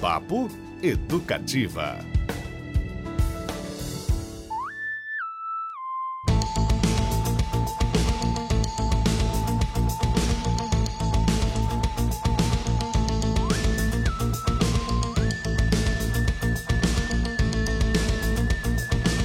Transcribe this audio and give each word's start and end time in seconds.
Papo 0.00 0.48
Educativa. 0.82 1.98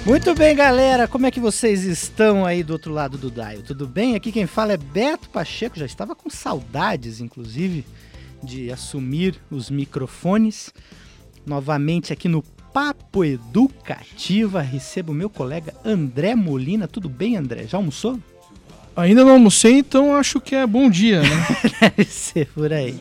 Muito 0.05 0.33
bem, 0.33 0.55
galera. 0.55 1.07
Como 1.07 1.25
é 1.25 1.31
que 1.31 1.39
vocês 1.39 1.83
estão 1.83 2.45
aí 2.45 2.63
do 2.63 2.73
outro 2.73 2.93
lado 2.93 3.17
do 3.17 3.29
dial? 3.29 3.61
Tudo 3.61 3.85
bem? 3.85 4.15
Aqui 4.15 4.31
quem 4.31 4.47
fala 4.47 4.73
é 4.73 4.77
Beto 4.77 5.29
Pacheco. 5.29 5.77
Já 5.77 5.85
estava 5.85 6.15
com 6.15 6.29
saudades, 6.29 7.19
inclusive, 7.19 7.85
de 8.43 8.71
assumir 8.71 9.35
os 9.49 9.69
microfones. 9.69 10.73
Novamente 11.45 12.13
aqui 12.13 12.27
no 12.27 12.43
Papo 12.73 13.25
Educativa, 13.25 14.61
recebo 14.61 15.13
meu 15.13 15.29
colega 15.29 15.73
André 15.83 16.35
Molina. 16.35 16.87
Tudo 16.87 17.09
bem, 17.09 17.35
André? 17.35 17.67
Já 17.67 17.77
almoçou? 17.77 18.19
Ainda 18.95 19.23
não 19.23 19.31
almocei, 19.31 19.79
então 19.79 20.15
acho 20.15 20.39
que 20.39 20.55
é 20.55 20.67
bom 20.67 20.89
dia, 20.89 21.21
né? 21.21 21.47
Deve 21.97 22.05
ser 22.05 22.47
por 22.47 22.71
aí. 22.71 22.99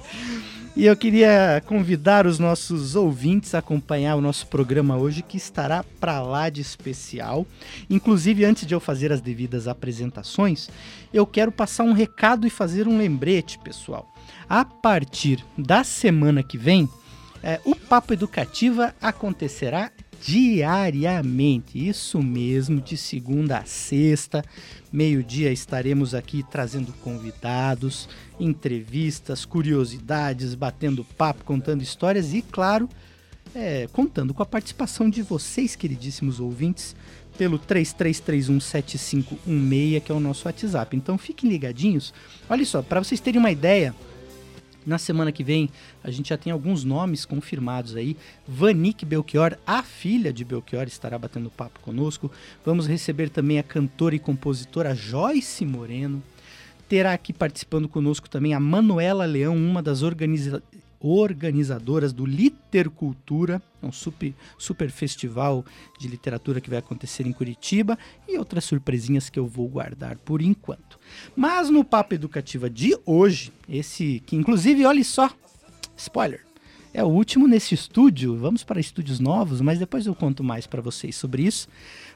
E 0.77 0.87
eu 0.87 0.97
queria 0.97 1.63
convidar 1.67 2.27
os 2.27 2.39
nossos 2.39 2.95
ouvintes 2.95 3.55
a 3.55 3.59
acompanhar 3.59 4.15
o 4.15 4.21
nosso 4.21 4.47
programa 4.47 4.97
hoje, 4.97 5.21
que 5.21 5.37
estará 5.37 5.85
para 6.01 6.23
lá 6.23 6.49
de 6.49 6.61
especial. 6.61 7.45
Inclusive, 7.89 8.45
antes 8.45 8.67
de 8.67 8.75
eu 8.75 8.81
fazer 8.81 9.13
as 9.13 9.21
devidas 9.21 9.67
apresentações, 9.67 10.71
eu 11.13 11.27
quero 11.27 11.51
passar 11.51 11.83
um 11.83 11.93
recado 11.93 12.47
e 12.47 12.51
fazer 12.51 12.87
um 12.87 12.97
lembrete, 12.97 13.59
pessoal. 13.59 14.09
A 14.49 14.65
partir 14.65 15.45
da 15.57 15.85
semana 15.85 16.43
que 16.43 16.59
vem, 16.59 16.89
é, 17.43 17.61
o 17.65 17.75
Papo 17.75 18.13
Educativa 18.13 18.95
acontecerá 19.01 19.91
diariamente. 20.23 21.89
Isso 21.89 22.23
mesmo, 22.23 22.81
de 22.81 22.97
segunda 22.97 23.59
a 23.59 23.65
sexta, 23.65 24.45
meio-dia 24.93 25.53
estaremos 25.53 26.15
aqui 26.15 26.45
trazendo 26.51 26.93
convidados, 26.95 28.09
entrevistas, 28.39 29.45
curiosidades, 29.45 30.55
batendo 30.55 31.05
papo, 31.05 31.45
contando 31.45 31.83
histórias 31.83 32.35
e, 32.35 32.43
claro, 32.43 32.89
é, 33.55 33.89
contando 33.93 34.35
com 34.35 34.43
a 34.43 34.47
participação 34.47 35.09
de 35.09 35.23
vocês, 35.23 35.75
queridíssimos 35.75 36.39
ouvintes, 36.39 36.95
pelo 37.39 37.59
33317516, 37.59 40.03
que 40.03 40.13
é 40.13 40.15
o 40.15 40.21
nosso 40.21 40.47
WhatsApp. 40.47 40.95
Então 40.97 41.17
fiquem 41.17 41.49
ligadinhos. 41.49 42.13
Olha 42.49 42.67
só, 42.67 42.83
para 42.83 43.03
vocês 43.03 43.21
terem 43.21 43.41
uma 43.41 43.51
ideia, 43.51 43.95
na 44.87 44.99
semana 44.99 45.33
que 45.33 45.45
vem, 45.45 45.69
a 46.03 46.11
gente 46.11 46.31
já 46.31 46.37
tem 46.37 46.53
alguns 46.53 46.85
nomes 46.85 47.25
confirmados 47.25 47.97
aí. 47.97 48.17
Vanique 48.47 49.05
Belchior, 49.05 49.57
a 49.67 49.83
filha 49.83 50.33
de 50.33 50.45
Belchior, 50.45 50.87
estará 50.87 51.19
batendo 51.19 51.51
papo 51.51 51.81
conosco. 51.81 52.31
Vamos 52.65 52.87
receber 52.87 53.31
também 53.31 53.59
a 53.59 53.63
cantora 53.63 54.15
e 54.15 54.19
compositora 54.19 54.95
Joyce 54.95 55.65
Moreno. 55.65 56.23
Terá 56.89 57.13
aqui 57.13 57.33
participando 57.33 57.89
conosco 57.89 58.29
também 58.29 58.53
a 58.53 58.61
Manuela 58.61 59.25
Leão, 59.25 59.57
uma 59.57 59.83
das 59.83 60.03
organiza 60.03 60.63
organizadoras 61.01 62.13
do 62.13 62.27
Litercultura, 62.27 63.63
um 63.83 63.91
super, 63.91 64.35
super 64.59 64.91
festival 64.91 65.65
de 65.99 66.07
literatura 66.07 66.61
que 66.61 66.69
vai 66.69 66.79
acontecer 66.79 67.27
em 67.27 67.33
Curitiba, 67.33 67.99
e 68.29 68.37
outras 68.37 68.65
surpresinhas 68.65 69.31
que 69.31 69.39
eu 69.39 69.47
vou 69.47 69.67
guardar 69.67 70.19
por 70.19 70.43
enquanto. 70.43 70.99
Mas 71.35 71.71
no 71.71 71.83
Papo 71.83 72.15
Educativa 72.15 72.69
de 72.69 72.97
hoje, 73.07 73.53
esse 73.69 74.23
que 74.27 74.37
inclusive, 74.37 74.85
olhe 74.85 75.03
só, 75.03 75.31
spoiler, 75.97 76.45
é 76.93 77.03
o 77.03 77.09
último 77.09 77.47
nesse 77.47 77.75
estúdio. 77.75 78.37
Vamos 78.37 78.65
para 78.65 78.81
estúdios 78.81 79.21
novos, 79.21 79.61
mas 79.61 79.79
depois 79.79 80.07
eu 80.07 80.15
conto 80.15 80.43
mais 80.43 80.67
para 80.67 80.83
vocês 80.83 81.17
sobre 81.17 81.43
isso. 81.45 81.69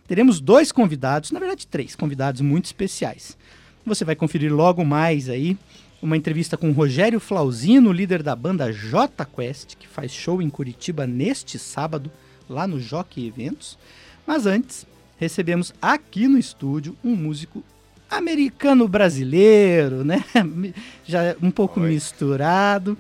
Teremos 0.06 0.41
dois 0.41 0.72
convidados, 0.72 1.31
na 1.31 1.38
verdade 1.38 1.66
três 1.66 1.97
convidados 1.97 2.41
muito 2.41 2.66
especiais. 2.66 3.38
Você 3.87 4.04
vai 4.04 4.16
conferir 4.16 4.53
logo 4.53 4.84
mais 4.84 5.28
aí 5.28 5.56
uma 6.04 6.19
entrevista 6.19 6.54
com 6.54 6.70
Rogério 6.70 7.19
Flauzino, 7.19 7.91
líder 7.91 8.22
da 8.22 8.37
banda 8.37 8.70
J 8.70 9.25
Quest, 9.25 9.75
que 9.75 9.88
faz 9.88 10.12
show 10.12 10.42
em 10.42 10.50
Curitiba 10.50 11.06
neste 11.06 11.59
sábado, 11.59 12.12
lá 12.47 12.66
no 12.66 12.78
Jockey 12.78 13.26
Eventos. 13.26 13.78
Mas 14.26 14.44
antes, 14.44 14.87
recebemos 15.16 15.72
aqui 15.81 16.28
no 16.28 16.37
estúdio 16.37 16.94
um 17.03 17.16
músico 17.16 17.64
americano-brasileiro, 18.10 20.04
né? 20.04 20.22
Já 21.06 21.34
um 21.43 21.50
pouco 21.50 21.81
Oi. 21.81 21.88
misturado, 21.93 22.98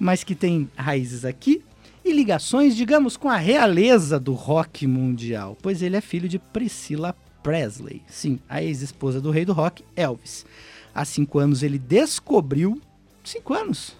mas 0.00 0.24
que 0.24 0.34
tem 0.34 0.66
raízes 0.74 1.26
aqui 1.26 1.62
e 2.02 2.10
ligações, 2.10 2.74
digamos, 2.74 3.18
com 3.18 3.28
a 3.28 3.36
realeza 3.36 4.18
do 4.18 4.32
rock 4.32 4.86
mundial, 4.86 5.58
pois 5.60 5.82
ele 5.82 5.96
é 5.96 6.00
filho 6.00 6.26
de 6.26 6.38
Priscilla 6.38 7.14
Presley, 7.42 8.00
sim, 8.08 8.38
a 8.48 8.62
ex-esposa 8.62 9.20
do 9.20 9.30
rei 9.30 9.44
do 9.44 9.52
rock, 9.52 9.84
Elvis. 9.94 10.46
Há 10.96 11.04
cinco 11.04 11.38
anos 11.38 11.62
ele 11.62 11.78
descobriu, 11.78 12.80
cinco 13.22 13.52
anos, 13.52 13.94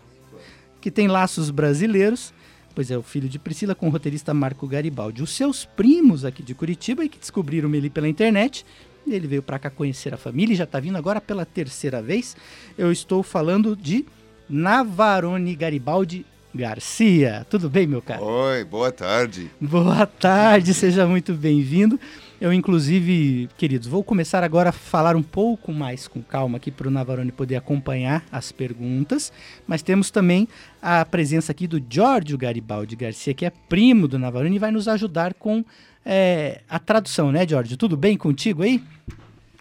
que 0.81 0.91
tem 0.91 1.09
laços 1.09 1.51
brasileiros, 1.51 2.33
pois 2.75 2.91
é 2.91 2.97
o 2.97 3.03
filho 3.03 3.29
de 3.29 3.39
Priscila 3.39 3.75
com 3.75 3.89
o 3.89 3.91
roteirista 3.91 4.33
Marco 4.33 4.67
Garibaldi. 4.67 5.23
Os 5.23 5.37
seus 5.37 5.67
primos 5.67 6.25
aqui 6.25 6.43
de 6.43 6.55
Curitiba 6.55 7.05
e 7.05 7.09
que 7.11 7.19
descobriram 7.19 7.75
ele 7.75 7.91
pela 7.91 8.09
internet 8.09 8.65
ele 9.07 9.27
veio 9.27 9.43
para 9.43 9.59
cá 9.59 9.71
conhecer 9.71 10.13
a 10.13 10.17
família 10.17 10.55
e 10.55 10.57
já 10.57 10.65
está 10.65 10.81
vindo 10.81 10.97
agora 10.97 11.21
pela 11.21 11.45
terceira 11.45 12.03
vez. 12.03 12.37
Eu 12.77 12.91
estou 12.91 13.23
falando 13.23 13.77
de 13.77 14.05
Navarone 14.49 15.55
Garibaldi 15.55 16.27
Garcia. 16.55 17.47
Tudo 17.51 17.69
bem, 17.69 17.87
meu 17.87 18.03
caro? 18.03 18.25
Oi, 18.25 18.65
boa 18.65 18.91
tarde. 18.91 19.51
Boa 19.61 20.07
tarde, 20.07 20.73
seja 20.75 21.07
muito 21.07 21.35
bem-vindo. 21.35 22.01
Eu, 22.39 22.53
inclusive, 22.53 23.49
queridos, 23.57 23.89
vou 23.89 24.05
começar 24.05 24.45
agora 24.45 24.69
a 24.69 24.73
falar 24.73 25.17
um 25.17 25.23
pouco 25.23 25.73
mais 25.73 26.07
com 26.07 26.23
calma 26.23 26.59
aqui 26.59 26.71
para 26.71 26.87
o 26.87 26.91
Navarone 26.91 27.33
poder 27.33 27.57
acompanhar 27.57 28.23
as 28.31 28.53
perguntas, 28.53 29.33
mas 29.67 29.81
temos 29.81 30.11
também 30.11 30.47
a 30.83 31.03
presença 31.07 31.53
aqui 31.53 31.67
do 31.67 31.83
Giorgio 31.89 32.37
Garibaldi 32.37 32.95
Garcia, 32.95 33.33
que 33.33 33.47
é 33.47 33.51
primo 33.51 34.07
do 34.07 34.19
Navarone 34.19 34.57
e 34.57 34.59
vai 34.59 34.71
nos 34.71 34.87
ajudar 34.87 35.33
com 35.33 35.65
é, 36.05 36.61
a 36.69 36.79
tradução, 36.79 37.33
né, 37.33 37.49
Giorgio? 37.49 37.75
Tudo 37.77 37.97
bem 37.97 38.19
contigo 38.19 38.63
aí? 38.63 38.85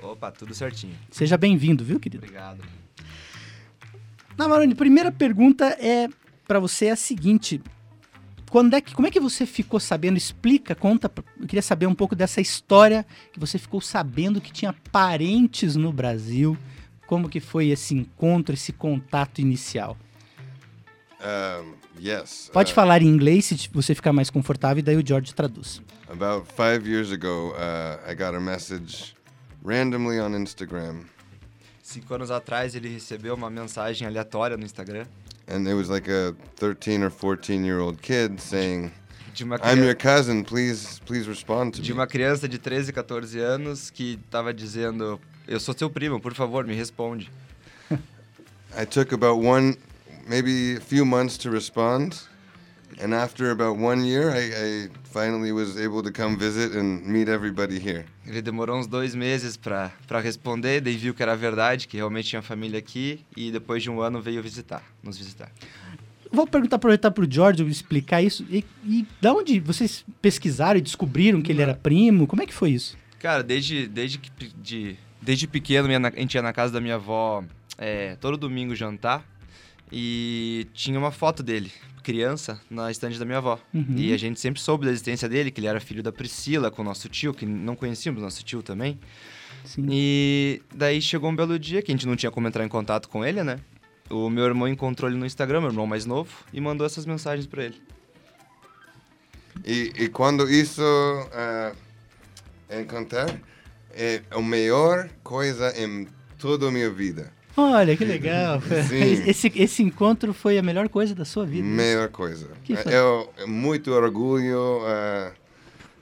Opa, 0.03 0.29
tudo 0.31 0.53
certinho. 0.53 0.93
Seja 1.09 1.37
bem-vindo, 1.37 1.81
viu, 1.81 1.97
querido? 1.97 2.25
Obrigado. 2.25 2.61
Navarone, 4.37 4.75
primeira 4.75 5.13
pergunta 5.13 5.65
é 5.79 6.09
para 6.45 6.59
você 6.59 6.87
é 6.87 6.91
a 6.91 6.95
seguinte: 6.97 7.61
quando 8.55 8.73
é 8.73 8.79
que, 8.79 8.95
como 8.95 9.05
é 9.05 9.11
que 9.11 9.19
você 9.19 9.45
ficou 9.45 9.81
sabendo? 9.81 10.15
Explica, 10.15 10.73
conta. 10.73 11.11
Eu 11.37 11.45
queria 11.45 11.61
saber 11.61 11.87
um 11.87 11.93
pouco 11.93 12.15
dessa 12.15 12.39
história 12.39 13.05
que 13.33 13.37
você 13.37 13.59
ficou 13.59 13.81
sabendo 13.81 14.39
que 14.39 14.49
tinha 14.49 14.71
parentes 14.93 15.75
no 15.75 15.91
Brasil. 15.91 16.57
Como 17.05 17.27
que 17.27 17.41
foi 17.41 17.67
esse 17.67 17.93
encontro, 17.93 18.53
esse 18.53 18.71
contato 18.71 19.39
inicial? 19.41 19.97
Um, 21.19 21.73
yes. 22.01 22.49
Pode 22.53 22.71
uh, 22.71 22.75
falar 22.75 23.01
em 23.01 23.07
inglês 23.07 23.43
se 23.43 23.69
você 23.73 23.93
ficar 23.93 24.13
mais 24.13 24.29
confortável 24.29 24.79
e 24.79 24.81
daí 24.81 24.95
o 24.95 25.05
George 25.05 25.35
traduz. 25.35 25.81
About 26.07 26.47
five 26.53 26.89
years 26.89 27.11
ago, 27.11 27.53
uh, 27.57 28.09
I 28.09 28.15
got 28.15 28.33
a 28.33 28.39
message 28.39 29.17
randomly 29.65 30.17
on 30.21 30.33
Instagram. 30.33 31.01
Cinco 31.83 32.13
anos 32.13 32.31
atrás, 32.31 32.73
ele 32.73 32.87
recebeu 32.87 33.35
uma 33.35 33.49
mensagem 33.49 34.07
aleatória 34.07 34.55
no 34.55 34.63
Instagram. 34.63 35.05
And 35.47 35.67
it 35.67 35.75
was 35.75 35.89
like 35.89 36.07
a 36.07 36.35
13 36.55 37.03
or 37.03 37.09
14 37.09 37.63
year 37.63 37.79
old 37.79 38.01
kid 38.01 38.41
saying, 38.41 38.91
I'm 39.61 39.83
your 39.83 39.93
cousin, 39.93 40.43
please, 40.43 40.99
please 41.05 41.27
respond 41.27 41.75
to 41.75 41.81
de 41.81 41.91
uma 41.91 42.07
criança 42.07 42.47
de 42.47 42.57
13, 42.57 42.93
14 42.93 43.39
anos 43.39 43.89
que 43.89 44.17
estava 44.25 44.53
dizendo, 44.53 45.19
eu 45.47 45.59
sou 45.59 45.75
seu 45.77 45.89
primo, 45.89 46.19
por 46.19 46.33
favor, 46.33 46.65
me 46.65 46.73
responde. 46.73 47.29
I 48.75 48.85
took 48.85 49.13
about 49.13 49.43
one, 49.45 49.75
maybe 50.25 50.77
a 50.77 50.79
few 50.79 51.05
months 51.05 51.37
to 51.39 51.51
respond. 51.51 52.27
And 52.97 53.13
after 53.13 53.51
about 53.51 53.77
one 53.77 54.05
year, 54.05 54.31
I, 54.31 54.85
I 54.85 54.89
finally 55.03 55.51
was 55.51 55.77
able 55.77 56.01
to 56.01 56.11
come 56.11 56.37
visit 56.37 56.75
and 56.75 57.05
meet 57.05 57.27
everybody 57.27 57.77
here. 57.77 58.05
Ele 58.25 58.41
demorou 58.41 58.77
uns 58.77 58.87
dois 58.87 59.13
meses 59.13 59.57
para 59.57 59.91
responder, 60.21 60.79
daí 60.79 60.95
viu 60.95 61.13
que 61.13 61.21
era 61.21 61.35
verdade, 61.35 61.87
que 61.87 61.97
realmente 61.97 62.29
tinha 62.29 62.41
família 62.41 62.79
aqui, 62.79 63.19
e 63.35 63.51
depois 63.51 63.83
de 63.83 63.89
um 63.89 63.99
ano 63.99 64.21
veio 64.21 64.41
visitar, 64.41 64.81
nos 65.03 65.17
visitar. 65.17 65.51
Vou 66.31 66.47
perguntar, 66.47 66.77
aproveitar 66.77 67.11
para 67.11 67.23
o 67.23 67.27
George 67.29 67.63
explicar 67.65 68.21
isso. 68.21 68.45
E, 68.49 68.63
e 68.85 69.05
da 69.21 69.33
onde 69.33 69.59
vocês 69.59 70.05
pesquisaram 70.21 70.79
e 70.79 70.81
descobriram 70.81 71.41
que 71.41 71.51
ele 71.51 71.61
era 71.61 71.73
primo? 71.73 72.25
Como 72.25 72.41
é 72.41 72.45
que 72.45 72.53
foi 72.53 72.71
isso? 72.71 72.97
Cara, 73.19 73.43
desde, 73.43 73.87
desde, 73.87 74.19
que, 74.19 74.29
de, 74.57 74.95
desde 75.21 75.47
pequeno 75.47 75.87
a 75.89 76.19
gente 76.19 76.35
ia 76.35 76.41
na 76.41 76.53
casa 76.53 76.73
da 76.73 76.81
minha 76.81 76.95
avó 76.95 77.43
é, 77.77 78.15
todo 78.15 78.37
domingo 78.37 78.73
jantar 78.73 79.23
e 79.91 80.67
tinha 80.73 80.97
uma 80.97 81.11
foto 81.11 81.43
dele 81.43 81.71
criança 82.05 82.61
na 82.69 82.91
estande 82.91 83.17
da 83.17 83.25
minha 83.25 83.39
avó. 83.39 83.59
Uhum. 83.73 83.95
E 83.97 84.13
a 84.13 84.17
gente 84.17 84.39
sempre 84.39 84.61
soube 84.61 84.85
da 84.85 84.91
existência 84.91 85.27
dele, 85.27 85.49
que 85.49 85.59
ele 85.59 85.65
era 85.65 85.79
filho 85.79 86.03
da 86.03 86.11
Priscila 86.11 86.69
com 86.69 86.83
o 86.83 86.85
nosso 86.85 87.09
tio, 87.09 87.33
que 87.33 87.47
não 87.47 87.75
conhecíamos 87.75 88.21
nosso 88.21 88.43
tio 88.43 88.61
também. 88.61 88.99
Sim. 89.65 89.87
E 89.89 90.61
daí 90.73 91.01
chegou 91.01 91.31
um 91.31 91.35
belo 91.35 91.57
dia 91.57 91.81
que 91.81 91.91
a 91.91 91.95
gente 91.95 92.05
não 92.05 92.15
tinha 92.15 92.31
como 92.31 92.47
entrar 92.47 92.63
em 92.63 92.67
contato 92.67 93.09
com 93.09 93.25
ele, 93.25 93.43
né? 93.43 93.59
O 94.07 94.29
meu 94.29 94.45
irmão 94.45 94.67
encontrou 94.67 95.09
ele 95.09 95.17
no 95.17 95.25
Instagram, 95.25 95.61
meu 95.61 95.71
irmão 95.71 95.87
mais 95.87 96.05
novo, 96.05 96.31
e 96.53 96.61
mandou 96.61 96.85
essas 96.85 97.07
mensagens 97.07 97.47
para 97.47 97.63
ele. 97.63 97.81
E, 99.65 99.91
e 99.97 100.09
quando 100.09 100.47
isso 100.47 100.83
uh, 100.83 101.75
encontrar, 102.79 103.35
é 103.91 104.21
a 104.29 104.39
melhor 104.39 105.09
coisa 105.23 105.73
em 105.81 106.07
toda 106.37 106.67
a 106.67 106.71
minha 106.71 106.91
vida. 106.91 107.33
Olha, 107.57 107.95
que 107.95 108.03
legal. 108.03 108.61
Sim. 108.87 109.23
Esse, 109.25 109.51
esse 109.55 109.83
encontro 109.83 110.33
foi 110.33 110.57
a 110.57 110.61
melhor 110.63 110.89
coisa 110.89 111.15
da 111.15 111.23
sua 111.25 111.45
vida. 111.45 111.65
Melhor 111.65 112.09
coisa. 112.09 112.49
Que 112.63 112.75
foi? 112.75 112.93
Eu, 112.93 113.29
muito 113.47 113.91
orgulho, 113.91 114.79
uh, 114.81 115.31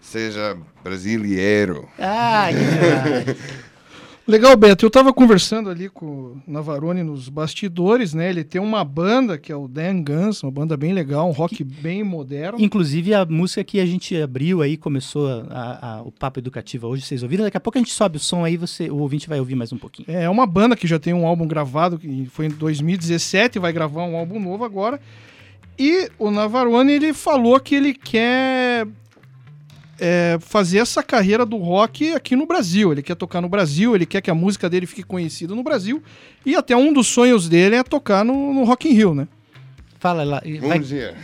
seja 0.01 0.57
brasileiro. 0.83 1.87
Ah, 1.99 2.49
que 2.49 3.25
demais. 3.25 3.63
Legal, 4.25 4.55
Beto. 4.55 4.85
Eu 4.85 4.89
tava 4.89 5.11
conversando 5.13 5.69
ali 5.69 5.89
com 5.89 6.05
o 6.05 6.41
Navarone 6.47 7.03
nos 7.03 7.27
bastidores, 7.27 8.13
né? 8.13 8.29
Ele 8.29 8.41
tem 8.45 8.61
uma 8.61 8.81
banda 8.85 9.37
que 9.37 9.51
é 9.51 9.55
o 9.55 9.67
Dan 9.67 10.01
Guns, 10.01 10.41
uma 10.43 10.51
banda 10.51 10.77
bem 10.77 10.93
legal, 10.93 11.27
um 11.27 11.31
rock 11.33 11.61
bem 11.61 12.05
moderno. 12.05 12.57
Inclusive, 12.61 13.13
a 13.13 13.25
música 13.25 13.65
que 13.65 13.81
a 13.81 13.85
gente 13.85 14.15
abriu 14.15 14.61
aí, 14.61 14.77
começou 14.77 15.27
a- 15.49 15.97
a- 15.97 16.01
o 16.03 16.11
Papo 16.11 16.39
Educativa 16.39 16.87
hoje, 16.87 17.01
vocês 17.01 17.21
ouviram? 17.21 17.43
Daqui 17.43 17.57
a 17.57 17.59
pouco 17.59 17.77
a 17.77 17.81
gente 17.81 17.91
sobe 17.91 18.15
o 18.15 18.19
som 18.19 18.45
aí, 18.45 18.55
você, 18.55 18.89
o 18.89 18.95
ouvinte 18.99 19.27
vai 19.27 19.39
ouvir 19.39 19.55
mais 19.55 19.73
um 19.73 19.77
pouquinho. 19.77 20.05
É 20.09 20.29
uma 20.29 20.47
banda 20.47 20.77
que 20.77 20.87
já 20.87 20.97
tem 20.97 21.13
um 21.13 21.27
álbum 21.27 21.45
gravado, 21.45 21.97
que 21.99 22.25
foi 22.31 22.45
em 22.45 22.49
2017, 22.49 23.59
vai 23.59 23.73
gravar 23.73 24.05
um 24.05 24.15
álbum 24.15 24.39
novo 24.39 24.63
agora. 24.63 25.01
E 25.77 26.09
o 26.17 26.31
Navarone, 26.31 26.93
ele 26.93 27.13
falou 27.13 27.59
que 27.59 27.75
ele 27.75 27.93
quer 27.93 28.87
é, 30.05 30.37
fazer 30.41 30.79
essa 30.79 31.01
carreira 31.01 31.45
do 31.45 31.55
rock 31.55 32.11
aqui 32.13 32.35
no 32.35 32.45
Brasil. 32.45 32.91
Ele 32.91 33.01
quer 33.01 33.15
tocar 33.15 33.39
no 33.39 33.47
Brasil, 33.47 33.95
ele 33.95 34.05
quer 34.05 34.19
que 34.21 34.29
a 34.29 34.35
música 34.35 34.69
dele 34.69 34.85
fique 34.85 35.03
conhecida 35.03 35.55
no 35.55 35.63
Brasil. 35.63 36.03
E 36.45 36.55
até 36.57 36.75
um 36.75 36.91
dos 36.91 37.07
sonhos 37.07 37.47
dele 37.47 37.75
é 37.77 37.83
tocar 37.83 38.25
no, 38.25 38.53
no 38.53 38.65
Rock 38.65 38.89
in 38.89 38.93
Rio, 38.93 39.15
né? 39.15 39.27
Fala 39.99 40.25
lá. 40.25 40.41
Um 40.45 40.67
vai- 40.67 40.79
dia. 40.79 41.15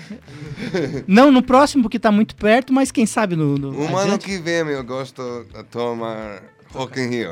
Não 1.05 1.29
no 1.29 1.43
próximo, 1.43 1.83
porque 1.83 1.99
tá 1.99 2.09
muito 2.09 2.33
perto, 2.37 2.71
mas 2.71 2.89
quem 2.91 3.05
sabe 3.05 3.35
no. 3.35 3.57
no 3.57 3.77
Um 3.77 3.87
ano 3.97 3.97
adiante. 4.13 4.25
que 4.25 4.37
vem 4.37 4.53
eu 4.69 4.83
gosto 4.85 5.45
de 5.53 5.63
tomar 5.65 6.41
Rock 6.73 7.01
in 7.01 7.07
Rio. 7.09 7.31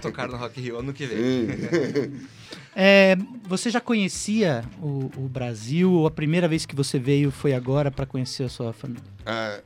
Tocar 0.00 0.26
no 0.28 0.38
Rock 0.38 0.58
in 0.58 0.62
Rio 0.64 0.78
ano 0.78 0.94
que 0.94 1.04
vem. 1.04 2.12
É, 2.78 3.16
você 3.48 3.70
já 3.70 3.80
conhecia 3.80 4.62
o, 4.82 5.10
o 5.16 5.28
Brasil 5.30 5.90
ou 5.90 6.06
a 6.06 6.10
primeira 6.10 6.46
vez 6.46 6.66
que 6.66 6.76
você 6.76 6.98
veio 6.98 7.30
foi 7.30 7.54
agora 7.54 7.90
para 7.90 8.04
conhecer 8.04 8.42
a 8.44 8.48
sua 8.50 8.70
família? 8.74 9.02
Uh, 9.22 9.62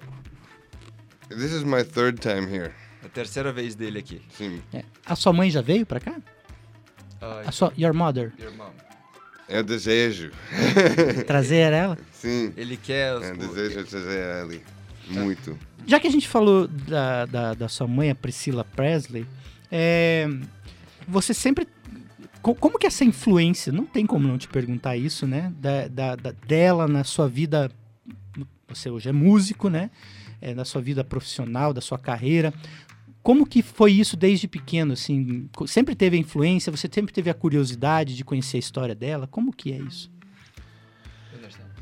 this 1.37 1.53
is 1.53 1.62
my 1.65 1.82
third 1.85 2.21
time 2.21 2.47
here. 2.47 2.73
É 3.03 3.06
a 3.06 3.09
terceira 3.09 3.53
vez 3.53 3.75
dele 3.75 3.99
aqui. 3.99 4.21
Sim. 4.37 4.61
É. 4.73 4.85
A 5.06 5.17
sua 5.17 5.32
mãe 5.32 5.50
já 5.50 5.61
veio 5.62 5.87
para 5.87 6.00
cá? 6.00 6.17
Ai, 7.21 7.44
A 7.47 7.53
sua, 7.53 7.73
your 7.79 7.94
mother? 7.94 8.32
irmão. 8.38 8.71
Eu 9.49 9.65
desejo. 9.65 10.31
Trazer 11.27 11.73
ela? 11.73 11.99
Sim. 12.12 12.53
Ele 12.56 12.77
quer... 12.77 13.17
os- 13.17 13.27
Eu 13.27 13.37
desejo 13.37 13.85
trazer 13.85 14.44
ele. 14.44 14.62
Muito. 15.09 15.59
Já 15.87 15.99
que 15.99 16.06
a 16.06 16.11
gente 16.11 16.29
falou 16.29 16.69
da, 16.69 17.27
da, 17.27 17.55
da 17.55 17.69
sua 17.69 17.87
mãe, 17.88 18.11
a 18.11 18.15
Priscila 18.15 18.65
Presley, 18.65 19.27
é, 19.73 20.29
você 21.09 21.35
sempre. 21.35 21.67
co- 22.41 22.55
Como 22.55 22.79
que 22.79 22.87
essa 22.87 23.03
influência, 23.05 23.73
não 23.73 23.85
tem 23.87 24.06
como 24.06 24.29
não 24.29 24.38
te 24.38 24.47
perguntar 24.47 24.97
isso, 24.97 25.27
né? 25.27 25.53
Da, 25.59 25.88
da- 25.88 26.17
da- 26.17 26.35
dela 26.47 26.87
na 26.87 27.03
sua 27.03 27.29
vida. 27.29 27.71
Você 28.69 28.88
hoje 28.88 29.09
é 29.09 29.12
músico, 29.12 29.69
né? 29.69 29.91
É, 30.41 30.55
na 30.55 30.65
sua 30.65 30.81
vida 30.81 31.05
profissional, 31.05 31.73
da 31.73 31.81
sua 31.81 31.99
carreira. 31.99 32.53
Como 33.23 33.45
que 33.47 33.63
foi 33.63 33.93
isso 33.93 34.17
desde 34.17 34.49
pequeno, 34.49 34.95
assim? 34.95 35.49
Sempre 35.67 35.95
teve 35.95 36.17
a 36.17 36.21
influência? 36.21 36.71
Você 36.75 36.89
sempre 36.91 37.13
teve 37.13 37.29
a 37.29 37.35
curiosidade 37.35 38.17
de 38.17 38.25
conhecer 38.25 38.57
a 38.57 38.61
história 38.61 38.95
dela? 38.95 39.27
Como 39.27 39.53
que 39.53 39.73
é 39.73 39.77
isso? 39.79 40.11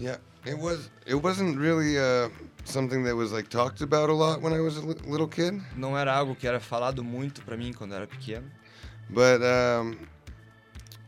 Yeah, 0.01 0.21
it 0.47 0.57
was. 0.57 0.91
It 1.07 1.15
wasn't 1.17 1.59
really 1.59 1.97
uh, 1.99 2.31
something 2.65 3.03
that 3.05 3.15
was 3.15 3.33
like 3.33 3.49
talked 3.49 3.83
about 3.83 4.11
a 4.11 4.13
lot 4.13 4.41
when 4.43 4.53
I 4.53 4.61
was 4.61 4.77
a 4.77 4.81
li- 4.81 4.95
little 5.07 5.27
kid. 5.29 5.61
Não 5.77 5.97
era 5.99 6.13
algo 6.15 6.35
que 6.37 6.47
era 6.47 6.61
falado 6.61 7.03
muito 7.03 7.43
pra 7.43 7.57
mim 7.57 7.73
quando 7.73 7.93
eu 7.93 7.97
era 7.99 8.07
pequeno. 8.07 8.47
But 9.11 9.41
um, 9.43 9.97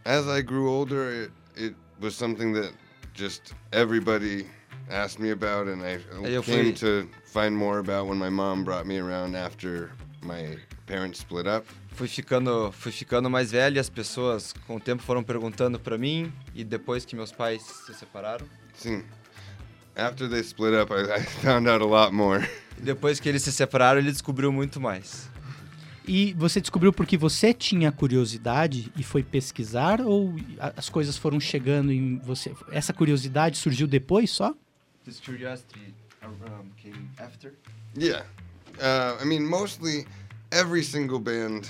as 0.05 0.27
I 0.27 0.43
grew 0.43 0.69
older, 0.69 1.09
it, 1.25 1.33
it 1.57 1.77
was 2.01 2.15
something 2.15 2.53
that 2.55 2.73
just 3.15 3.53
everybody 3.73 4.47
asked 4.89 5.21
me 5.23 5.31
about, 5.31 5.69
and 5.69 5.83
I 5.85 6.01
eu 6.29 6.43
came 6.43 6.73
fui- 6.75 7.03
to 7.05 7.09
find 7.33 7.57
more 7.57 7.79
about 7.79 8.09
when 8.09 8.19
my 8.19 8.31
mom 8.31 8.65
brought 8.65 8.87
me 8.87 8.99
around 8.99 9.37
after 9.37 9.91
my 10.23 10.59
parents 10.87 11.21
split 11.21 11.47
up. 11.47 11.67
Fui 11.93 12.09
ficando, 12.09 12.73
fui 12.73 12.91
ficando 12.91 13.31
mais 13.31 13.53
velho 13.53 13.77
e 13.77 13.79
as 13.79 13.89
pessoas 13.89 14.53
com 14.67 14.77
o 14.77 14.81
tempo 14.81 15.03
foram 15.03 15.23
perguntando 15.23 15.79
pra 15.79 15.97
mim 15.97 16.33
e 16.55 16.65
depois 16.65 17.05
que 17.05 17.15
meus 17.15 17.31
pais 17.31 17.63
se 17.63 17.95
separaram. 17.95 18.47
Sim. 18.75 19.05
After 19.97 20.29
they 20.29 20.41
split 20.41 20.75
up, 20.75 20.93
I, 20.93 21.21
I 21.21 21.23
found 21.43 21.69
out 21.69 21.83
a 21.83 21.87
lot 21.87 22.13
more. 22.13 22.49
Depois 22.79 23.21
que 23.21 23.29
eles 23.29 23.43
se 23.43 23.53
separaram, 23.53 24.01
ele 24.01 24.11
descobriu 24.11 24.51
muito 24.51 24.81
mais. 24.81 25.29
E 26.09 26.33
você 26.35 26.61
descobriu 26.61 26.93
porque 26.93 27.17
você 27.17 27.53
tinha 27.53 27.93
curiosidade 27.93 28.91
e 28.97 29.03
foi 29.03 29.23
pesquisar 29.23 30.01
ou 30.01 30.35
as 30.77 30.89
coisas 30.89 31.17
foram 31.17 31.39
chegando 31.39 31.93
em 31.93 32.19
você? 32.19 32.53
Essa 32.73 32.93
curiosidade 32.93 33.59
surgiu 33.59 33.87
depois 33.87 34.31
só? 34.31 34.55
This 35.05 35.21
curiosity 35.21 35.95
um, 36.23 36.71
came 36.77 37.11
after. 37.19 37.55
Yeah. 37.95 38.23
Uh, 38.81 39.17
I 39.21 39.25
mean, 39.25 39.45
mostly 39.45 40.07
every 40.53 40.83
single 40.83 41.19
band 41.19 41.69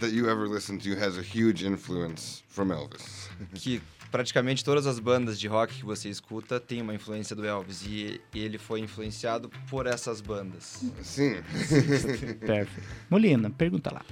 that 0.00 0.12
you 0.12 0.28
ever 0.28 0.48
listen 0.48 0.78
to 0.80 0.96
has 0.96 1.18
a 1.18 1.22
huge 1.22 1.62
influence 1.64 2.42
from 2.48 2.70
Elvis. 2.70 3.28
Que 3.54 3.80
praticamente 4.10 4.64
todas 4.64 4.86
as 4.86 5.00
bandas 5.00 5.40
de 5.40 5.48
rock 5.48 5.74
que 5.74 5.84
você 5.84 6.08
escuta 6.08 6.60
têm 6.60 6.80
uma 6.80 6.94
influência 6.94 7.34
do 7.34 7.44
Elvis 7.44 7.84
e 7.84 8.20
ele 8.32 8.58
foi 8.58 8.78
influenciado 8.80 9.50
por 9.68 9.86
essas 9.86 10.20
bandas. 10.20 10.84
Sim. 11.02 11.42
Perfeito. 12.38 12.88
Molina, 13.10 13.50
pergunta 13.50 13.92
lá. 13.92 14.02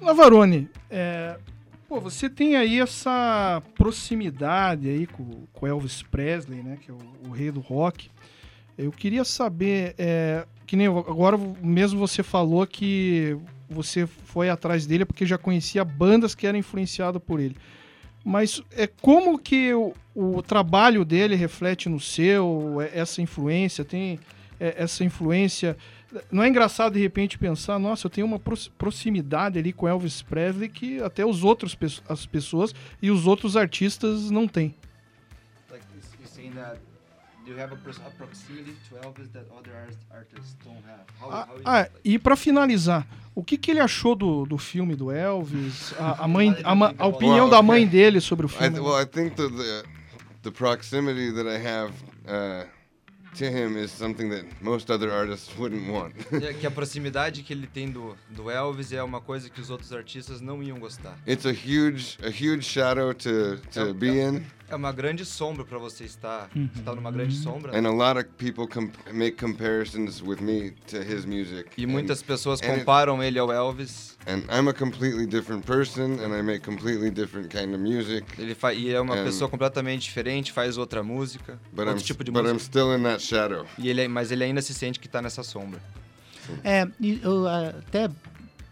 Navarone, 0.00 0.70
é, 0.88 1.38
pô, 1.88 1.98
você 1.98 2.28
tem 2.28 2.54
aí 2.54 2.78
essa 2.78 3.62
proximidade 3.74 4.88
aí 4.88 5.06
com, 5.06 5.46
com 5.52 5.66
Elvis 5.66 6.02
Presley, 6.02 6.62
né, 6.62 6.78
que 6.80 6.90
é 6.90 6.94
o, 6.94 7.28
o 7.28 7.30
rei 7.30 7.50
do 7.50 7.60
rock. 7.60 8.10
Eu 8.76 8.92
queria 8.92 9.24
saber, 9.24 9.94
é, 9.98 10.46
que 10.66 10.76
nem 10.76 10.86
agora 10.86 11.36
mesmo 11.60 11.98
você 11.98 12.22
falou 12.22 12.66
que 12.66 13.36
você 13.68 14.06
foi 14.06 14.50
atrás 14.50 14.86
dele 14.86 15.04
porque 15.04 15.26
já 15.26 15.38
conhecia 15.38 15.84
bandas 15.84 16.34
que 16.34 16.46
eram 16.46 16.58
influenciadas 16.58 17.20
por 17.20 17.40
ele. 17.40 17.56
Mas 18.24 18.62
é 18.76 18.86
como 18.86 19.38
que 19.38 19.72
o, 19.72 19.94
o 20.14 20.42
trabalho 20.42 21.04
dele 21.04 21.34
reflete 21.34 21.88
no 21.88 21.98
seu, 21.98 22.76
é, 22.80 22.98
essa 23.00 23.22
influência, 23.22 23.84
tem 23.84 24.20
é, 24.60 24.74
essa 24.76 25.02
influência 25.02 25.76
não 26.30 26.42
é 26.42 26.48
engraçado 26.48 26.94
de 26.94 27.00
repente 27.00 27.38
pensar, 27.38 27.78
nossa, 27.78 28.06
eu 28.06 28.10
tenho 28.10 28.26
uma 28.26 28.38
prox- 28.38 28.68
proximidade 28.68 29.58
ali 29.58 29.72
com 29.72 29.86
Elvis 29.86 30.22
Presley 30.22 30.68
que 30.68 31.02
até 31.02 31.24
os 31.24 31.44
outros 31.44 31.76
as 32.08 32.26
pessoas 32.26 32.74
e 33.02 33.10
os 33.10 33.26
outros 33.26 33.56
artistas 33.56 34.30
não 34.30 34.48
têm. 34.48 34.74
Like 35.70 35.84
you're 36.18 36.28
saying 36.28 36.52
that 36.52 36.78
you 37.46 37.54
have 37.60 37.72
a, 37.72 37.76
proximity 38.16 38.74
to 38.88 38.96
Elvis 39.06 39.28
that 39.30 39.46
other 39.56 39.72
artists 40.10 40.56
don't 40.64 40.82
have. 40.86 41.04
Ah, 41.30 41.48
ah, 41.64 41.88
e 42.04 42.18
para 42.18 42.36
finalizar, 42.36 43.06
o 43.34 43.42
que, 43.44 43.56
que 43.56 43.70
ele 43.70 43.80
achou 43.80 44.14
do, 44.14 44.44
do 44.46 44.58
filme 44.58 44.94
do 44.96 45.10
Elvis? 45.10 45.94
A, 45.98 46.24
a 46.24 46.28
mãe, 46.28 46.56
a, 46.64 46.72
a 47.02 47.06
opinião 47.06 47.46
Well, 47.46 47.50
da 47.50 47.58
okay. 47.58 47.66
mãe 47.66 47.86
dele 47.86 48.20
sobre 48.20 48.46
o 48.46 48.48
I 48.48 48.52
filme? 48.52 48.70
th- 48.76 48.80
well, 48.86 49.00
I 49.02 49.06
think 49.06 49.34
the, 49.36 49.48
the 49.48 49.84
the 50.42 50.50
proximity 50.50 51.32
that 51.32 51.46
I 51.48 51.58
have 51.58 51.92
uh, 52.26 52.66
to 53.38 53.44
him 53.50 53.76
is 53.76 53.90
something 53.90 54.28
that 54.30 54.44
most 54.60 54.90
other 54.90 55.10
artists 55.12 55.48
wouldn't 55.58 55.88
want. 55.90 56.14
É 56.42 56.52
que 56.52 56.66
a 56.66 56.70
proximidade 56.78 57.42
que 57.42 57.52
ele 57.52 57.66
tem 57.66 57.90
do, 57.90 58.16
do 58.30 58.50
Elvis 58.50 58.92
é 58.92 59.02
uma 59.02 59.20
coisa 59.20 59.48
que 59.48 59.60
os 59.60 59.70
outros 59.70 59.92
artistas 59.92 60.40
não 60.40 60.62
iam 60.62 60.78
gostar. 60.78 61.16
it's 61.26 61.46
a 61.46 61.52
huge 61.52 62.18
a 62.22 62.28
huge 62.30 62.64
shadow 62.64 63.12
to 63.14 63.56
to 63.72 63.86
Yep, 63.88 63.92
be 63.98 64.20
in, 64.20 64.44
É 64.70 64.76
uma 64.76 64.92
grande 64.92 65.24
sombra 65.24 65.64
pra 65.64 65.78
você 65.78 66.04
estar, 66.04 66.50
estar 66.76 66.94
numa 66.94 67.10
grande 67.10 67.34
sombra. 67.36 67.72
and 67.78 67.86
a 67.86 67.90
lot 67.90 68.18
of 68.20 68.26
people 68.36 68.66
com- 68.66 68.90
make 69.12 69.36
comparisons 69.38 70.20
with 70.20 70.42
me 70.42 70.72
to 70.88 70.98
his 70.98 71.24
music. 71.24 71.70
E 71.78 71.84
and- 71.84 71.88
muitas 71.90 72.22
pessoas 72.22 72.60
and 72.60 72.66
it- 72.66 72.78
comparam 72.80 73.22
ele 73.22 73.38
ao 73.38 73.50
Elvis. 73.50 74.16
and 74.26 74.40
I'm 74.50 74.68
a 74.68 74.74
completely 74.74 75.26
different 75.26 75.64
person, 75.64 76.18
and 76.22 76.38
I 76.38 76.42
make 76.42 76.60
completely 76.60 77.10
different 77.10 77.48
kind 77.48 77.72
of 77.74 77.78
music. 77.78 78.26
Ele 78.38 78.54
fa 78.54 78.74
e 78.74 78.90
é 78.92 79.00
uma 79.00 79.14
And- 79.16 79.24
pessoa 79.24 79.48
completamente 79.48 80.02
diferente, 80.02 80.52
faz 80.52 80.76
outra 80.76 81.02
música, 81.02 81.58
But 81.72 81.86
outro 81.86 82.02
I'm 82.02 82.04
tipo 82.04 82.22
de 82.22 82.30
but 82.30 82.44
I'm 82.44 82.52
música. 82.52 82.64
still 82.70 82.94
in 82.94 83.02
that 83.04 83.22
shadow. 83.22 83.64
E 83.78 83.88
ele, 83.88 84.06
mas 84.06 84.30
ele 84.30 84.44
ainda 84.44 84.60
se 84.60 84.74
sente 84.74 85.00
que 85.00 85.08
tá 85.08 85.22
nessa 85.22 85.42
sombra. 85.42 85.80
É, 86.62 86.86
eu 87.22 87.46
ah, 87.48 87.74
até 87.78 88.10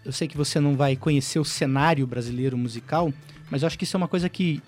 eu 0.05 0.13
sei 0.13 0.29
que 0.29 0.37
você 0.37 0.61
não 0.61 0.77
vai 0.77 0.95
conhecer 0.95 1.39
o 1.39 1.45
cenário 1.45 2.07
brasileiro 2.07 2.57
musical, 2.57 3.11
mas 3.51 3.63
eu 3.63 3.67
acho 3.67 3.79
que 3.79 3.85
isso 3.85 3.97
é 3.97 3.99
uma 3.99 4.09
coisa 4.09 4.29
que 4.29 4.63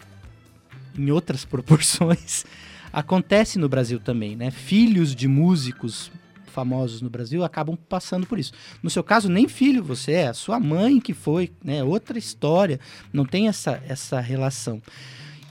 em 0.98 1.10
outras 1.10 1.44
proporções 1.46 2.44
acontece 2.92 3.58
no 3.58 3.68
Brasil 3.68 4.00
também, 4.00 4.36
né? 4.36 4.50
Filhos 4.50 5.14
de 5.14 5.28
músicos 5.28 6.10
famosos 6.46 7.00
no 7.00 7.10
Brasil 7.10 7.44
acabam 7.44 7.76
passando 7.88 8.26
por 8.26 8.38
isso. 8.38 8.52
No 8.82 8.90
seu 8.90 9.04
caso, 9.04 9.28
nem 9.28 9.46
filho 9.46 9.82
você 9.84 10.12
é, 10.12 10.28
a 10.28 10.34
sua 10.34 10.58
mãe 10.58 11.00
que 11.00 11.14
foi, 11.14 11.52
né? 11.62 11.84
Outra 11.84 12.18
história, 12.18 12.80
não 13.12 13.24
tem 13.24 13.48
essa, 13.48 13.82
essa 13.86 14.20
relação. 14.20 14.82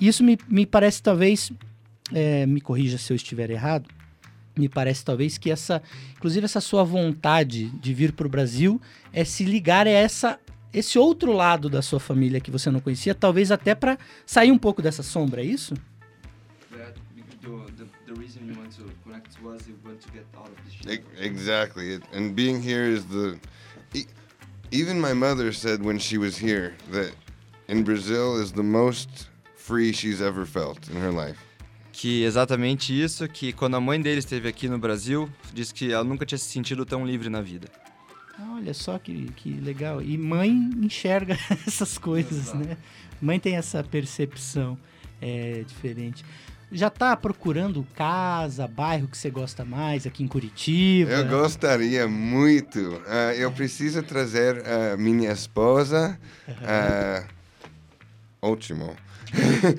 Isso 0.01 0.23
me, 0.23 0.37
me 0.47 0.65
parece, 0.65 1.01
talvez, 1.01 1.51
é, 2.13 2.45
me 2.45 2.59
corrija 2.59 2.97
se 2.97 3.13
eu 3.13 3.15
estiver 3.15 3.49
errado, 3.49 3.87
me 4.57 4.67
parece 4.67 5.05
talvez 5.05 5.37
que 5.37 5.51
essa, 5.51 5.81
inclusive 6.15 6.45
essa 6.45 6.59
sua 6.59 6.83
vontade 6.83 7.69
de 7.79 7.93
vir 7.93 8.11
para 8.11 8.27
o 8.27 8.29
Brasil 8.29 8.81
é 9.13 9.23
se 9.23 9.43
ligar 9.43 9.87
a 9.87 9.91
essa 9.91 10.39
esse 10.77 10.97
outro 10.99 11.31
lado 11.31 11.69
da 11.69 11.81
sua 11.81 11.99
família 11.99 12.39
que 12.39 12.51
você 12.51 12.69
não 12.69 12.79
conhecia, 12.79 13.15
talvez 13.15 13.51
até 13.51 13.73
para 13.73 13.97
sair 14.25 14.51
um 14.51 14.57
pouco 14.57 14.81
dessa 14.81 15.03
sombra, 15.03 15.41
é 15.41 15.45
isso? 15.45 15.73
Exactly, 21.19 21.99
and 22.13 22.33
being 22.33 22.61
here 22.61 22.87
is 22.91 23.03
the. 23.05 23.37
Even 24.69 24.99
my 24.99 25.13
mother 25.13 25.53
said 25.53 25.81
when 25.81 25.97
she 25.97 26.17
was 26.17 26.37
here 26.37 26.73
that 26.91 27.13
in 27.69 27.83
Brazil 27.83 28.41
is 28.41 28.51
the 28.51 28.63
most 28.63 29.29
free 29.55 29.93
she's 29.93 30.21
ever 30.21 30.45
felt 30.45 30.89
in 30.89 30.97
her 30.97 31.11
life. 31.11 31.39
Que 31.93 32.23
exatamente 32.23 32.93
isso, 32.93 33.27
que 33.27 33.51
quando 33.53 33.75
a 33.75 33.81
mãe 33.81 33.99
dele 33.99 34.19
esteve 34.19 34.47
aqui 34.47 34.69
no 34.69 34.77
Brasil, 34.77 35.29
disse 35.53 35.73
que 35.73 35.91
ela 35.91 36.03
nunca 36.03 36.25
tinha 36.25 36.37
se 36.37 36.45
sentido 36.45 36.85
tão 36.85 37.05
livre 37.05 37.29
na 37.29 37.41
vida. 37.41 37.67
Olha 38.39 38.73
só 38.73 38.99
que, 38.99 39.31
que 39.35 39.51
legal. 39.53 40.01
E 40.01 40.17
mãe 40.17 40.49
enxerga 40.81 41.37
essas 41.65 41.97
coisas, 41.97 42.49
Exato. 42.49 42.57
né? 42.57 42.77
Mãe 43.21 43.39
tem 43.39 43.55
essa 43.55 43.83
percepção 43.83 44.77
é, 45.21 45.63
diferente. 45.65 46.23
Já 46.71 46.87
está 46.87 47.15
procurando 47.15 47.87
casa, 47.95 48.67
bairro 48.67 49.07
que 49.07 49.17
você 49.17 49.29
gosta 49.29 49.63
mais 49.63 50.05
aqui 50.05 50.21
em 50.21 50.27
Curitiba? 50.27 51.11
Eu 51.11 51.27
gostaria 51.27 52.07
muito. 52.07 52.77
Uh, 52.77 53.31
eu 53.37 53.49
preciso 53.51 54.03
trazer 54.03 54.57
uh, 54.57 54.97
minha 54.97 55.31
esposa. 55.31 56.19
Uh, 56.47 57.25
ótimo. 58.41 58.95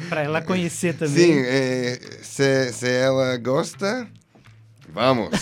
Para 0.09 0.23
ela 0.23 0.41
conhecer 0.43 0.95
também. 0.95 1.15
Sim, 1.15 1.43
eh, 1.45 1.99
se, 2.23 2.73
se 2.73 2.89
ela 2.89 3.37
gosta, 3.37 4.09
Vamos! 4.93 5.31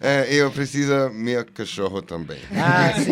é, 0.00 0.32
eu 0.32 0.50
preciso 0.50 1.10
meu 1.10 1.44
cachorro 1.44 2.00
também. 2.00 2.38
Ah, 2.56 2.92
sim. 2.94 3.10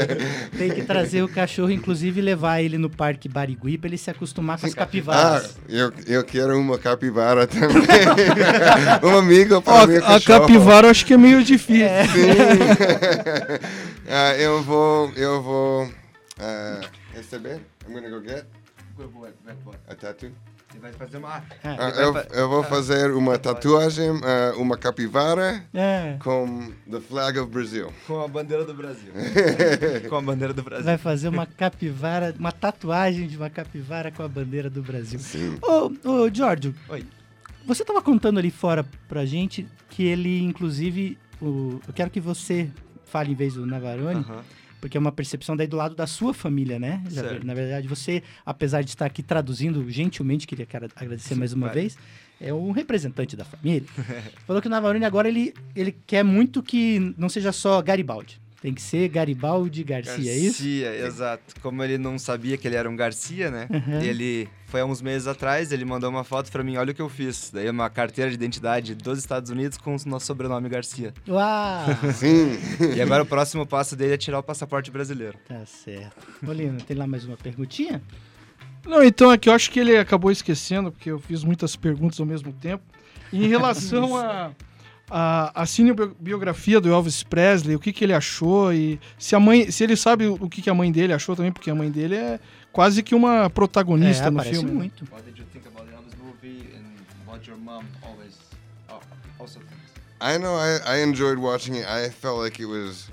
Tem 0.58 0.70
que 0.70 0.82
trazer 0.82 1.22
o 1.22 1.28
cachorro, 1.28 1.70
inclusive 1.70 2.20
levar 2.20 2.60
ele 2.60 2.78
no 2.78 2.88
Parque 2.88 3.28
Barigui 3.28 3.78
para 3.78 3.88
ele 3.88 3.98
se 3.98 4.10
acostumar 4.10 4.58
com 4.58 4.66
as 4.66 4.74
capivaras. 4.74 5.56
Ah, 5.56 5.60
eu, 5.68 5.92
eu 6.06 6.24
quero 6.24 6.58
uma 6.58 6.78
capivara 6.78 7.46
também. 7.46 7.82
um 9.02 9.18
amigo 9.18 9.60
para 9.60 9.84
oh, 9.84 9.86
meu 9.86 10.06
A 10.06 10.20
capivara 10.20 10.90
acho 10.90 11.04
que 11.04 11.14
é 11.14 11.18
meio 11.18 11.44
difícil. 11.44 11.86
É. 11.86 12.06
Sim. 12.06 12.30
uh, 14.06 14.36
eu 14.38 14.62
vou, 14.62 15.12
eu 15.16 15.42
vou 15.42 15.84
uh, 15.84 16.86
receber. 17.14 17.60
I'm 17.86 17.92
gonna 17.92 18.08
go 18.08 18.20
get 18.20 18.46
a 19.88 19.94
tattoo. 19.94 20.32
Você 20.76 20.80
vai 20.80 20.92
fazer 20.92 21.16
uma. 21.16 21.36
Ah, 21.36 21.42
ah 21.64 21.90
eu, 21.96 22.14
eu, 22.38 22.48
vou 22.50 22.62
fazer 22.62 23.10
uma 23.12 23.38
tatuagem, 23.38 24.10
uh, 24.10 24.60
uma 24.60 24.76
capivara 24.76 25.64
é. 25.72 26.18
com 26.22 26.70
the 26.90 27.00
flag 27.00 27.38
of 27.38 27.50
Brazil. 27.50 27.90
Com 28.06 28.20
a 28.20 28.28
bandeira 28.28 28.62
do 28.62 28.74
Brasil. 28.74 29.10
com 30.10 30.16
a 30.16 30.20
bandeira 30.20 30.52
do 30.52 30.62
Brasil. 30.62 30.84
Vai 30.84 30.98
fazer 30.98 31.28
uma 31.28 31.46
capivara, 31.46 32.34
uma 32.38 32.52
tatuagem 32.52 33.26
de 33.26 33.38
uma 33.38 33.48
capivara 33.48 34.10
com 34.10 34.22
a 34.22 34.28
bandeira 34.28 34.68
do 34.68 34.82
Brasil. 34.82 35.18
Sim. 35.18 35.58
Ô, 35.62 36.10
ô 36.10 36.30
Giorgio. 36.30 36.74
Oi. 36.90 37.06
Você 37.64 37.82
estava 37.82 38.02
contando 38.02 38.38
ali 38.38 38.50
fora 38.50 38.84
pra 39.08 39.24
gente 39.24 39.66
que 39.88 40.04
ele, 40.04 40.42
inclusive, 40.42 41.16
o, 41.40 41.80
eu 41.88 41.94
quero 41.94 42.10
que 42.10 42.20
você 42.20 42.68
fale 43.06 43.32
em 43.32 43.34
vez 43.34 43.54
do 43.54 43.64
Navarone. 43.64 44.20
Uh 44.20 44.24
-huh 44.24 44.65
porque 44.80 44.96
é 44.96 45.00
uma 45.00 45.12
percepção 45.12 45.56
daí 45.56 45.66
do 45.66 45.76
lado 45.76 45.94
da 45.94 46.06
sua 46.06 46.32
família, 46.34 46.78
né? 46.78 47.02
Certo. 47.08 47.46
Na 47.46 47.54
verdade, 47.54 47.88
você, 47.88 48.22
apesar 48.44 48.82
de 48.82 48.90
estar 48.90 49.06
aqui 49.06 49.22
traduzindo 49.22 49.88
gentilmente, 49.90 50.46
queria 50.46 50.66
agradecer 50.94 51.34
Sim, 51.34 51.40
mais 51.40 51.52
uma 51.52 51.66
vai. 51.66 51.74
vez, 51.74 51.98
é 52.40 52.52
um 52.52 52.70
representante 52.70 53.36
da 53.36 53.44
família. 53.44 53.88
Falou 54.46 54.60
que 54.60 54.68
o 54.68 54.70
Navarone 54.70 55.04
agora 55.04 55.28
ele, 55.28 55.54
ele 55.74 55.96
quer 56.06 56.22
muito 56.22 56.62
que 56.62 57.14
não 57.16 57.28
seja 57.28 57.52
só 57.52 57.80
Garibaldi. 57.80 58.40
Tem 58.60 58.72
que 58.72 58.82
ser 58.82 59.08
Garibaldi 59.08 59.84
Garcia, 59.84 60.14
Garcia 60.14 60.32
é 60.32 60.36
isso? 60.36 60.62
Garcia, 60.62 61.06
exato. 61.06 61.60
Como 61.60 61.84
ele 61.84 61.98
não 61.98 62.18
sabia 62.18 62.56
que 62.56 62.66
ele 62.66 62.74
era 62.74 62.88
um 62.88 62.96
Garcia, 62.96 63.50
né? 63.50 63.68
Uhum. 63.70 64.00
Ele 64.00 64.48
foi 64.76 64.82
há 64.82 64.84
uns 64.84 65.00
meses 65.00 65.26
atrás, 65.26 65.72
ele 65.72 65.86
mandou 65.86 66.10
uma 66.10 66.22
foto 66.22 66.52
para 66.52 66.62
mim, 66.62 66.76
olha 66.76 66.92
o 66.92 66.94
que 66.94 67.00
eu 67.00 67.08
fiz. 67.08 67.50
Daí 67.50 67.70
uma 67.70 67.88
carteira 67.88 68.28
de 68.28 68.34
identidade 68.34 68.94
dos 68.94 69.18
Estados 69.18 69.50
Unidos 69.50 69.78
com 69.78 69.96
o 69.96 69.98
nosso 70.04 70.26
sobrenome 70.26 70.68
Garcia. 70.68 71.14
Uau! 71.26 71.86
Sim! 72.12 72.58
E 72.94 73.00
agora 73.00 73.22
o 73.22 73.26
próximo 73.26 73.66
passo 73.66 73.96
dele 73.96 74.12
é 74.12 74.16
tirar 74.18 74.38
o 74.38 74.42
passaporte 74.42 74.90
brasileiro. 74.90 75.38
Tá 75.48 75.64
certo. 75.64 76.14
Olina, 76.46 76.76
tem 76.86 76.94
lá 76.94 77.06
mais 77.06 77.24
uma 77.24 77.38
perguntinha? 77.38 78.02
Não, 78.84 79.02
então 79.02 79.32
é 79.32 79.38
que 79.38 79.48
eu 79.48 79.54
acho 79.54 79.70
que 79.70 79.80
ele 79.80 79.96
acabou 79.96 80.30
esquecendo, 80.30 80.92
porque 80.92 81.10
eu 81.10 81.18
fiz 81.18 81.42
muitas 81.42 81.74
perguntas 81.74 82.20
ao 82.20 82.26
mesmo 82.26 82.52
tempo. 82.52 82.84
Em 83.32 83.48
relação 83.48 84.14
a 84.20 84.50
a, 85.10 85.62
a 85.62 85.66
cinebiografia 85.66 86.80
do 86.80 86.90
Elvis 86.90 87.22
Presley, 87.22 87.76
o 87.76 87.78
que, 87.78 87.92
que 87.92 88.04
ele 88.04 88.12
achou 88.12 88.72
e 88.72 88.98
se 89.18 89.34
a 89.34 89.40
mãe, 89.40 89.70
se 89.70 89.84
ele 89.84 89.96
sabe 89.96 90.26
o 90.26 90.48
que, 90.48 90.60
que 90.60 90.70
a 90.70 90.74
mãe 90.74 90.90
dele 90.90 91.12
achou 91.12 91.36
também, 91.36 91.52
porque 91.52 91.70
a 91.70 91.74
mãe 91.74 91.90
dele 91.90 92.16
é 92.16 92.40
quase 92.76 93.02
que 93.02 93.14
uma 93.14 93.48
protagonista 93.48 94.26
é, 94.26 94.30
no 94.30 94.42
filme. 94.42 94.70
Né? 94.70 94.76
muito. 94.76 95.08
Oh? 98.88 99.46
I 100.20 100.38
know 100.38 100.56
I, 100.58 100.98
I 100.98 101.02
enjoyed 101.02 101.38
watching 101.38 101.78
it. 101.78 101.86
I 101.86 102.10
felt 102.10 102.38
like 102.38 102.60
it 102.60 102.66
was 102.66 103.10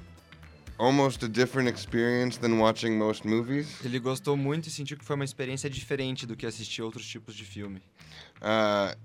almost 0.78 1.24
a 1.24 1.30
different 1.30 1.70
experience 1.70 2.38
than 2.38 2.60
watching 2.60 2.98
most 2.98 3.26
movies. 3.26 3.80
Ele 3.86 4.00
gostou 4.00 4.36
muito 4.36 4.68
e 4.68 4.72
sentiu 4.72 4.98
que 4.98 5.06
foi 5.06 5.16
uma 5.16 5.26
experiência 5.26 5.70
diferente 5.70 6.26
do 6.26 6.36
que 6.36 6.46
assistir 6.46 6.82
outros 6.82 7.06
tipos 7.06 7.34
de 7.34 7.46
filme. 7.46 7.82
Uh, 8.42 8.96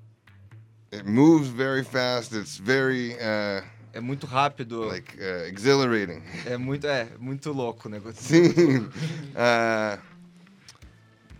it 0.92 1.04
moves 1.08 1.48
very 1.48 1.84
fast. 1.84 2.34
It's 2.34 2.58
very 2.58 3.14
uh, 3.14 3.64
é 3.92 4.00
muito 4.00 4.26
rápido. 4.26 4.86
Like 4.86 5.16
uh, 5.16 5.52
exhilarating. 5.52 6.22
É 6.46 6.56
muito 6.56 6.86
é 6.86 7.08
muito 7.18 7.52
louco 7.52 7.88
o 7.88 7.90
negócio. 7.90 8.22
Sim. 8.22 8.78
uh, 8.78 10.17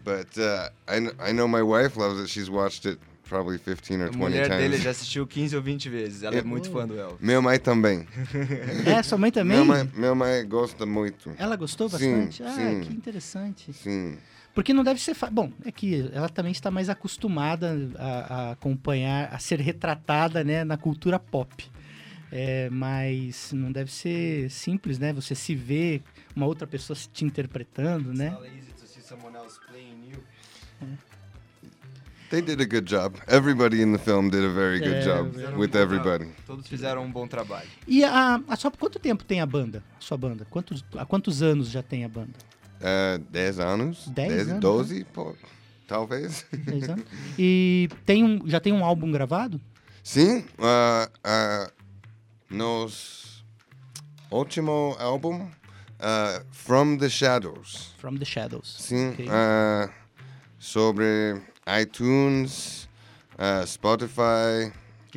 but 0.09 0.39
uh, 0.39 0.71
I 0.87 1.31
I 1.31 1.33
know 1.33 1.47
my 1.47 1.63
wife 1.63 1.99
loves 1.99 2.21
it. 2.21 2.29
She's 2.29 2.49
watched 2.49 2.87
it 2.87 2.99
probably 3.29 3.59
15 3.59 4.01
or 4.01 4.09
20 4.09 4.13
times. 4.13 4.15
A 4.15 4.19
mulher 4.19 4.49
dele 4.49 4.79
já 4.79 4.91
assistiu 4.91 5.27
15 5.27 5.57
ou 5.57 5.63
20 5.63 5.89
vezes. 5.91 6.23
Ela 6.23 6.37
é, 6.37 6.39
é 6.39 6.43
muito 6.43 6.71
fã 6.71 6.87
do 6.87 6.99
Elvis. 6.99 7.19
Minha 7.21 7.43
mãe 7.43 7.59
também. 7.59 8.07
é, 8.87 9.03
sua 9.03 9.19
mãe 9.19 9.31
também? 9.31 9.59
Minha 9.59 9.65
mãe, 9.65 9.91
minha 9.95 10.15
mãe 10.15 10.49
gosta 10.49 10.87
muito. 10.87 11.31
Ela 11.37 11.57
gostou 11.57 11.89
bastante? 11.89 12.39
Sim, 12.39 12.45
ah, 12.45 12.55
sim. 12.55 12.81
que 12.81 12.95
interessante. 12.95 13.73
Sim. 13.73 14.17
Porque 14.55 14.73
não 14.73 14.83
deve 14.83 15.01
ser 15.01 15.15
fácil. 15.15 15.35
Bom, 15.35 15.53
é 15.65 15.71
que 15.71 16.11
ela 16.13 16.29
também 16.29 16.53
está 16.53 16.71
mais 16.71 16.89
acostumada 16.89 17.77
a, 17.97 18.09
a 18.09 18.51
acompanhar, 18.53 19.33
a 19.33 19.39
ser 19.39 19.61
retratada 19.61 20.43
né, 20.43 20.65
na 20.65 20.77
cultura 20.77 21.19
pop. 21.19 21.71
É, 22.31 22.69
mas 22.71 23.53
não 23.53 23.73
deve 23.73 23.91
ser 23.91 24.51
simples, 24.51 24.99
né? 24.99 25.13
Você 25.15 25.35
se 25.35 25.55
vê 25.55 26.03
uma 26.37 26.47
outra 26.47 26.67
pessoa 26.67 26.97
te 27.13 27.25
interpretando, 27.25 28.13
né? 28.13 28.37
They 32.31 32.43
did 32.43 32.61
a 32.61 32.67
good 32.67 32.85
job. 32.85 33.17
Everybody 33.27 33.81
in 33.81 33.93
the 33.93 33.99
film 33.99 34.29
did 34.29 34.45
a 34.45 34.51
very 34.51 34.79
good 34.81 34.97
é, 34.97 35.03
job 35.03 35.35
with 35.57 35.75
um 35.75 35.81
everybody. 35.81 36.27
Todos 36.47 36.67
fizeram 36.67 37.03
um 37.03 37.11
bom 37.11 37.27
trabalho. 37.27 37.69
E 37.87 38.05
a, 38.05 38.39
a 38.47 38.57
só 38.57 38.71
quanto 38.71 38.99
tempo 38.99 39.25
tem 39.25 39.41
a 39.41 39.47
banda? 39.47 39.83
A 39.99 40.01
sua 40.01 40.19
banda? 40.19 40.47
Quantos, 40.51 40.85
há 40.95 41.07
quantos 41.07 41.43
anos 41.43 41.71
já 41.71 41.83
tem 41.83 42.05
a 42.05 42.09
banda? 42.09 42.35
Uh, 42.81 43.19
10 43.31 43.61
anos. 43.61 44.09
10 44.09 44.49
anos? 44.51 44.61
12, 44.61 44.99
né? 44.99 45.07
pô, 45.13 45.35
talvez. 45.87 46.45
10 46.53 46.89
anos. 46.91 47.05
E 47.39 47.89
tem 48.05 48.23
um, 48.23 48.47
já 48.47 48.61
tem 48.61 48.75
um 48.75 48.85
álbum 48.85 49.11
gravado? 49.11 49.59
Sim. 50.03 50.45
Uh, 50.59 51.09
uh, 51.25 51.73
nos 52.51 53.43
último 54.31 54.97
álbum, 54.99 55.49
uh, 56.01 56.45
From 56.51 56.99
the 56.99 57.09
Shadows. 57.09 57.95
From 57.99 58.19
the 58.19 58.25
Shadows. 58.25 58.77
Sim. 58.79 59.11
Okay. 59.11 59.27
Uh, 59.27 59.91
sobre 60.59 61.41
iTunes, 61.81 62.89
uh, 63.39 63.65
Spotify, 63.67 64.73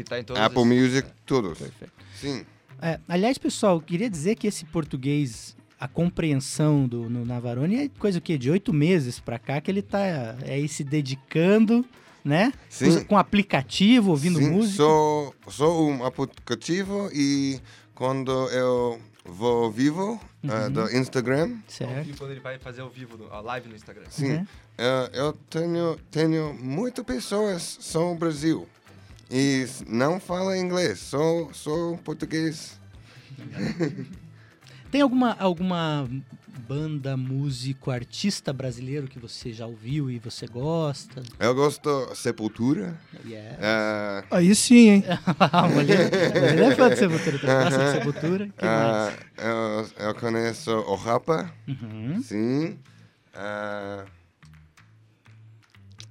tá 0.05 0.45
Apple 0.45 0.65
Music, 0.65 1.07
todos. 1.25 1.57
Perfeito. 1.57 1.93
Sim. 2.15 2.45
É, 2.81 2.99
aliás, 3.07 3.37
pessoal, 3.37 3.79
queria 3.79 4.09
dizer 4.09 4.35
que 4.35 4.47
esse 4.47 4.65
português 4.65 5.55
a 5.79 5.87
compreensão 5.87 6.87
do 6.87 7.09
no 7.09 7.25
Navarone 7.25 7.75
é 7.75 7.89
coisa 7.97 8.19
o 8.19 8.21
quê? 8.21 8.37
De 8.37 8.51
oito 8.51 8.71
meses 8.71 9.19
para 9.19 9.39
cá 9.39 9.59
que 9.59 9.71
ele 9.71 9.81
tá 9.81 9.99
é, 9.99 10.53
aí 10.53 10.67
se 10.67 10.83
dedicando, 10.83 11.83
né? 12.23 12.53
Sim. 12.69 13.03
Com 13.05 13.17
aplicativo, 13.17 14.11
ouvindo 14.11 14.37
Sim, 14.37 14.51
música. 14.51 14.77
Sou, 14.77 15.35
sou 15.47 15.89
um 15.89 16.05
aplicativo 16.05 17.09
e 17.11 17.59
quando 17.95 18.31
eu 18.49 18.99
vou 19.25 19.71
vivo 19.71 20.13
uh, 20.13 20.19
uhum. 20.47 20.65
uh, 20.65 20.69
do 20.69 20.95
Instagram. 20.95 21.57
Certo. 21.67 22.17
Quando 22.17 22.31
ele 22.31 22.39
vai 22.39 22.57
fazer 22.57 22.81
ao 22.81 22.89
vivo, 22.89 23.27
a 23.31 23.39
live 23.41 23.69
no 23.69 23.75
Instagram. 23.75 24.05
Sim. 24.09 24.33
Uhum. 24.33 24.41
Uh, 24.43 25.09
eu 25.13 25.33
tenho, 25.49 25.97
tenho 26.09 26.53
muitas 26.53 27.05
pessoas 27.05 27.77
são 27.81 28.15
Brasil 28.15 28.67
e 29.29 29.65
não 29.87 30.19
falam 30.19 30.55
inglês, 30.55 30.99
sou, 30.99 31.53
sou 31.53 31.97
português. 31.99 32.79
Tem 34.91 34.99
alguma, 34.99 35.37
alguma 35.39 36.05
banda, 36.71 37.17
músico, 37.17 37.91
artista 37.91 38.53
brasileiro 38.53 39.05
que 39.05 39.19
você 39.19 39.51
já 39.51 39.67
ouviu 39.67 40.09
e 40.09 40.17
você 40.17 40.47
gosta? 40.47 41.21
Eu 41.37 41.53
gosto 41.53 42.15
Sepultura. 42.15 42.97
Yeah. 43.25 44.23
Uh, 44.31 44.35
Aí 44.35 44.55
sim, 44.55 44.89
hein? 44.89 45.03
Molina 45.75 46.03
é 46.03 46.75
fã 46.77 46.89
de 46.89 46.95
Sepultura, 46.95 47.39
tu 47.39 47.45
gosta 47.45 47.77
de 47.77 47.91
Sepultura? 47.91 48.49
Que 48.57 48.65
mais? 48.65 49.13
uh, 49.13 49.17
eu, 49.99 50.07
eu 50.07 50.15
conheço 50.15 50.71
o 50.71 50.95
Rapa. 50.95 51.51
Uhum. 51.67 52.21
Sim. 52.23 52.79
Uh, 53.35 54.07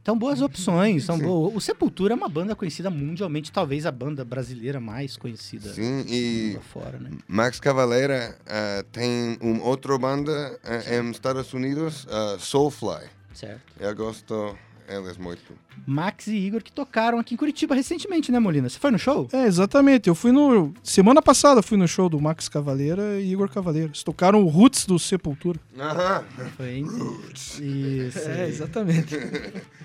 Então, 0.03 0.19
boas 0.19 0.41
opções. 0.41 1.05
São 1.05 1.19
boas. 1.19 1.55
O 1.55 1.61
Sepultura 1.61 2.15
é 2.15 2.17
uma 2.17 2.29
banda 2.29 2.57
conhecida 2.57 2.91
mundialmente, 2.91 3.53
talvez 3.53 3.85
a 3.85 3.93
banda 3.93 4.25
brasileira 4.25 4.81
mais 4.81 5.17
conhecida 5.17 5.73
sim. 5.73 6.05
E 6.09 6.59
fora, 6.73 6.99
né? 6.99 7.11
Max 7.29 7.61
Cavalera 7.61 8.37
uh, 8.47 8.83
tem 8.85 9.37
uma 9.41 9.63
outra 9.65 9.97
banda 9.99 10.59
uh, 10.65 10.95
em 10.95 11.11
Estados 11.11 11.53
Unidos, 11.53 12.05
uh, 12.05 12.39
Soulfly. 12.39 13.09
Certo. 13.35 13.61
Eu 13.79 13.95
gosto 13.95 14.57
eles 14.97 15.17
muito. 15.17 15.53
Max 15.87 16.27
e 16.27 16.35
Igor 16.37 16.63
que 16.63 16.73
tocaram 16.73 17.19
aqui 17.19 17.35
em 17.35 17.37
Curitiba 17.37 17.75
recentemente, 17.75 18.31
né, 18.33 18.39
Molina? 18.39 18.69
Você 18.69 18.79
foi 18.79 18.91
no 18.91 18.99
show? 18.99 19.29
É, 19.33 19.45
exatamente. 19.47 20.09
Eu 20.09 20.15
fui 20.15 20.33
no. 20.33 20.73
Semana 20.83 21.23
passada 21.23 21.63
fui 21.63 21.79
no 21.79 21.87
show 21.87 22.09
do 22.09 22.21
Max 22.21 22.49
Cavaleira 22.49 23.21
e 23.21 23.33
Igor 23.33 23.49
Cavaleira. 23.49 23.89
Eles 23.89 24.03
tocaram 24.03 24.43
o 24.43 24.49
Roots 24.49 24.87
do 24.87 24.99
Sepultura. 24.99 25.59
Aham. 25.79 26.25
Foi, 26.57 26.75
hein? 26.77 26.87
Isso. 27.33 27.63
É, 28.29 28.49
exatamente. 28.49 29.17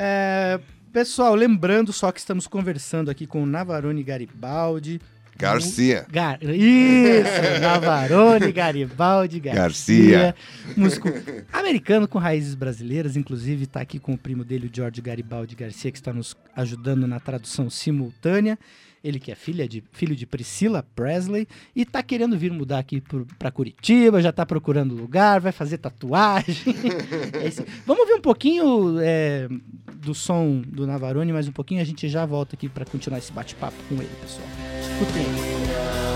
É, 0.00 0.60
pessoal, 0.92 1.34
lembrando 1.34 1.92
só 1.92 2.12
que 2.12 2.20
estamos 2.20 2.46
conversando 2.46 3.10
aqui 3.10 3.26
com 3.26 3.42
o 3.42 3.46
Navarone 3.46 4.04
Garibaldi. 4.04 5.00
Garcia. 5.38 6.04
Gar... 6.10 6.42
Isso! 6.42 7.30
Navarone 7.62 8.50
Garibaldi 8.50 9.38
Garcia. 9.38 9.62
Garcia. 9.62 10.34
Músico 10.76 11.08
americano 11.52 12.08
com 12.08 12.18
raízes 12.18 12.56
brasileiras, 12.56 13.16
inclusive 13.16 13.64
está 13.64 13.80
aqui 13.80 14.00
com 14.00 14.14
o 14.14 14.18
primo 14.18 14.44
dele, 14.44 14.66
o 14.66 14.70
George 14.74 15.00
Garibaldi 15.00 15.54
Garcia, 15.54 15.92
que 15.92 15.98
está 15.98 16.12
nos 16.12 16.36
ajudando 16.56 17.06
na 17.06 17.20
tradução 17.20 17.70
simultânea. 17.70 18.58
Ele 19.02 19.18
que 19.18 19.30
é 19.30 19.34
filha 19.34 19.68
de, 19.68 19.82
filho 19.92 20.14
de 20.16 20.26
Priscila 20.26 20.82
Presley 20.94 21.46
e 21.74 21.84
tá 21.84 22.02
querendo 22.02 22.36
vir 22.36 22.52
mudar 22.52 22.78
aqui 22.78 23.02
para 23.38 23.50
Curitiba, 23.50 24.20
já 24.20 24.32
tá 24.32 24.44
procurando 24.44 24.94
lugar, 24.94 25.40
vai 25.40 25.52
fazer 25.52 25.78
tatuagem. 25.78 26.56
É 27.40 27.46
isso. 27.46 27.64
Vamos 27.86 28.02
ouvir 28.02 28.14
um 28.14 28.20
pouquinho 28.20 28.98
é, 29.00 29.48
do 29.96 30.14
som 30.14 30.60
do 30.66 30.86
Navarone, 30.86 31.32
mais 31.32 31.46
um 31.48 31.52
pouquinho, 31.52 31.80
a 31.80 31.84
gente 31.84 32.08
já 32.08 32.24
volta 32.24 32.54
aqui 32.54 32.68
para 32.68 32.84
continuar 32.84 33.18
esse 33.18 33.32
bate-papo 33.32 33.76
com 33.88 33.96
ele, 33.96 34.10
pessoal. 34.20 34.46
Escutem 34.80 35.22
aí. 35.22 36.08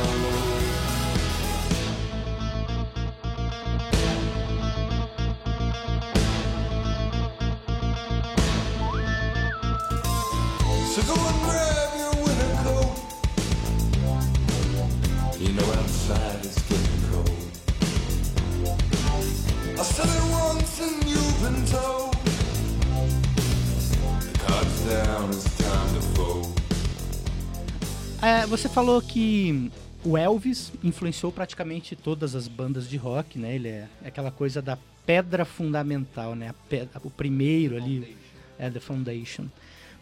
So 10.93 11.01
go 11.05 11.15
and 11.15 11.82
você 28.53 28.69
falou 28.69 29.01
que 29.01 29.73
o 30.05 30.19
Elvis 30.19 30.71
influenciou 30.85 31.33
praticamente 31.33 31.97
todas 31.97 32.35
as 32.35 32.47
bandas 32.47 32.87
de 32.87 32.99
rock, 32.99 33.39
né? 33.39 33.55
Ele 33.55 33.69
é 33.69 33.89
aquela 34.05 34.31
coisa 34.31 34.61
da 34.61 34.77
pedra 35.07 35.47
fundamental, 35.47 36.35
né? 36.35 36.55
Pedra- 36.69 37.01
o 37.03 37.11
primeiro 37.11 37.79
ali, 37.79 38.15
é 38.59 38.69
The 38.69 38.79
Foundation. 38.79 39.47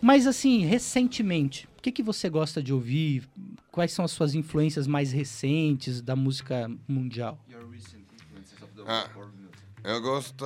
Mas 0.03 0.27
assim, 0.27 0.64
recentemente, 0.64 1.68
o 1.79 1.83
que, 1.83 1.92
que 1.92 2.03
você 2.03 2.29
gosta 2.29 2.61
de 2.61 2.72
ouvir? 2.72 3.29
Quais 3.70 3.92
são 3.92 4.05
as 4.05 4.11
suas 4.11 4.35
influências 4.35 4.88
mais 4.88 5.12
recentes 5.12 6.03
da 6.03 6.16
música 6.16 6.68
mundial? 6.88 7.38
Ah. 8.85 9.09
Eu 9.85 10.03
gosto, 10.03 10.44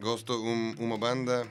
gosto 0.00 0.32
um, 0.32 0.74
uma 0.80 0.98
banda 0.98 1.46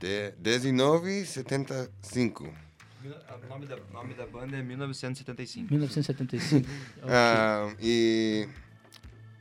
de 0.00 0.32
1975. 0.42 2.65
O 3.06 3.48
nome 3.48 3.66
da, 3.66 3.76
nome 3.92 4.14
da 4.14 4.26
banda 4.26 4.56
é 4.56 4.62
1975. 4.62 5.72
1975. 5.72 6.68
Ok. 7.02 7.08
Ah, 7.08 7.74
e 7.80 8.48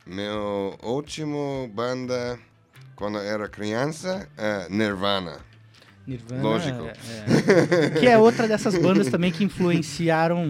meu 0.06 0.78
último 0.84 1.70
banda 1.74 2.40
quando 2.96 3.18
era 3.18 3.48
criança 3.48 4.30
é 4.38 4.68
Nirvana. 4.70 5.40
Nirvana. 6.06 6.44
Lógico. 6.44 6.86
é, 6.86 6.94
é. 7.88 7.90
que 8.00 8.08
é 8.08 8.18
outra 8.18 8.48
dessas 8.48 8.78
bandas 8.78 9.10
também 9.10 9.32
que 9.32 9.44
influenciaram 9.44 10.46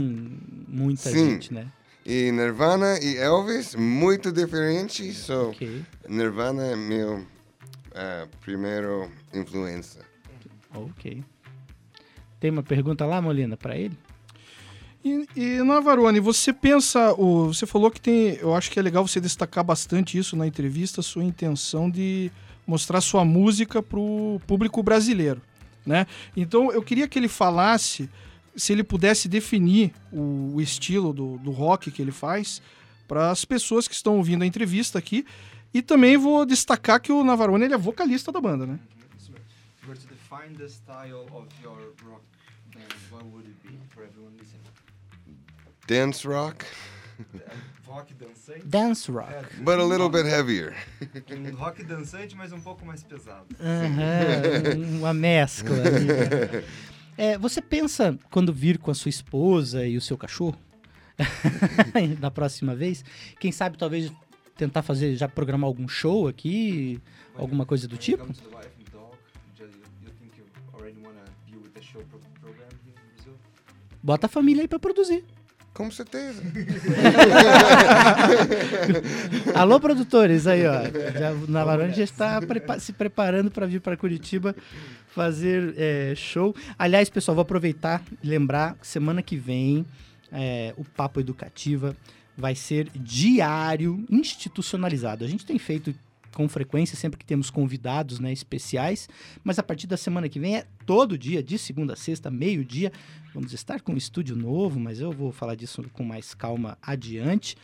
muita 0.67 1.09
Sim. 1.09 1.31
gente, 1.31 1.53
né? 1.53 1.67
E 2.05 2.31
Nirvana 2.31 2.99
e 3.01 3.17
Elvis, 3.17 3.73
muito 3.75 4.31
diferente. 4.31 5.11
So, 5.13 5.49
Ok. 5.49 5.83
Nirvana 6.07 6.65
é 6.65 6.75
meu 6.75 7.25
ah, 7.95 8.27
primeiro 8.41 9.09
influência. 9.33 10.01
Ok. 10.73 11.23
Tem 12.45 12.51
uma 12.51 12.61
pergunta 12.61 13.07
lá, 13.07 13.19
Molina, 13.19 13.57
pra 13.57 13.75
ele? 13.75 13.97
E, 15.03 15.27
e 15.35 15.63
Navarone, 15.63 16.19
você 16.19 16.53
pensa, 16.53 17.11
o, 17.13 17.47
você 17.47 17.65
falou 17.65 17.89
que 17.89 17.99
tem, 17.99 18.35
eu 18.35 18.53
acho 18.53 18.69
que 18.69 18.77
é 18.77 18.83
legal 18.83 19.07
você 19.07 19.19
destacar 19.19 19.63
bastante 19.63 20.15
isso 20.15 20.35
na 20.35 20.45
entrevista, 20.45 21.01
sua 21.01 21.23
intenção 21.23 21.89
de 21.89 22.31
mostrar 22.67 23.01
sua 23.01 23.25
música 23.25 23.81
para 23.81 23.97
o 23.97 24.39
público 24.45 24.83
brasileiro, 24.83 25.41
né? 25.83 26.05
Então 26.37 26.71
eu 26.71 26.83
queria 26.83 27.07
que 27.07 27.17
ele 27.17 27.27
falasse, 27.27 28.07
se 28.55 28.71
ele 28.71 28.83
pudesse 28.83 29.27
definir 29.27 29.91
o, 30.11 30.51
o 30.53 30.61
estilo 30.61 31.13
do, 31.13 31.39
do 31.39 31.49
rock 31.49 31.89
que 31.89 31.99
ele 31.99 32.11
faz 32.11 32.61
para 33.07 33.31
as 33.31 33.43
pessoas 33.43 33.87
que 33.87 33.95
estão 33.95 34.17
ouvindo 34.17 34.43
a 34.43 34.45
entrevista 34.45 34.99
aqui. 34.99 35.25
E 35.73 35.81
também 35.81 36.15
vou 36.15 36.45
destacar 36.45 37.01
que 37.01 37.11
o 37.11 37.23
Navarone 37.23 37.65
ele 37.65 37.73
é 37.73 37.77
vocalista 37.77 38.31
da 38.31 38.39
banda, 38.39 38.67
né? 38.67 38.79
Were 39.87 39.95
to 39.95 40.07
define 40.07 40.53
the 40.57 40.67
style 40.67 41.27
of 41.33 41.47
your 41.61 41.77
rock 42.09 42.23
band, 42.73 42.93
what 43.11 43.23
would 43.25 43.45
it 43.45 43.61
be 43.63 43.77
for 43.89 44.03
everyone 44.03 44.33
listening? 44.39 44.65
Dance 45.87 46.25
rock, 46.27 46.65
Rock 47.87 48.13
dançante? 48.15 48.65
Dance 48.65 49.11
rock. 49.11 49.31
but 49.63 49.79
a 49.79 49.83
little 49.83 50.09
bit 50.09 50.25
heavier. 50.25 50.75
Um 51.31 51.55
rock 51.55 51.83
dançante, 51.83 52.35
mas 52.35 52.51
um 52.51 52.59
pouco 52.59 52.83
mais 52.85 53.03
pesado. 53.03 53.45
Uma 54.99 55.13
mescla. 55.13 55.75
né? 55.77 56.63
É, 57.17 57.37
você 57.37 57.61
pensa 57.61 58.19
quando 58.29 58.51
vir 58.51 58.77
com 58.77 58.91
a 58.91 58.93
sua 58.93 59.07
esposa 59.07 59.87
e 59.87 59.95
o 59.95 60.01
seu 60.01 60.17
cachorro? 60.17 60.57
da 62.19 62.29
próxima 62.29 62.75
vez? 62.75 63.05
Quem 63.39 63.53
sabe 63.53 63.77
talvez 63.77 64.11
tentar 64.57 64.81
fazer, 64.81 65.15
já 65.15 65.25
programar 65.29 65.65
algum 65.67 65.87
show 65.87 66.27
aqui? 66.27 66.99
Alguma 67.37 67.65
coisa 67.65 67.87
do 67.87 67.95
tipo? 67.95 68.27
Bota 74.05 74.27
a 74.27 74.29
família 74.29 74.61
aí 74.61 74.67
pra 74.67 74.77
produzir. 74.77 75.23
Com 75.73 75.89
certeza. 75.89 76.39
Alô, 79.55 79.79
produtores, 79.79 80.45
aí, 80.45 80.61
ó. 80.67 80.73
Já, 81.19 81.31
o 81.31 81.47
Navarone 81.49 81.91
já 81.93 82.03
está 82.03 82.39
prepa- 82.39 82.77
se 82.79 82.93
preparando 82.93 83.49
para 83.49 83.65
vir 83.65 83.81
para 83.81 83.97
Curitiba 83.97 84.55
fazer 85.07 85.73
é, 85.75 86.13
show. 86.15 86.55
Aliás, 86.77 87.09
pessoal, 87.09 87.33
vou 87.33 87.41
aproveitar 87.41 88.03
e 88.23 88.27
lembrar 88.27 88.75
que 88.75 88.85
semana 88.87 89.23
que 89.23 89.35
vem 89.37 89.83
é, 90.31 90.71
o 90.77 90.83
Papo 90.85 91.19
Educativa 91.19 91.95
vai 92.37 92.53
ser 92.53 92.87
diário, 92.93 94.05
institucionalizado. 94.09 95.25
A 95.25 95.27
gente 95.27 95.47
tem 95.47 95.57
feito 95.57 95.95
com 96.35 96.49
frequência, 96.49 96.97
sempre 96.97 97.17
que 97.17 97.25
temos 97.25 97.49
convidados 97.49 98.19
né, 98.19 98.31
especiais, 98.31 99.07
mas 99.41 99.57
a 99.57 99.63
partir 99.63 99.87
da 99.87 99.95
semana 99.95 100.27
que 100.27 100.37
vem 100.37 100.57
é 100.57 100.65
todo 100.85 101.17
dia, 101.17 101.41
de 101.41 101.57
segunda 101.57 101.93
a 101.93 101.95
sexta, 101.95 102.29
meio-dia. 102.29 102.91
Vamos 103.33 103.53
estar 103.53 103.79
com 103.79 103.93
um 103.93 103.97
estúdio 103.97 104.35
novo, 104.35 104.77
mas 104.77 104.99
eu 104.99 105.13
vou 105.13 105.31
falar 105.31 105.55
disso 105.55 105.83
com 105.93 106.03
mais 106.03 106.33
calma 106.33 106.77
adiante. 106.81 107.55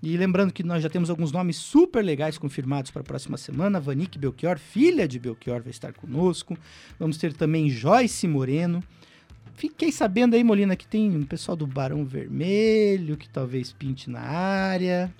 E 0.00 0.16
lembrando 0.16 0.52
que 0.52 0.62
nós 0.62 0.80
já 0.80 0.88
temos 0.88 1.10
alguns 1.10 1.32
nomes 1.32 1.56
super 1.56 2.02
legais 2.02 2.38
confirmados 2.38 2.92
para 2.92 3.02
a 3.02 3.04
próxima 3.04 3.36
semana. 3.36 3.80
Vanique 3.80 4.18
Belchior, 4.18 4.58
filha 4.58 5.08
de 5.08 5.18
Belchior, 5.18 5.60
vai 5.60 5.72
estar 5.72 5.92
conosco. 5.92 6.56
Vamos 6.98 7.18
ter 7.18 7.32
também 7.34 7.68
Joyce 7.68 8.28
Moreno. 8.28 8.82
Fiquei 9.56 9.90
sabendo 9.90 10.36
aí, 10.36 10.44
Molina, 10.44 10.76
que 10.76 10.86
tem 10.86 11.14
um 11.14 11.24
pessoal 11.24 11.56
do 11.56 11.66
Barão 11.66 12.04
Vermelho 12.04 13.16
que 13.16 13.28
talvez 13.28 13.72
pinte 13.72 14.08
na 14.08 14.20
área. 14.20 15.12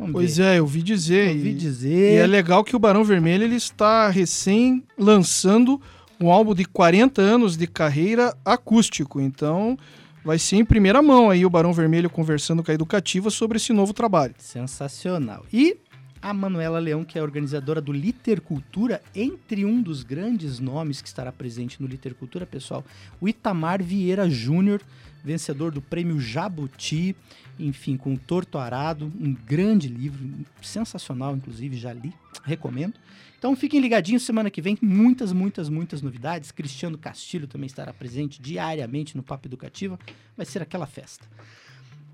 Vamos 0.00 0.12
Pois 0.14 0.38
ver. 0.38 0.44
é, 0.44 0.58
eu 0.58 0.62
ouvi 0.62 0.82
dizer. 0.82 1.28
Ouvi 1.36 1.50
e- 1.50 1.54
dizer. 1.54 2.12
E 2.14 2.16
é 2.16 2.26
legal 2.26 2.64
que 2.64 2.74
o 2.74 2.78
Barão 2.78 3.04
Vermelho 3.04 3.44
ele 3.44 3.56
está 3.56 4.08
recém 4.08 4.82
lançando 4.98 5.80
um 6.18 6.30
álbum 6.30 6.54
de 6.54 6.64
40 6.64 7.20
anos 7.20 7.56
de 7.56 7.66
carreira 7.66 8.34
acústico. 8.44 9.20
Então, 9.20 9.78
vai 10.24 10.38
ser 10.38 10.56
em 10.56 10.64
primeira 10.64 11.02
mão 11.02 11.28
aí 11.28 11.44
o 11.44 11.50
Barão 11.50 11.72
Vermelho 11.72 12.08
conversando 12.08 12.62
com 12.64 12.70
a 12.70 12.74
Educativa 12.74 13.28
sobre 13.30 13.56
esse 13.58 13.72
novo 13.74 13.92
trabalho. 13.92 14.34
Sensacional. 14.38 15.44
E 15.52 15.76
a 16.22 16.32
Manuela 16.34 16.78
Leão, 16.78 17.04
que 17.04 17.18
é 17.18 17.22
organizadora 17.22 17.80
do 17.80 17.92
Litercultura, 17.92 19.02
entre 19.14 19.64
um 19.64 19.80
dos 19.82 20.02
grandes 20.02 20.58
nomes 20.58 21.00
que 21.02 21.08
estará 21.08 21.32
presente 21.32 21.80
no 21.80 21.86
Litercultura, 21.88 22.44
pessoal, 22.46 22.84
o 23.20 23.28
Itamar 23.28 23.82
Vieira 23.82 24.28
Júnior, 24.28 24.80
vencedor 25.24 25.72
do 25.72 25.80
prêmio 25.80 26.20
Jabuti, 26.20 27.14
enfim, 27.58 27.96
com 27.96 28.14
o 28.14 28.18
Torto 28.18 28.58
Arado, 28.58 29.12
um 29.20 29.34
grande 29.34 29.88
livro, 29.88 30.26
sensacional, 30.62 31.36
inclusive, 31.36 31.76
já 31.76 31.92
li, 31.92 32.12
recomendo. 32.44 32.94
Então 33.38 33.56
fiquem 33.56 33.80
ligadinhos, 33.80 34.22
semana 34.22 34.50
que 34.50 34.60
vem, 34.60 34.76
muitas, 34.82 35.32
muitas, 35.32 35.68
muitas 35.68 36.02
novidades. 36.02 36.52
Cristiano 36.52 36.98
Castilho 36.98 37.46
também 37.46 37.66
estará 37.66 37.92
presente 37.92 38.40
diariamente 38.40 39.16
no 39.16 39.22
Papo 39.22 39.48
Educativa. 39.48 39.98
Vai 40.36 40.44
ser 40.44 40.60
aquela 40.60 40.86
festa. 40.86 41.26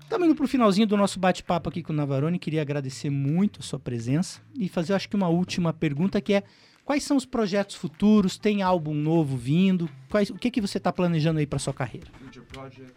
Estamos 0.01 0.25
indo 0.25 0.35
para 0.35 0.45
o 0.45 0.47
finalzinho 0.47 0.87
do 0.87 0.95
nosso 0.95 1.19
bate-papo 1.19 1.67
aqui 1.67 1.83
com 1.83 1.91
o 1.91 1.95
Navarone. 1.95 2.39
Queria 2.39 2.61
agradecer 2.61 3.09
muito 3.09 3.59
a 3.59 3.63
sua 3.63 3.77
presença 3.77 4.39
e 4.57 4.69
fazer, 4.69 4.93
acho 4.93 5.09
que, 5.09 5.17
uma 5.17 5.27
última 5.27 5.73
pergunta 5.73 6.21
que 6.21 6.33
é 6.33 6.43
quais 6.87 7.03
são 7.03 7.17
os 7.17 7.25
projetos 7.25 7.75
futuros? 7.75 8.37
Tem 8.37 8.61
álbum 8.61 8.93
novo 8.93 9.35
vindo? 9.35 9.89
Quais, 10.09 10.29
o 10.29 10.35
que, 10.35 10.49
que 10.49 10.61
você 10.61 10.77
está 10.77 10.91
planejando 10.91 11.39
aí 11.39 11.45
para 11.45 11.59
sua 11.59 11.73
carreira? 11.73 12.07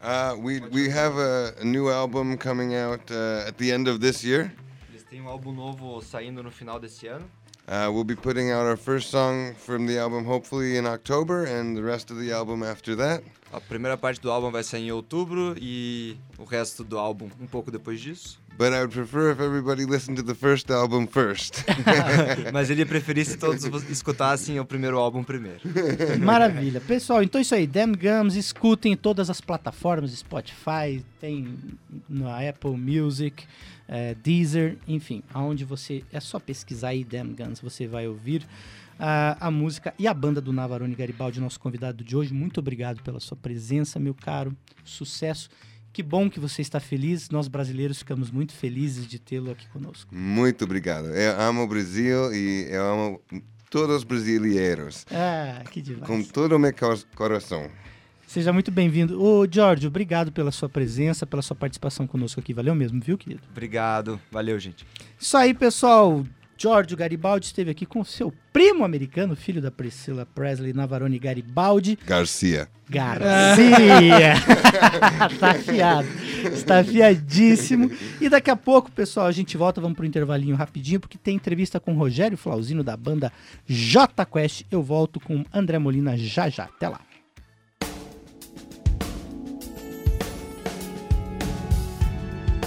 Uh, 0.00 0.40
we 0.40 0.60
we 0.72 0.88
have 0.88 1.18
a, 1.18 1.60
a 1.60 1.64
new 1.64 1.90
album 1.90 2.36
coming 2.36 2.76
out 2.76 3.12
uh, 3.12 3.48
at 3.48 3.56
the 3.56 3.72
end 3.72 3.90
of 3.90 3.98
this 3.98 4.22
year. 4.22 4.52
Eles 4.88 5.02
têm 5.02 5.20
um 5.20 5.28
álbum 5.28 5.52
novo 5.52 6.00
saindo 6.00 6.40
no 6.40 6.52
final 6.52 6.78
desse 6.78 7.08
ano. 7.08 7.28
Uh, 7.66 7.90
we'll 7.92 8.04
be 8.04 8.16
putting 8.16 8.52
out 8.52 8.64
our 8.64 8.76
first 8.76 9.10
song 9.10 9.54
from 9.54 9.86
the 9.86 9.98
album 9.98 10.24
hopefully 10.24 10.76
in 10.76 10.86
October, 10.86 11.44
and 11.44 11.76
the 11.76 11.82
rest 11.82 12.12
of 12.12 12.20
the 12.20 12.32
album 12.32 12.62
after 12.62 12.96
that. 12.96 13.24
A 13.52 13.60
primeira 13.60 13.96
parte 13.96 14.20
do 14.20 14.30
álbum 14.30 14.52
vai 14.52 14.62
sair 14.62 14.84
em 14.84 14.92
outubro 14.92 15.56
e 15.58 16.16
o 16.38 16.44
resto 16.44 16.84
do 16.84 16.96
álbum 16.96 17.28
um 17.40 17.46
pouco 17.46 17.72
depois 17.72 18.00
disso. 18.00 18.40
But 18.56 18.74
I 18.74 18.80
would 18.80 18.92
prefer 18.92 19.30
if 19.30 19.40
everybody 19.40 19.86
listened 19.86 20.18
to 20.18 20.22
the 20.22 20.34
first 20.34 20.70
album 20.70 21.06
first. 21.06 21.64
Mas 22.52 22.68
ele 22.68 22.84
preferia 22.84 23.24
se 23.24 23.38
todos 23.38 23.64
escutassem 23.88 24.60
o 24.60 24.64
primeiro 24.64 24.98
álbum 24.98 25.24
primeiro. 25.24 25.60
Maravilha. 26.20 26.80
Pessoal, 26.80 27.22
então 27.22 27.38
é 27.38 27.42
isso 27.42 27.54
aí. 27.54 27.66
Dan 27.66 27.92
Gums, 27.92 28.34
escutem 28.34 28.92
em 28.92 28.96
todas 28.96 29.30
as 29.30 29.40
plataformas, 29.40 30.12
Spotify, 30.12 31.02
tem 31.18 31.56
na 32.06 32.46
Apple 32.46 32.76
Music, 32.76 33.44
eh, 33.88 34.14
Deezer, 34.22 34.76
enfim, 34.86 35.22
aonde 35.32 35.64
você 35.64 36.04
é 36.12 36.20
só 36.20 36.38
pesquisar 36.38 36.88
aí 36.88 37.02
Dan 37.02 37.28
Gums, 37.34 37.60
você 37.60 37.86
vai 37.86 38.06
ouvir 38.06 38.46
ah, 39.02 39.38
a 39.40 39.50
música 39.50 39.94
e 39.98 40.06
a 40.06 40.12
banda 40.12 40.42
do 40.42 40.52
Navarone 40.52 40.94
Garibaldi, 40.94 41.40
nosso 41.40 41.58
convidado 41.58 42.04
de 42.04 42.14
hoje. 42.14 42.34
Muito 42.34 42.60
obrigado 42.60 43.02
pela 43.02 43.18
sua 43.18 43.36
presença, 43.36 43.98
meu 43.98 44.12
caro. 44.12 44.54
Sucesso. 44.84 45.48
Que 45.92 46.02
bom 46.02 46.30
que 46.30 46.38
você 46.38 46.62
está 46.62 46.78
feliz. 46.78 47.30
Nós 47.30 47.48
brasileiros 47.48 47.98
ficamos 47.98 48.30
muito 48.30 48.52
felizes 48.54 49.06
de 49.06 49.18
tê-lo 49.18 49.50
aqui 49.50 49.66
conosco. 49.68 50.14
Muito 50.14 50.64
obrigado. 50.64 51.06
Eu 51.08 51.40
amo 51.40 51.62
o 51.62 51.66
Brasil 51.66 52.32
e 52.32 52.66
eu 52.70 52.82
amo 52.82 53.20
todos 53.68 53.96
os 53.96 54.04
brasileiros. 54.04 55.04
Ah, 55.10 55.62
que 55.70 55.82
demais. 55.82 56.06
Com 56.06 56.22
todo 56.22 56.52
o 56.54 56.58
meu 56.58 56.72
cor- 56.72 57.04
coração. 57.16 57.68
Seja 58.26 58.52
muito 58.52 58.70
bem-vindo. 58.70 59.20
Ô, 59.20 59.44
Giorgio, 59.50 59.88
obrigado 59.88 60.30
pela 60.30 60.52
sua 60.52 60.68
presença, 60.68 61.26
pela 61.26 61.42
sua 61.42 61.56
participação 61.56 62.06
conosco 62.06 62.38
aqui. 62.38 62.54
Valeu 62.54 62.76
mesmo, 62.76 63.00
viu, 63.00 63.18
querido? 63.18 63.42
Obrigado. 63.50 64.20
Valeu, 64.30 64.56
gente. 64.60 64.86
Isso 65.18 65.36
aí, 65.36 65.52
pessoal. 65.52 66.24
Giorgio 66.60 66.94
Garibaldi 66.94 67.46
esteve 67.46 67.70
aqui 67.70 67.86
com 67.86 68.04
seu 68.04 68.30
primo 68.52 68.84
americano, 68.84 69.34
filho 69.34 69.62
da 69.62 69.70
Priscila 69.70 70.26
Presley 70.26 70.74
Navarone 70.74 71.18
Garibaldi. 71.18 71.98
Garcia. 72.04 72.68
Garcia! 72.86 74.34
tá 75.40 75.52
afiado. 75.52 76.08
Está 76.52 76.80
afiadíssimo. 76.80 77.90
E 78.20 78.28
daqui 78.28 78.50
a 78.50 78.56
pouco, 78.56 78.92
pessoal, 78.92 79.26
a 79.26 79.32
gente 79.32 79.56
volta, 79.56 79.80
vamos 79.80 79.96
pro 79.96 80.04
intervalinho 80.04 80.54
rapidinho, 80.54 81.00
porque 81.00 81.16
tem 81.16 81.36
entrevista 81.36 81.80
com 81.80 81.94
o 81.94 81.96
Rogério 81.96 82.36
Flauzino 82.36 82.84
da 82.84 82.94
banda 82.94 83.32
J 83.66 84.26
Quest. 84.26 84.64
Eu 84.70 84.82
volto 84.82 85.18
com 85.18 85.46
André 85.54 85.78
Molina 85.78 86.14
já 86.18 86.50
já. 86.50 86.64
Até 86.64 86.90
lá. 86.90 87.00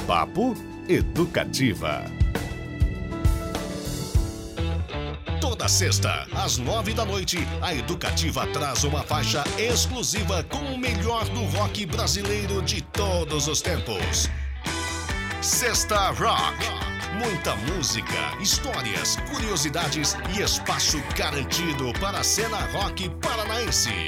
Papo 0.07 0.55
Educativa. 0.89 2.22
Toda 5.63 5.71
sexta, 5.71 6.27
às 6.33 6.57
nove 6.57 6.93
da 6.93 7.05
noite, 7.05 7.37
a 7.61 7.73
Educativa 7.73 8.45
traz 8.47 8.83
uma 8.83 9.01
faixa 9.01 9.45
exclusiva 9.57 10.43
com 10.43 10.57
o 10.57 10.77
melhor 10.77 11.23
do 11.29 11.41
rock 11.57 11.85
brasileiro 11.85 12.61
de 12.61 12.81
todos 12.81 13.47
os 13.47 13.61
tempos. 13.61 14.29
Sexta 15.41 16.09
Rock. 16.09 16.57
Muita 17.17 17.55
música, 17.55 18.37
histórias, 18.41 19.15
curiosidades 19.31 20.17
e 20.35 20.41
espaço 20.41 21.01
garantido 21.15 21.93
para 21.97 22.19
a 22.19 22.23
cena 22.25 22.57
rock 22.73 23.07
paranaense. 23.21 24.07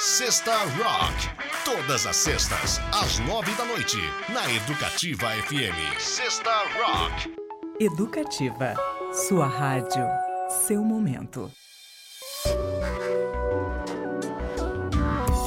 Sexta 0.00 0.56
Rock. 0.56 1.28
Todas 1.66 2.06
as 2.06 2.16
sextas, 2.16 2.80
às 2.92 3.18
nove 3.18 3.52
da 3.56 3.64
noite, 3.66 3.98
na 4.30 4.50
Educativa 4.50 5.28
FM. 5.32 6.00
Sexta 6.00 6.64
Rock. 6.78 7.30
Educativa. 7.78 8.74
Sua 9.12 9.46
rádio. 9.46 10.25
Seu 10.48 10.84
momento. 10.84 11.50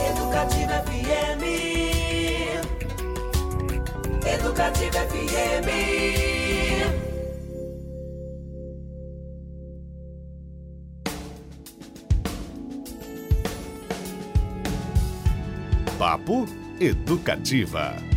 Educativa 0.10 0.84
FM. 0.84 1.44
Educativa 4.26 5.00
FM. 5.00 5.70
Papo 15.98 16.46
Educativa. 16.80 18.09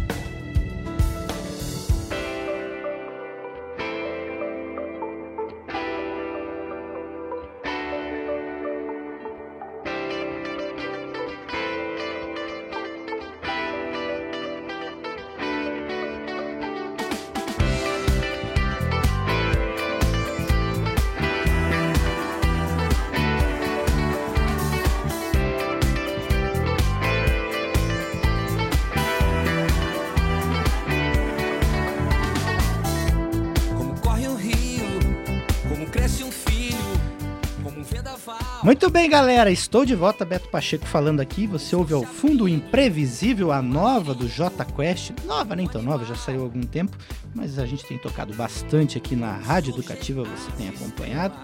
Muito 38.63 38.89
bem, 38.89 39.11
galera, 39.11 39.51
estou 39.51 39.85
de 39.85 39.93
volta, 39.93 40.25
Beto 40.25 40.49
Pacheco 40.49 40.87
falando 40.87 41.19
aqui. 41.19 41.49
Você 41.49 41.75
ouve 41.75 41.93
ao 41.95 42.05
fundo 42.05 42.45
o 42.45 42.49
Imprevisível, 42.49 43.51
a 43.51 43.61
nova 43.61 44.15
do 44.15 44.29
J 44.29 44.65
Quest. 44.67 45.11
Nova, 45.25 45.57
nem 45.57 45.67
tão 45.67 45.83
nova, 45.83 46.05
já 46.05 46.15
saiu 46.15 46.43
há 46.43 46.45
algum 46.45 46.63
tempo, 46.63 46.97
mas 47.35 47.59
a 47.59 47.67
gente 47.67 47.85
tem 47.85 47.99
tocado 47.99 48.33
bastante 48.35 48.97
aqui 48.97 49.17
na 49.17 49.33
Rádio 49.33 49.75
Educativa, 49.75 50.23
você 50.23 50.53
tem 50.53 50.69
acompanhado. 50.69 51.35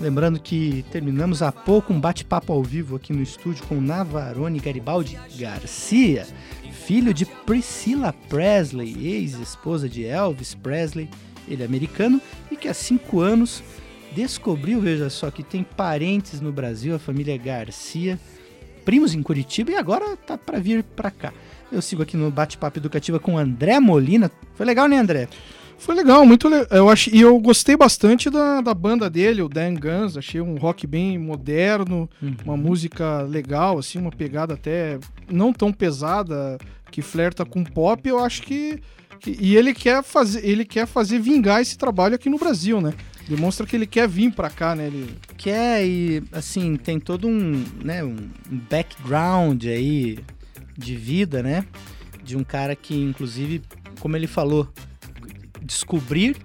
Lembrando 0.00 0.40
que 0.40 0.84
terminamos 0.90 1.42
há 1.42 1.52
pouco 1.52 1.92
um 1.92 2.00
bate-papo 2.00 2.52
ao 2.52 2.62
vivo 2.64 2.96
aqui 2.96 3.12
no 3.12 3.22
estúdio 3.22 3.64
com 3.68 3.80
Navarone 3.80 4.58
Garibaldi 4.58 5.16
Garcia, 5.38 6.26
filho 6.72 7.14
de 7.14 7.24
Priscilla 7.24 8.12
Presley, 8.28 9.06
ex-esposa 9.06 9.88
de 9.88 10.04
Elvis 10.04 10.56
Presley, 10.56 11.08
ele 11.46 11.62
é 11.62 11.66
americano, 11.66 12.20
e 12.50 12.56
que 12.56 12.66
há 12.66 12.74
cinco 12.74 13.20
anos 13.20 13.62
descobriu, 14.14 14.80
veja 14.80 15.08
só, 15.10 15.30
que 15.30 15.42
tem 15.42 15.62
parentes 15.62 16.40
no 16.40 16.52
Brasil, 16.52 16.94
a 16.94 16.98
família 16.98 17.36
Garcia, 17.36 18.18
primos 18.84 19.14
em 19.14 19.22
Curitiba 19.22 19.70
e 19.72 19.76
agora 19.76 20.16
tá 20.16 20.36
para 20.36 20.58
vir 20.58 20.82
para 20.82 21.10
cá. 21.10 21.32
Eu 21.70 21.80
sigo 21.80 22.02
aqui 22.02 22.16
no 22.16 22.30
bate-papo 22.30 22.78
educativa 22.78 23.18
com 23.18 23.38
André 23.38 23.80
Molina. 23.80 24.30
Foi 24.54 24.66
legal, 24.66 24.86
né, 24.88 24.96
André? 24.98 25.28
Foi 25.78 25.94
legal, 25.94 26.24
muito 26.26 26.48
legal. 26.48 26.66
Eu 26.70 26.88
acho, 26.90 27.08
e 27.14 27.20
eu 27.20 27.36
gostei 27.40 27.76
bastante 27.76 28.28
da, 28.30 28.60
da 28.60 28.74
banda 28.74 29.08
dele, 29.08 29.42
o 29.42 29.48
Dan 29.48 29.74
Guns. 29.74 30.16
Achei 30.16 30.40
um 30.40 30.56
rock 30.56 30.86
bem 30.86 31.18
moderno, 31.18 32.08
uma 32.44 32.56
música 32.56 33.22
legal, 33.22 33.78
assim, 33.78 33.98
uma 33.98 34.10
pegada 34.12 34.54
até 34.54 34.98
não 35.30 35.52
tão 35.52 35.72
pesada, 35.72 36.58
que 36.90 37.00
flerta 37.02 37.44
com 37.44 37.64
pop. 37.64 38.06
Eu 38.08 38.18
acho 38.22 38.42
que, 38.42 38.78
que- 39.18 39.36
e 39.40 39.56
ele 39.56 39.72
quer 39.74 40.02
fazer, 40.04 40.46
ele 40.46 40.64
quer 40.64 40.86
fazer 40.86 41.18
vingar 41.18 41.62
esse 41.62 41.76
trabalho 41.78 42.14
aqui 42.14 42.28
no 42.28 42.38
Brasil, 42.38 42.80
né? 42.80 42.92
Demonstra 43.28 43.66
que 43.66 43.76
ele 43.76 43.86
quer 43.86 44.08
vir 44.08 44.32
pra 44.32 44.50
cá, 44.50 44.74
né? 44.74 44.86
Ele 44.86 45.16
que 45.36 45.50
é 45.50 45.86
e 45.86 46.22
assim 46.32 46.76
tem 46.76 46.98
todo 46.98 47.28
um 47.28 47.64
né 47.82 48.04
um 48.04 48.16
background 48.70 49.64
aí 49.64 50.18
de 50.76 50.96
vida 50.96 51.42
né 51.42 51.64
de 52.24 52.36
um 52.36 52.44
cara 52.44 52.74
que 52.74 52.94
inclusive 52.94 53.62
como 54.00 54.16
ele 54.16 54.26
falou 54.26 54.72
descobrir 55.60 56.36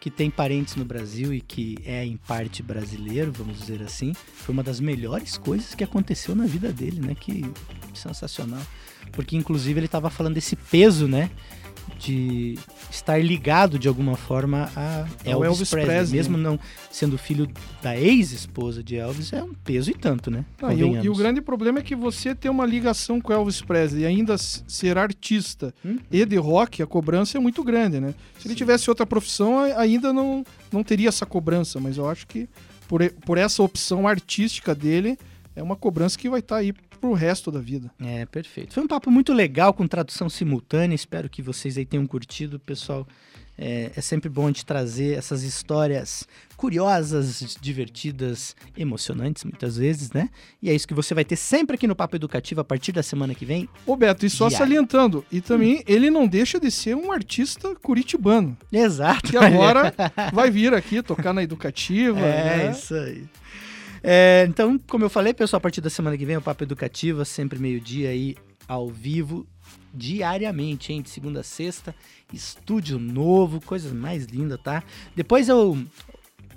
que 0.00 0.10
tem 0.10 0.30
parentes 0.30 0.76
no 0.76 0.84
Brasil 0.84 1.34
e 1.34 1.40
que 1.40 1.76
é 1.84 2.04
em 2.04 2.16
parte 2.16 2.62
brasileiro, 2.62 3.32
vamos 3.32 3.58
dizer 3.58 3.82
assim, 3.82 4.12
foi 4.14 4.52
uma 4.52 4.62
das 4.62 4.78
melhores 4.80 5.36
coisas 5.36 5.74
que 5.74 5.82
aconteceu 5.82 6.34
na 6.34 6.46
vida 6.46 6.72
dele, 6.72 7.00
né? 7.00 7.14
Que 7.18 7.44
sensacional. 7.94 8.62
Porque 9.12 9.36
inclusive 9.36 9.78
ele 9.78 9.86
estava 9.86 10.08
falando 10.08 10.34
desse 10.34 10.54
peso, 10.54 11.08
né? 11.08 11.30
De 11.98 12.58
estar 12.90 13.22
ligado 13.22 13.78
de 13.78 13.88
alguma 13.88 14.16
forma 14.16 14.70
a 14.74 15.00
Ao 15.26 15.44
Elvis, 15.44 15.46
Elvis 15.46 15.70
Presley, 15.70 15.96
Presley, 15.96 16.16
mesmo 16.16 16.36
não 16.36 16.58
sendo 16.90 17.18
filho 17.18 17.48
da 17.82 17.96
ex-esposa 17.96 18.82
de 18.82 18.96
Elvis, 18.96 19.32
é 19.32 19.42
um 19.42 19.52
peso 19.52 19.90
e 19.90 19.94
tanto, 19.94 20.30
né? 20.30 20.44
Não, 20.60 20.72
e, 20.72 20.84
o, 20.84 21.04
e 21.04 21.08
o 21.08 21.14
grande 21.14 21.40
problema 21.40 21.80
é 21.80 21.82
que 21.82 21.94
você 21.94 22.34
ter 22.34 22.48
uma 22.48 22.66
ligação 22.66 23.20
com 23.20 23.32
Elvis 23.32 23.60
Presley 23.62 24.02
e 24.02 24.06
ainda 24.06 24.36
ser 24.38 24.96
artista 24.98 25.74
Hum? 25.84 25.98
e 26.10 26.24
de 26.24 26.36
rock, 26.36 26.82
a 26.82 26.86
cobrança 26.86 27.36
é 27.38 27.40
muito 27.40 27.62
grande, 27.62 28.00
né? 28.00 28.14
Se 28.38 28.48
ele 28.48 28.54
tivesse 28.54 28.88
outra 28.88 29.06
profissão, 29.06 29.58
ainda 29.76 30.12
não, 30.12 30.44
não 30.72 30.82
teria 30.82 31.08
essa 31.08 31.26
cobrança, 31.26 31.78
mas 31.80 31.96
eu 31.96 32.08
acho 32.08 32.26
que 32.26 32.48
por, 32.88 33.08
por 33.24 33.38
essa 33.38 33.62
opção 33.62 34.08
artística 34.08 34.74
dele, 34.74 35.18
é 35.54 35.62
uma 35.62 35.76
cobrança 35.76 36.18
que 36.18 36.28
vai 36.28 36.40
estar 36.40 36.56
aí 36.56 36.72
pro 36.98 37.12
resto 37.12 37.50
da 37.50 37.60
vida. 37.60 37.90
É, 38.00 38.26
perfeito. 38.26 38.74
Foi 38.74 38.82
um 38.82 38.86
papo 38.88 39.10
muito 39.10 39.32
legal 39.32 39.72
com 39.72 39.86
tradução 39.86 40.28
simultânea. 40.28 40.94
Espero 40.94 41.28
que 41.28 41.40
vocês 41.40 41.78
aí 41.78 41.84
tenham 41.86 42.06
curtido, 42.06 42.58
pessoal. 42.58 43.06
É, 43.60 43.90
é 43.96 44.00
sempre 44.00 44.28
bom 44.28 44.44
a 44.44 44.46
gente 44.48 44.64
trazer 44.64 45.18
essas 45.18 45.42
histórias 45.42 46.28
curiosas, 46.56 47.56
divertidas, 47.60 48.54
emocionantes, 48.76 49.42
muitas 49.42 49.76
vezes, 49.76 50.12
né? 50.12 50.28
E 50.62 50.70
é 50.70 50.74
isso 50.74 50.86
que 50.86 50.94
você 50.94 51.12
vai 51.12 51.24
ter 51.24 51.34
sempre 51.34 51.74
aqui 51.74 51.86
no 51.86 51.96
Papo 51.96 52.14
Educativo 52.14 52.60
a 52.60 52.64
partir 52.64 52.92
da 52.92 53.02
semana 53.02 53.34
que 53.34 53.44
vem. 53.44 53.68
Ô 53.84 53.96
Beto, 53.96 54.24
e 54.24 54.30
só 54.30 54.48
Diário. 54.48 54.64
salientando, 54.64 55.24
e 55.32 55.40
também 55.40 55.82
ele 55.88 56.08
não 56.08 56.28
deixa 56.28 56.60
de 56.60 56.70
ser 56.70 56.94
um 56.94 57.10
artista 57.10 57.74
curitibano, 57.76 58.56
Exato. 58.72 59.30
que 59.30 59.36
agora 59.36 59.92
vai 60.32 60.50
vir 60.50 60.72
aqui 60.72 61.02
tocar 61.02 61.32
na 61.32 61.42
educativa, 61.42 62.20
É, 62.28 62.56
né? 62.66 62.70
isso 62.70 62.94
aí. 62.94 63.24
É, 64.02 64.46
então, 64.48 64.78
como 64.78 65.04
eu 65.04 65.10
falei, 65.10 65.34
pessoal, 65.34 65.58
a 65.58 65.60
partir 65.60 65.80
da 65.80 65.90
semana 65.90 66.16
que 66.16 66.24
vem 66.24 66.36
o 66.36 66.42
Papo 66.42 66.62
Educativa, 66.62 67.24
sempre 67.24 67.58
meio-dia 67.58 68.10
aí, 68.10 68.36
ao 68.66 68.88
vivo, 68.88 69.46
diariamente, 69.92 70.92
hein? 70.92 71.02
De 71.02 71.10
segunda 71.10 71.40
a 71.40 71.42
sexta, 71.42 71.94
estúdio 72.32 72.98
novo, 72.98 73.60
coisa 73.60 73.92
mais 73.94 74.26
linda, 74.26 74.58
tá? 74.58 74.82
Depois 75.16 75.48
eu 75.48 75.78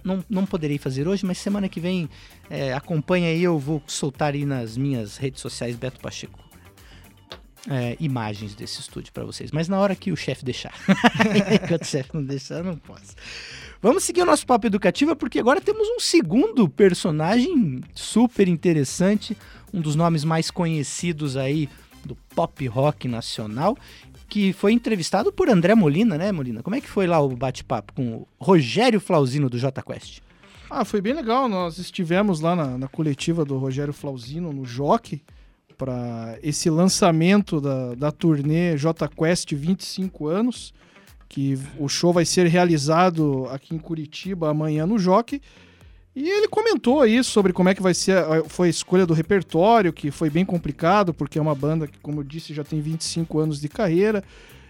não, 0.03 0.23
não 0.29 0.45
poderei 0.45 0.77
fazer 0.77 1.07
hoje, 1.07 1.25
mas 1.25 1.37
semana 1.37 1.69
que 1.69 1.79
vem 1.79 2.09
é, 2.49 2.73
acompanha 2.73 3.29
aí, 3.29 3.43
eu 3.43 3.57
vou 3.57 3.81
soltar 3.87 4.33
aí 4.33 4.45
nas 4.45 4.77
minhas 4.77 5.17
redes 5.17 5.41
sociais, 5.41 5.75
Beto 5.75 5.99
Pacheco. 5.99 6.39
é, 7.69 7.95
imagens 7.99 8.55
desse 8.55 8.79
estúdio 8.79 9.13
pra 9.13 9.23
vocês, 9.23 9.51
mas 9.51 9.67
na 9.67 9.79
hora 9.79 9.95
que 9.95 10.11
o 10.11 10.15
chefe 10.15 10.43
deixar. 10.43 10.73
Enquanto 11.63 11.83
o 11.83 11.85
chefe 11.85 12.09
não 12.13 12.23
deixar, 12.23 12.55
eu 12.55 12.63
não 12.63 12.77
posso. 12.77 13.15
Vamos 13.81 14.03
seguir 14.03 14.21
o 14.21 14.25
nosso 14.25 14.45
papo 14.45 14.67
educativo 14.67 15.15
porque 15.15 15.39
agora 15.39 15.59
temos 15.59 15.87
um 15.89 15.99
segundo 15.99 16.69
personagem 16.69 17.81
super 17.95 18.47
interessante, 18.47 19.35
um 19.73 19.81
dos 19.81 19.95
nomes 19.95 20.23
mais 20.23 20.51
conhecidos 20.51 21.35
aí 21.35 21.67
do 22.05 22.15
pop 22.35 22.67
rock 22.67 23.07
nacional, 23.07 23.75
que 24.29 24.53
foi 24.53 24.71
entrevistado 24.71 25.33
por 25.33 25.49
André 25.49 25.73
Molina, 25.73 26.15
né, 26.15 26.31
Molina? 26.31 26.61
Como 26.61 26.75
é 26.75 26.81
que 26.81 26.87
foi 26.87 27.07
lá 27.07 27.19
o 27.19 27.35
bate-papo 27.35 27.93
com 27.93 28.17
o 28.17 28.27
Rogério 28.39 28.99
Flauzino 28.99 29.49
do 29.49 29.57
J 29.57 29.81
Quest? 29.81 30.19
Ah, 30.69 30.85
foi 30.85 31.01
bem 31.01 31.13
legal. 31.13 31.49
Nós 31.49 31.79
estivemos 31.79 32.39
lá 32.39 32.55
na, 32.55 32.77
na 32.77 32.87
coletiva 32.87 33.43
do 33.43 33.57
Rogério 33.57 33.93
Flauzino, 33.93 34.53
no 34.53 34.63
Jockey, 34.63 35.23
para 35.75 36.37
esse 36.43 36.69
lançamento 36.69 37.59
da, 37.59 37.95
da 37.95 38.11
turnê 38.11 38.77
J 38.77 39.07
Quest 39.09 39.53
25 39.53 40.27
anos, 40.27 40.71
que 41.31 41.57
o 41.79 41.87
show 41.87 42.11
vai 42.11 42.25
ser 42.25 42.45
realizado 42.47 43.47
aqui 43.51 43.73
em 43.73 43.77
Curitiba 43.77 44.49
amanhã 44.49 44.85
no 44.85 44.99
Jockey. 44.99 45.41
E 46.13 46.29
ele 46.29 46.45
comentou 46.49 46.99
aí 46.99 47.23
sobre 47.23 47.53
como 47.53 47.69
é 47.69 47.73
que 47.73 47.81
vai 47.81 47.93
ser 47.93 48.17
a, 48.17 48.43
foi 48.43 48.67
a 48.67 48.69
escolha 48.69 49.05
do 49.05 49.13
repertório, 49.13 49.93
que 49.93 50.11
foi 50.11 50.29
bem 50.29 50.43
complicado, 50.43 51.13
porque 51.13 51.39
é 51.39 51.41
uma 51.41 51.55
banda 51.55 51.87
que, 51.87 51.97
como 51.99 52.19
eu 52.19 52.25
disse, 52.25 52.53
já 52.53 52.65
tem 52.65 52.81
25 52.81 53.39
anos 53.39 53.61
de 53.61 53.69
carreira. 53.69 54.21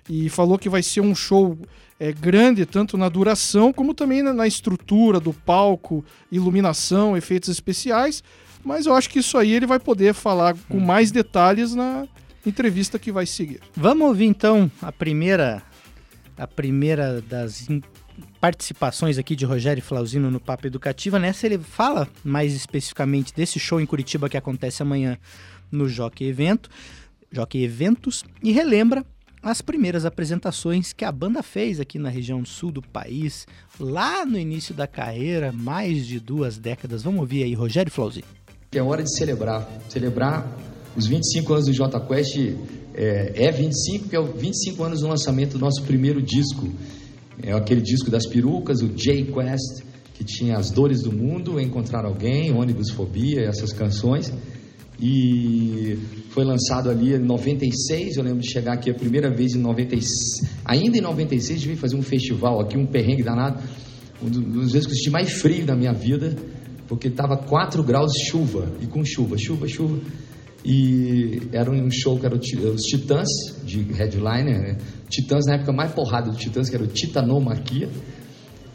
E 0.08 0.30
falou 0.30 0.60
que 0.60 0.69
vai 0.69 0.84
ser 0.84 1.02
um 1.02 1.15
show 1.15 1.58
é, 2.00 2.12
grande, 2.12 2.63
tanto 2.63 2.95
na 2.95 3.10
duração, 3.10 3.74
como 3.74 3.95
também 3.95 4.21
na, 4.21 4.32
na 4.32 4.45
estrutura 4.45 5.19
do 5.19 5.34
palco, 5.34 6.06
iluminação, 6.32 7.17
efeitos 7.17 7.50
especiais. 7.50 8.24
Mas 8.63 8.86
eu 8.86 8.93
acho 8.93 9.10
que 9.10 9.17
isso 9.17 9.36
aí 9.36 9.52
ele 9.52 9.65
vai 9.65 9.80
poder 9.80 10.13
falar 10.13 10.56
com 10.69 10.80
mais 10.80 11.10
detalhes 11.10 11.74
na 11.74 12.08
entrevista 12.45 13.00
que 13.00 13.12
vai 13.12 13.26
seguir. 13.26 13.62
Vamos 13.76 14.08
ouvir 14.08 14.26
então 14.26 14.69
a 14.80 14.91
primeira 14.91 15.63
a 16.41 16.47
primeira 16.47 17.21
das 17.21 17.67
participações 18.39 19.19
aqui 19.19 19.36
de 19.36 19.45
Rogério 19.45 19.84
Flauzino 19.84 20.32
no 20.32 20.39
Papo 20.39 20.65
Educativa. 20.65 21.19
Nessa 21.19 21.45
ele 21.45 21.60
fala 21.60 22.08
mais 22.23 22.56
especificamente 22.56 23.32
desse 23.32 23.60
show 23.60 23.80
em 23.80 23.86
Curitiba 23.86 24.27
que 24.27 24.36
acontece 24.36 24.82
amanhã 24.82 25.19
no 25.71 25.88
Jockey 25.88 26.25
Evento, 26.25 26.67
Jockey 27.32 27.63
Eventos 27.63 28.23
e 28.41 28.51
relembra 28.51 29.06
as 29.43 29.62
primeiras 29.62 30.04
apresentações 30.04 30.93
que 30.93 31.06
a 31.06 31.12
banda 31.12 31.43
fez 31.43 31.80
aqui 31.80 31.99
na 31.99 32.10
região 32.10 32.43
sul 32.43 32.71
do 32.71 32.82
país, 32.82 33.45
lá 33.80 34.25
no 34.25 34.38
início 34.38 34.73
da 34.73 34.88
carreira, 34.88 35.51
mais 35.51 36.08
de 36.08 36.19
duas 36.19 36.58
décadas. 36.58 37.04
Vamos 37.04 37.21
ouvir 37.21 37.43
aí, 37.43 37.54
Rogério 37.54 37.91
Flauzino. 37.91 38.27
É 38.71 38.82
hora 38.82 39.04
de 39.04 39.15
celebrar. 39.15 39.67
Celebrar 39.89 40.45
os 40.95 41.06
25 41.08 41.54
anos 41.54 41.65
do 41.65 41.73
J 41.73 41.99
Quest 42.01 42.38
é, 42.93 43.45
é 43.45 43.51
25, 43.51 44.04
porque 44.04 44.15
é 44.15 44.19
o 44.19 44.25
25 44.25 44.84
anos 44.84 44.99
do 45.01 45.08
lançamento 45.08 45.54
do 45.54 45.60
nosso 45.60 45.84
primeiro 45.84 46.21
disco. 46.21 46.69
É 47.41 47.54
aquele 47.54 47.82
disco 47.82 48.12
das 48.12 48.27
perucas, 48.27 48.82
o 48.82 48.89
J 48.89 49.25
Quest, 49.25 49.84
que 50.13 50.23
tinha 50.23 50.58
As 50.58 50.69
Dores 50.69 51.01
do 51.01 51.12
Mundo, 51.12 51.60
Encontrar 51.60 52.06
Alguém, 52.06 52.51
Ônibus 52.54 52.91
Fobia, 52.91 53.41
essas 53.41 53.71
canções. 53.71 54.32
E 55.01 55.97
foi 56.30 56.43
lançado 56.43 56.89
ali 56.89 57.15
em 57.15 57.17
96, 57.17 58.17
eu 58.17 58.23
lembro 58.23 58.39
de 58.39 58.51
chegar 58.51 58.73
aqui 58.73 58.91
a 58.91 58.93
primeira 58.93 59.34
vez 59.34 59.56
em 59.56 59.60
96, 59.60 60.47
ainda 60.63 60.97
em 60.97 61.01
96 61.01 61.60
de 61.60 61.69
vir 61.69 61.75
fazer 61.75 61.95
um 61.95 62.04
festival 62.04 62.60
aqui, 62.60 62.77
um 62.77 62.86
perrengue 62.86 63.23
danado, 63.23 63.63
um 64.21 64.30
dos 64.30 64.43
um 64.43 64.51
dos 64.51 64.71
vezes 64.73 64.86
que 64.86 64.93
eu 64.93 64.97
senti 64.97 65.10
mais 65.10 65.32
frio 65.32 65.65
da 65.65 65.75
minha 65.75 65.91
vida, 65.91 66.36
porque 66.88 67.08
estava 67.08 67.36
4 67.36 67.84
graus 67.84 68.12
de 68.12 68.30
chuva, 68.30 68.71
e 68.80 68.86
com 68.86 69.04
chuva, 69.04 69.39
chuva, 69.39 69.67
chuva. 69.67 69.99
E 70.63 71.41
era 71.52 71.71
um 71.71 71.89
show 71.89 72.19
que 72.19 72.26
era 72.26 72.36
os 72.36 72.84
Titãs, 72.84 73.28
de 73.63 73.82
headliner, 73.93 74.62
né? 74.62 74.78
Titãs 75.10 75.45
na 75.47 75.56
época 75.56 75.71
mais 75.71 75.91
porrada 75.91 76.30
do 76.30 76.38
Titãs, 76.38 76.69
que 76.69 76.76
era 76.76 76.84
o 76.84 76.88
Titanomaquia. 76.88 77.89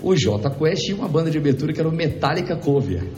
O 0.03 0.15
J 0.15 0.51
Quest 0.51 0.89
e 0.89 0.93
uma 0.93 1.09
banda 1.09 1.31
de 1.31 1.39
abertura 1.39 1.73
que 1.73 1.81
era 1.81 1.89
o 1.89 1.95
Metallica 1.95 2.57
Cover. 2.57 3.09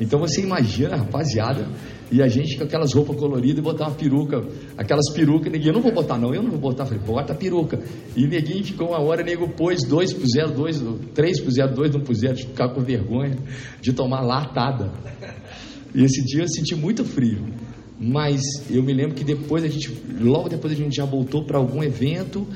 Então 0.00 0.18
você 0.18 0.40
imagina, 0.40 0.96
rapaziada, 0.96 1.68
e 2.10 2.22
a 2.22 2.28
gente 2.28 2.56
com 2.56 2.64
aquelas 2.64 2.92
roupas 2.92 3.16
coloridas 3.16 3.58
e 3.58 3.62
botar 3.62 3.88
uma 3.88 3.94
peruca, 3.94 4.44
aquelas 4.76 5.10
perucas, 5.12 5.50
neguinho, 5.50 5.70
eu 5.70 5.74
não 5.74 5.82
vou 5.82 5.92
botar 5.92 6.18
não, 6.18 6.34
eu 6.34 6.42
não 6.42 6.50
vou 6.50 6.60
botar, 6.60 6.86
falei, 6.86 7.02
bota 7.04 7.32
a 7.32 7.36
peruca. 7.36 7.80
E 8.16 8.26
neguinho 8.26 8.64
ficou 8.64 8.88
uma 8.88 9.00
hora, 9.00 9.22
nego 9.22 9.48
pôs 9.48 9.80
dois 9.86 10.10
zero, 10.32 10.52
dois, 10.52 10.82
três 11.14 11.38
zero, 11.50 11.74
dois 11.74 11.92
não 11.92 12.02
zero, 12.14 12.34
de 12.34 12.46
ficar 12.46 12.68
com 12.70 12.80
vergonha, 12.80 13.36
de 13.80 13.92
tomar 13.92 14.20
latada. 14.20 14.92
E 15.94 16.02
esse 16.02 16.24
dia 16.24 16.42
eu 16.42 16.48
senti 16.48 16.74
muito 16.74 17.04
frio. 17.04 17.44
Mas 17.98 18.40
eu 18.68 18.82
me 18.82 18.92
lembro 18.92 19.14
que 19.14 19.24
depois 19.24 19.62
a 19.62 19.68
gente, 19.68 19.92
logo 20.20 20.48
depois 20.48 20.72
a 20.72 20.76
gente 20.76 20.96
já 20.96 21.04
voltou 21.04 21.44
para 21.44 21.58
algum 21.58 21.82
evento, 21.82 22.46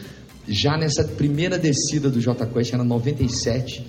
já 0.48 0.76
nessa 0.76 1.04
primeira 1.04 1.58
descida 1.58 2.10
do 2.10 2.20
J 2.20 2.46
Quest, 2.46 2.72
era 2.72 2.82
97, 2.82 3.86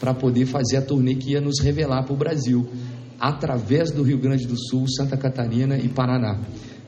para 0.00 0.14
poder 0.14 0.46
fazer 0.46 0.76
a 0.76 0.82
turnê 0.82 1.14
que 1.14 1.32
ia 1.32 1.40
nos 1.40 1.60
revelar 1.60 2.04
para 2.04 2.14
o 2.14 2.16
Brasil, 2.16 2.66
através 3.18 3.90
do 3.90 4.02
Rio 4.02 4.18
Grande 4.18 4.46
do 4.46 4.56
Sul, 4.56 4.86
Santa 4.88 5.16
Catarina 5.16 5.76
e 5.76 5.88
Paraná. 5.88 6.40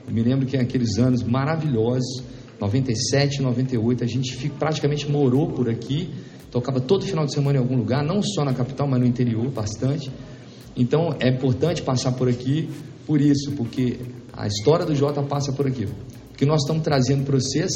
Eu 0.07 0.15
me 0.15 0.23
lembro 0.23 0.47
que 0.47 0.57
aqueles 0.57 0.99
anos 0.99 1.23
maravilhosos, 1.23 2.23
97, 2.61 3.43
98, 3.43 4.05
a 4.05 4.07
gente 4.07 4.49
praticamente 4.51 5.11
morou 5.11 5.51
por 5.51 5.69
aqui, 5.69 6.11
tocava 6.51 6.81
todo 6.81 7.05
final 7.05 7.27
de 7.27 7.35
semana 7.35 7.59
em 7.59 7.61
algum 7.61 7.77
lugar, 7.77 8.05
não 8.05 8.23
só 8.23 8.45
na 8.45 8.55
capital, 8.55 8.87
mas 8.87 9.01
no 9.01 9.07
interior 9.07 9.51
bastante. 9.51 10.11
Então 10.77 11.17
é 11.19 11.29
importante 11.29 11.83
passar 11.83 12.13
por 12.13 12.29
aqui 12.29 12.69
por 13.11 13.21
isso, 13.21 13.51
porque 13.57 13.99
a 14.33 14.47
história 14.47 14.87
do 14.87 14.95
Jota 14.95 15.21
passa 15.21 15.53
por 15.53 15.67
aqui. 15.67 15.85
O 15.85 16.37
que 16.37 16.47
nós 16.47 16.63
estamos 16.63 16.85
trazendo 16.85 17.25
para 17.25 17.41
vocês 17.41 17.73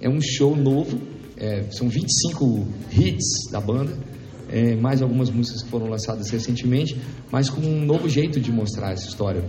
é 0.00 0.08
um 0.08 0.20
show 0.20 0.56
novo, 0.56 0.96
é, 1.36 1.64
são 1.72 1.88
25 1.88 2.64
hits 2.92 3.50
da 3.50 3.60
banda, 3.60 3.92
é, 4.48 4.76
mais 4.76 5.02
algumas 5.02 5.30
músicas 5.30 5.64
que 5.64 5.68
foram 5.68 5.88
lançadas 5.88 6.30
recentemente, 6.30 6.96
mas 7.28 7.50
com 7.50 7.60
um 7.60 7.84
novo 7.84 8.08
jeito 8.08 8.38
de 8.38 8.52
mostrar 8.52 8.92
essa 8.92 9.08
história. 9.08 9.42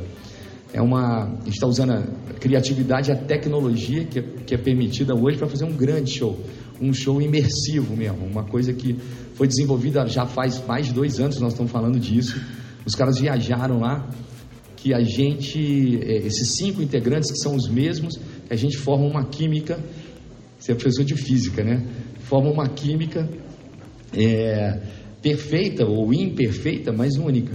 É 0.73 0.81
uma, 0.81 1.25
a 1.25 1.43
gente 1.45 1.53
está 1.53 1.67
usando 1.67 1.91
a 1.91 2.33
criatividade 2.39 3.11
e 3.11 3.13
a 3.13 3.15
tecnologia 3.15 4.05
que 4.05 4.17
é, 4.17 4.23
que 4.47 4.55
é 4.55 4.57
permitida 4.57 5.13
hoje 5.13 5.37
para 5.37 5.47
fazer 5.47 5.65
um 5.65 5.73
grande 5.73 6.09
show, 6.09 6.39
um 6.81 6.91
show 6.91 7.21
imersivo 7.21 7.95
mesmo, 7.95 8.25
uma 8.25 8.45
coisa 8.45 8.73
que 8.73 8.97
foi 9.35 9.47
desenvolvida 9.47 10.07
já 10.07 10.25
faz 10.25 10.65
mais 10.65 10.87
de 10.87 10.93
dois 10.93 11.19
anos, 11.19 11.39
nós 11.39 11.51
estamos 11.53 11.71
falando 11.71 11.99
disso. 11.99 12.41
Os 12.83 12.95
caras 12.95 13.19
viajaram 13.19 13.79
lá, 13.79 14.09
que 14.81 14.93
a 14.93 15.01
gente, 15.01 15.99
eh, 16.01 16.25
esses 16.25 16.55
cinco 16.55 16.81
integrantes 16.81 17.31
que 17.31 17.37
são 17.37 17.55
os 17.55 17.67
mesmos, 17.67 18.17
a 18.49 18.55
gente 18.55 18.77
forma 18.77 19.05
uma 19.05 19.25
química, 19.25 19.79
você 20.57 20.71
é 20.71 20.75
professor 20.75 21.03
de 21.03 21.15
física, 21.15 21.63
né? 21.63 21.85
Forma 22.21 22.49
uma 22.49 22.67
química 22.67 23.29
é, 24.13 24.79
perfeita 25.21 25.85
ou 25.85 26.13
imperfeita, 26.13 26.91
mas 26.91 27.15
única. 27.15 27.53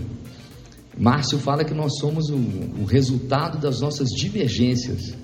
Márcio 0.97 1.39
fala 1.39 1.65
que 1.65 1.75
nós 1.75 1.99
somos 1.99 2.31
o, 2.31 2.37
o 2.37 2.85
resultado 2.85 3.59
das 3.59 3.81
nossas 3.81 4.09
divergências. 4.11 5.17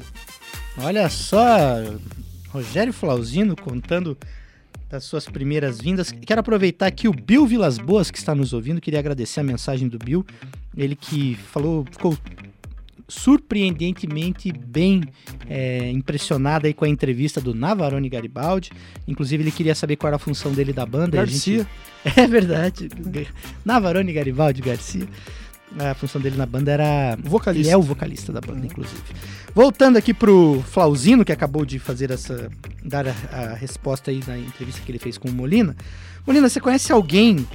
Olha 0.78 1.08
só, 1.08 1.38
Rogério 2.48 2.92
Flauzino 2.92 3.54
contando 3.54 4.16
das 4.88 5.04
suas 5.04 5.26
primeiras 5.26 5.80
vindas. 5.80 6.10
Quero 6.10 6.40
aproveitar 6.40 6.86
aqui 6.86 7.06
o 7.06 7.12
Bill 7.12 7.46
Vilas 7.46 7.78
Boas 7.78 8.10
que 8.10 8.18
está 8.18 8.34
nos 8.34 8.52
ouvindo. 8.52 8.80
Queria 8.80 8.98
agradecer 8.98 9.40
a 9.40 9.44
mensagem 9.44 9.86
do 9.86 9.98
Bill. 9.98 10.26
Ele 10.76 10.94
que 10.96 11.35
falou, 11.35 11.85
ficou 11.90 12.16
surpreendentemente 13.09 14.52
bem 14.52 15.02
é, 15.48 15.90
impressionado 15.90 16.66
aí 16.66 16.72
com 16.74 16.85
a 16.85 16.88
entrevista 16.88 17.40
do 17.40 17.52
Navarone 17.54 18.09
Garibaldi. 18.09 18.70
Inclusive, 19.06 19.42
ele 19.42 19.50
queria 19.50 19.74
saber 19.74 19.96
qual 19.96 20.09
era 20.09 20.16
a 20.16 20.18
função 20.18 20.52
dele 20.52 20.72
da 20.72 20.87
banda. 20.87 21.16
e 21.16 21.20
a 21.20 21.24
gente- 21.26 21.56
Garcia. 21.59 21.66
É 22.16 22.26
verdade. 22.26 22.88
Navarone 23.64 24.11
Garibaldi 24.12 24.62
Garcia. 24.62 25.06
A 25.78 25.94
função 25.94 26.18
dele 26.20 26.37
na 26.37 26.46
banda 26.46 26.72
era. 26.72 27.16
Vocalista. 27.22 27.68
Ele 27.68 27.74
é 27.74 27.76
o 27.76 27.83
vocalista 27.83 28.33
da 28.33 28.40
banda, 28.40 28.64
inclusive. 28.66 29.02
Voltando 29.54 29.98
aqui 29.98 30.14
pro 30.14 30.62
Flauzino, 30.66 31.24
que 31.24 31.30
acabou 31.33 31.64
de 31.66 31.78
fazer 31.78 32.11
essa. 32.11 32.50
dar 32.83 33.06
a, 33.06 33.11
a 33.33 33.54
resposta 33.54 34.11
aí 34.11 34.20
na 34.26 34.38
entrevista 34.38 34.80
que 34.85 34.90
ele 34.90 34.98
fez 34.98 35.18
com 35.18 35.28
o 35.28 35.33
Molina. 35.33 35.76
Molina, 36.26 36.48
você 36.48 36.59
conhece 36.59 36.90
alguém 36.90 37.46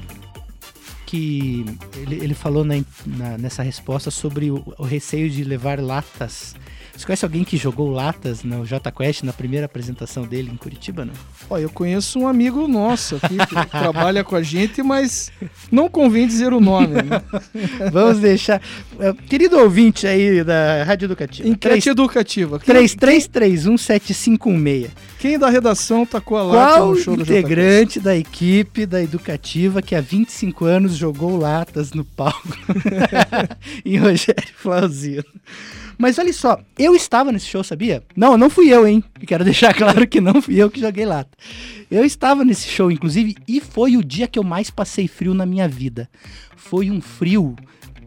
que. 1.06 1.65
Ele, 1.96 2.15
ele 2.15 2.34
falou 2.34 2.63
na- 2.63 2.84
na- 3.06 3.38
nessa 3.38 3.63
resposta 3.63 4.10
sobre 4.12 4.52
o, 4.52 4.63
o 4.78 4.84
receio 4.84 5.30
de 5.30 5.44
levar 5.44 5.80
latas. 5.80 6.56
Você 6.95 7.05
conhece 7.05 7.25
alguém 7.25 7.43
que 7.43 7.58
jogou 7.58 7.89
latas 7.91 8.41
no 8.43 8.65
J 8.65 8.89
Quest 8.91 9.23
na 9.23 9.34
primeira 9.34 9.65
apresentação 9.65 10.23
dele 10.23 10.49
em 10.53 10.55
Curitiba, 10.55 11.03
não? 11.03 11.13
Ó, 11.49 11.58
eu 11.58 11.69
conheço 11.69 12.17
um 12.19 12.27
amigo 12.27 12.67
nosso 12.69 13.17
aqui 13.17 13.36
que 13.38 13.55
trabalha 13.69 14.23
com 14.23 14.34
a 14.36 14.41
gente, 14.41 14.81
mas 14.81 15.29
não 15.69 15.89
convém 15.89 16.25
dizer 16.25 16.53
o 16.53 16.62
nome. 16.62 16.95
Né? 16.95 17.21
Vamos 17.91 18.19
deixar. 18.19 18.62
eh, 18.99 19.13
Querido 19.27 19.60
ouvinte 19.60 20.08
aí 20.08 20.41
da 20.43 20.84
Rádio 20.86 21.05
Educativa. 21.08 21.49
Enquete 21.49 21.89
educativa. 21.89 22.60
Quem, 22.60 22.73
33317516. 22.75 24.89
quem 25.19 25.38
da 25.38 25.49
redação 25.49 26.05
tacou 26.05 26.38
a 26.38 26.43
lata 26.43 26.77
Qual 26.77 26.91
no 26.91 26.97
show 26.97 27.13
do 27.15 27.23
integrante 27.23 27.99
da 27.99 28.15
equipe 28.15 28.86
da 28.86 29.01
Educativa 29.03 29.81
que 29.81 29.95
há 29.95 30.01
25 30.01 30.63
anos 30.65 30.95
jogou 30.95 31.36
latas 31.38 31.91
no 31.91 32.05
palco 32.05 32.55
em 33.84 33.97
Rogério 33.97 34.53
Flauzino? 34.55 35.25
Mas 35.97 36.19
olha 36.19 36.34
só, 36.34 36.60
eu 36.77 36.95
estava 36.95 37.31
nesse 37.31 37.47
show, 37.47 37.63
sabia? 37.63 38.03
Não, 38.15 38.38
não 38.38 38.49
fui 38.49 38.73
eu, 38.73 38.88
hein? 38.88 39.03
Quero 39.25 39.43
deixar 39.45 39.73
claro 39.73 40.08
que 40.08 40.19
não 40.19 40.41
fui 40.41 40.55
eu 40.55 40.69
que 40.69 40.79
joguei 40.79 41.05
lata. 41.05 41.38
Eu 41.89 42.03
estava 42.03 42.43
nesse 42.43 42.67
show, 42.67 42.91
inclusive, 42.91 43.36
e 43.47 43.60
foi 43.62 43.97
o 43.97 44.03
dia 44.03 44.27
que 44.27 44.38
eu 44.38 44.43
mais 44.43 44.69
passei 44.69 45.08
frio 45.08 45.34
na 45.34 45.45
minha 45.45 45.67
vida. 45.67 46.10
Foi 46.55 46.89
um 46.89 47.01
frio 47.01 47.55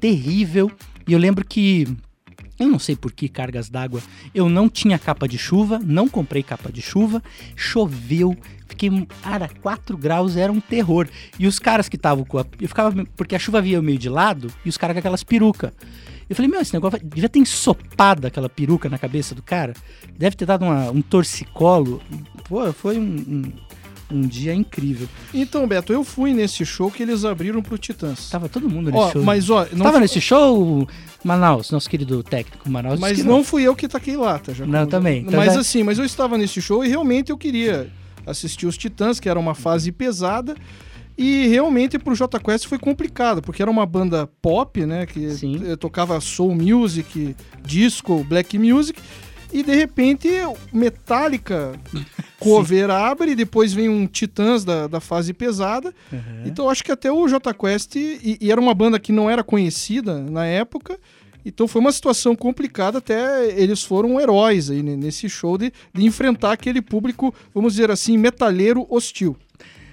terrível. 0.01 0.71
E 1.07 1.13
eu 1.13 1.19
lembro 1.19 1.45
que 1.45 1.87
eu 2.59 2.69
não 2.69 2.79
sei 2.79 2.97
por 2.97 3.13
que 3.13 3.29
cargas 3.29 3.69
d'água. 3.69 4.03
Eu 4.35 4.49
não 4.49 4.69
tinha 4.69 4.99
capa 4.99 5.29
de 5.29 5.39
chuva, 5.39 5.79
não 5.79 6.09
comprei 6.09 6.43
capa 6.43 6.73
de 6.73 6.83
chuva, 6.83 7.23
choveu, 7.55 8.37
fiquei, 8.67 8.91
cara, 9.23 9.49
4 9.63 9.97
graus 9.97 10.37
era 10.37 10.53
um 10.53 10.61
terror. 10.61 11.09
E 11.39 11.47
os 11.47 11.59
caras 11.59 11.89
que 11.89 11.97
estavam 11.97 12.25
com 12.25 12.39
a. 12.39 12.45
Eu 12.61 12.69
ficava. 12.69 13.05
Porque 13.17 13.37
a 13.37 13.39
chuva 13.39 13.63
vinha 13.63 13.81
meio 13.81 13.99
de 13.99 14.09
lado 14.09 14.53
e 14.65 14.69
os 14.69 14.77
caras 14.77 14.95
com 14.95 14.99
aquelas 14.99 15.23
perucas. 15.23 15.73
Eu 16.29 16.37
falei, 16.37 16.51
meu, 16.51 16.61
esse 16.61 16.75
negócio 16.75 16.99
devia 17.03 17.29
ter 17.29 17.39
ensopado 17.39 18.27
aquela 18.27 18.49
peruca 18.49 18.89
na 18.89 18.99
cabeça 18.99 19.35
do 19.35 19.43
cara. 19.43 19.73
Deve 20.19 20.37
ter 20.37 20.45
dado 20.47 20.65
uma- 20.65 20.91
um 20.91 21.01
torcicolo. 21.01 22.03
Pô, 22.49 22.71
foi 22.73 22.99
um, 22.99 23.03
um, 24.11 24.17
um 24.19 24.21
dia 24.23 24.55
incrível. 24.55 25.09
Então, 25.33 25.67
Beto, 25.67 25.93
eu 25.93 26.05
fui 26.05 26.33
nesse 26.35 26.65
show 26.67 26.91
que 26.91 27.03
eles 27.03 27.25
abriram 27.25 27.63
pro 27.63 27.79
Titãs. 27.79 28.29
Tava 28.29 28.49
todo 28.49 28.69
mundo 28.69 28.91
nesse 28.91 29.03
Ó, 29.03 29.11
show. 29.13 29.23
mas 29.23 29.49
ó, 29.49 29.67
não, 29.73 29.85
Tava 29.87 30.01
nesse 30.01 30.21
show, 30.21 30.87
Manaus, 31.25 31.71
nosso 31.71 31.89
querido 31.89 32.23
técnico 32.23 32.69
Manaus. 32.71 33.01
mas 33.01 33.19
que 33.19 33.23
não 33.25 33.43
fui 33.43 33.63
eu 33.63 33.75
que 33.75 33.89
taquei 33.89 34.17
lata. 34.17 34.53
Já 34.55 34.67
Não, 34.67 34.87
também. 34.87 35.23
Então 35.23 35.39
mas 35.39 35.55
já- 35.55 35.61
assim, 35.61 35.83
mas 35.83 35.99
eu 35.99 36.05
estava 36.05 36.37
nesse 36.39 36.61
show 36.61 36.85
e 36.85 36.89
realmente 36.89 37.31
eu 37.31 37.39
queria 37.39 37.91
assistir 38.27 38.67
os 38.67 38.77
Titãs, 38.77 39.19
que 39.19 39.29
era 39.29 39.39
uma 39.41 39.55
fase 39.55 39.91
pesada. 39.91 40.55
E 41.19 41.49
realmente 41.49 41.99
pro 41.99 42.15
J 42.15 42.39
Quest 42.39 42.69
foi 42.69 42.79
complicado, 42.79 43.43
porque 43.43 43.61
era 43.61 43.71
uma 43.71 43.85
banda 43.85 44.29
pop, 44.41 44.87
né? 44.87 45.05
Que 45.05 45.31
Sim. 45.33 45.61
eh, 45.67 45.75
tocava 45.75 46.21
soul 46.21 46.55
music, 46.55 47.35
disco, 47.61 48.23
black 48.23 48.57
music. 48.57 49.03
E 49.53 49.65
de 49.65 49.75
repente, 49.75 50.29
Metallica 50.73 51.73
cover 52.39 52.89
abre, 52.89 53.33
e 53.33 53.35
depois 53.35 53.73
vem 53.73 53.89
um 53.89 54.07
Titãs 54.07 54.65
da, 54.65 54.87
da 54.87 55.01
fase 55.01 55.33
pesada. 55.33 55.93
Uhum. 56.13 56.45
Então 56.47 56.71
acho 56.71 56.85
que 56.85 56.93
até 56.93 57.11
o 57.11 57.27
J 57.27 57.53
Quest, 57.53 57.97
e, 57.97 58.39
e 58.41 58.53
era 58.53 58.61
uma 58.61 58.75
banda 58.75 59.01
que 59.01 59.11
não 59.11 59.29
era 59.29 59.43
conhecida 59.43 60.21
na 60.21 60.47
época, 60.47 60.97
então 61.45 61.67
foi 61.67 61.81
uma 61.81 61.91
situação 61.91 62.37
complicada, 62.37 62.99
até 62.99 63.51
eles 63.61 63.83
foram 63.83 64.21
heróis 64.21 64.71
aí 64.71 64.83
nesse 64.83 65.29
show 65.29 65.57
de, 65.57 65.73
de 65.95 66.05
enfrentar 66.05 66.53
aquele 66.53 66.83
público, 66.83 67.35
vamos 67.55 67.73
dizer 67.73 67.91
assim, 67.91 68.17
metalheiro 68.17 68.87
hostil. 68.89 69.37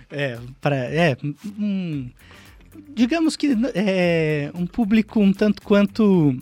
É, 0.09 0.37
para 0.61 0.75
é, 0.75 1.17
um- 1.59 2.09
digamos 2.95 3.35
que 3.35 3.55
é 3.73 4.51
um 4.53 4.65
público 4.65 5.19
um 5.19 5.33
tanto 5.33 5.61
quanto 5.61 6.37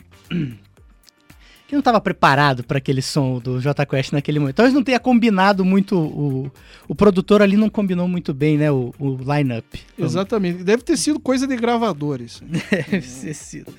não 1.73 1.79
estava 1.79 1.99
preparado 1.99 2.63
para 2.63 2.77
aquele 2.77 3.01
som 3.01 3.39
do 3.39 3.59
J 3.59 3.85
Quest 3.85 4.11
naquele 4.13 4.39
momento. 4.39 4.55
Talvez 4.55 4.73
não 4.73 4.83
tenha 4.83 4.99
combinado 4.99 5.65
muito 5.65 5.97
o, 5.97 6.51
o 6.87 6.95
produtor 6.95 7.41
ali 7.41 7.57
não 7.57 7.69
combinou 7.69 8.07
muito 8.07 8.33
bem, 8.33 8.57
né, 8.57 8.71
o, 8.71 8.93
o 8.99 9.17
line-up. 9.17 9.79
Exatamente. 9.97 10.63
Deve 10.63 10.83
ter 10.83 10.97
sido 10.97 11.19
coisa 11.19 11.47
de 11.47 11.55
gravadores. 11.55 12.41
Deve 12.69 13.01
ser 13.01 13.33
sido. 13.33 13.73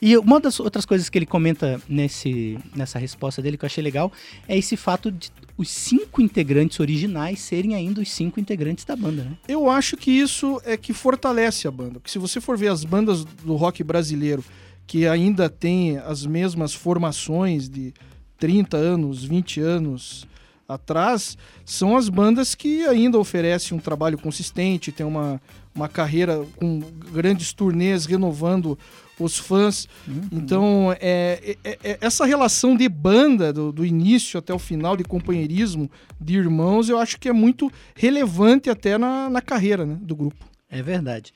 E 0.00 0.16
uma 0.16 0.40
das 0.40 0.58
outras 0.60 0.84
coisas 0.84 1.08
que 1.08 1.18
ele 1.18 1.26
comenta 1.26 1.80
nesse, 1.88 2.58
nessa 2.74 2.98
resposta 2.98 3.42
dele 3.42 3.56
que 3.56 3.64
eu 3.64 3.68
achei 3.68 3.82
legal 3.82 4.12
é 4.48 4.56
esse 4.56 4.76
fato 4.76 5.10
de 5.10 5.30
os 5.56 5.68
cinco 5.68 6.22
integrantes 6.22 6.80
originais 6.80 7.38
serem 7.40 7.74
ainda 7.74 8.00
os 8.00 8.10
cinco 8.10 8.40
integrantes 8.40 8.82
da 8.84 8.96
banda, 8.96 9.24
né? 9.24 9.32
Eu 9.46 9.68
acho 9.68 9.94
que 9.94 10.10
isso 10.10 10.58
é 10.64 10.74
que 10.74 10.94
fortalece 10.94 11.68
a 11.68 11.70
banda. 11.70 12.00
Porque 12.00 12.10
se 12.10 12.18
você 12.18 12.40
for 12.40 12.56
ver 12.56 12.68
as 12.68 12.82
bandas 12.82 13.24
do 13.24 13.56
rock 13.56 13.84
brasileiro 13.84 14.42
que 14.90 15.06
ainda 15.06 15.48
tem 15.48 15.98
as 15.98 16.26
mesmas 16.26 16.74
formações 16.74 17.68
de 17.68 17.94
30 18.38 18.76
anos, 18.76 19.22
20 19.22 19.60
anos 19.60 20.26
atrás, 20.68 21.38
são 21.64 21.96
as 21.96 22.08
bandas 22.08 22.56
que 22.56 22.84
ainda 22.86 23.16
oferecem 23.16 23.78
um 23.78 23.80
trabalho 23.80 24.18
consistente, 24.18 24.90
tem 24.90 25.06
uma, 25.06 25.40
uma 25.72 25.88
carreira 25.88 26.44
com 26.56 26.80
grandes 27.12 27.52
turnês 27.52 28.04
renovando 28.04 28.76
os 29.16 29.38
fãs. 29.38 29.88
Então, 30.32 30.92
é, 30.98 31.56
é- 31.62 31.78
é- 31.84 31.98
essa 32.00 32.26
relação 32.26 32.76
de 32.76 32.88
banda, 32.88 33.52
do, 33.52 33.70
do 33.70 33.86
início 33.86 34.40
até 34.40 34.52
o 34.52 34.58
final, 34.58 34.96
de 34.96 35.04
companheirismo, 35.04 35.88
de 36.20 36.34
irmãos, 36.34 36.88
eu 36.88 36.98
acho 36.98 37.16
que 37.20 37.28
é 37.28 37.32
muito 37.32 37.70
relevante 37.94 38.68
até 38.68 38.98
na, 38.98 39.30
na 39.30 39.40
carreira 39.40 39.86
né, 39.86 39.96
do 40.02 40.16
grupo. 40.16 40.44
É 40.68 40.82
verdade. 40.82 41.32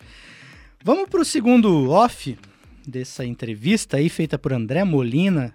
Vamos 0.83 1.09
para 1.09 1.21
o 1.21 1.25
segundo 1.25 1.89
off 1.93 2.37
dessa 2.87 3.25
entrevista 3.25 3.97
aí, 3.97 4.09
feita 4.09 4.39
por 4.39 4.53
André 4.53 4.85
Molina. 4.85 5.53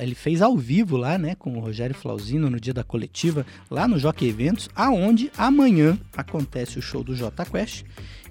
Ele 0.00 0.14
fez 0.14 0.42
ao 0.42 0.56
vivo 0.56 0.96
lá, 0.96 1.16
né, 1.16 1.34
com 1.36 1.56
o 1.56 1.60
Rogério 1.60 1.94
Flauzino 1.94 2.50
no 2.50 2.60
dia 2.60 2.74
da 2.74 2.82
coletiva, 2.84 3.46
lá 3.70 3.86
no 3.86 3.98
Jockey 3.98 4.28
Eventos, 4.28 4.68
aonde 4.74 5.30
amanhã 5.38 5.98
acontece 6.16 6.78
o 6.78 6.82
show 6.82 7.02
do 7.04 7.14
J 7.14 7.44
Quest. 7.46 7.84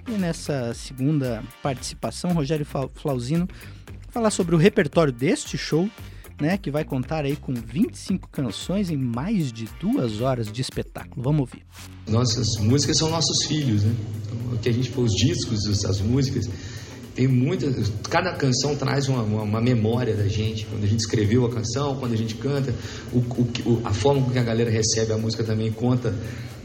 E 0.07 0.11
nessa 0.11 0.73
segunda 0.73 1.41
participação, 1.63 2.33
Rogério 2.33 2.65
Fla- 2.65 2.89
Flauzino 2.93 3.47
falar 4.09 4.31
sobre 4.31 4.53
o 4.53 4.57
repertório 4.57 5.13
deste 5.13 5.57
show, 5.57 5.89
né, 6.41 6.57
que 6.57 6.69
vai 6.71 6.83
contar 6.83 7.25
aí 7.25 7.35
com 7.35 7.53
25 7.53 8.27
canções 8.29 8.89
em 8.89 8.97
mais 8.97 9.51
de 9.51 9.67
duas 9.79 10.21
horas 10.21 10.51
de 10.51 10.61
espetáculo. 10.61 11.21
Vamos 11.21 11.41
ouvir. 11.41 11.63
Nossas 12.07 12.57
músicas 12.57 12.97
são 12.97 13.09
nossos 13.09 13.45
filhos, 13.45 13.83
né? 13.83 13.93
Então, 14.25 14.53
o 14.53 14.57
que 14.57 14.69
a 14.69 14.71
gente 14.73 14.89
for 14.89 15.01
os 15.03 15.13
discos, 15.13 15.65
os- 15.65 15.85
as 15.85 15.99
músicas, 16.01 16.49
tem 17.19 17.27
muitas. 17.27 17.91
Cada 18.09 18.31
canção 18.31 18.77
traz 18.77 19.09
uma, 19.09 19.21
uma, 19.21 19.41
uma 19.41 19.59
memória 19.59 20.15
da 20.15 20.29
gente. 20.29 20.65
Quando 20.65 20.85
a 20.85 20.87
gente 20.87 21.01
escreveu 21.01 21.45
a 21.45 21.49
canção, 21.49 21.97
quando 21.97 22.13
a 22.13 22.15
gente 22.15 22.35
canta, 22.35 22.73
o, 23.11 23.17
o 23.19 23.81
a 23.83 23.91
forma 23.91 24.21
com 24.21 24.31
que 24.31 24.39
a 24.39 24.43
galera 24.43 24.71
recebe 24.71 25.11
a 25.11 25.17
música 25.17 25.43
também 25.43 25.69
conta 25.69 26.15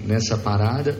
nessa 0.07 0.39
parada. 0.39 0.97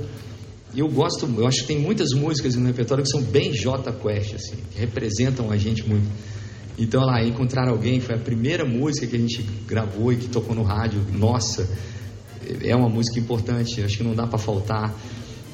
E 0.75 0.81
eu 0.81 0.89
gosto, 0.89 1.33
eu 1.39 1.47
acho 1.47 1.61
que 1.61 1.69
tem 1.69 1.79
muitas 1.79 2.11
músicas 2.15 2.57
no 2.57 2.67
repertório 2.67 3.05
que 3.05 3.11
são 3.11 3.23
bem 3.23 3.53
J 3.53 3.93
Quest, 3.93 4.35
assim, 4.35 4.57
que 4.73 4.81
representam 4.81 5.53
a 5.53 5.57
gente 5.57 5.89
muito. 5.89 6.09
Então, 6.77 7.05
lá, 7.05 7.23
encontrar 7.23 7.69
alguém 7.69 8.01
foi 8.01 8.17
a 8.17 8.19
primeira 8.19 8.65
música 8.65 9.07
que 9.07 9.15
a 9.15 9.21
gente 9.21 9.41
gravou 9.69 10.13
e 10.13 10.17
que 10.17 10.29
tocou 10.29 10.57
no 10.57 10.65
rádio. 10.65 11.01
Nossa, 11.13 11.69
é 12.61 12.75
uma 12.75 12.89
música 12.89 13.21
importante, 13.21 13.81
acho 13.85 13.99
que 13.99 14.03
não 14.03 14.17
dá 14.17 14.27
para 14.27 14.37
faltar. 14.37 14.93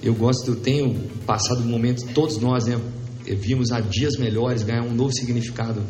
Eu 0.02 0.14
gosto, 0.14 0.56
tenho 0.56 0.94
passado 1.26 1.60
um 1.60 1.66
momento, 1.66 2.14
todos 2.14 2.38
nós, 2.38 2.64
né, 2.64 2.80
vimos 3.34 3.72
há 3.72 3.80
dias 3.80 4.16
melhores 4.16 4.62
ganhar 4.62 4.82
um 4.82 4.94
novo 4.94 5.12
significado, 5.12 5.82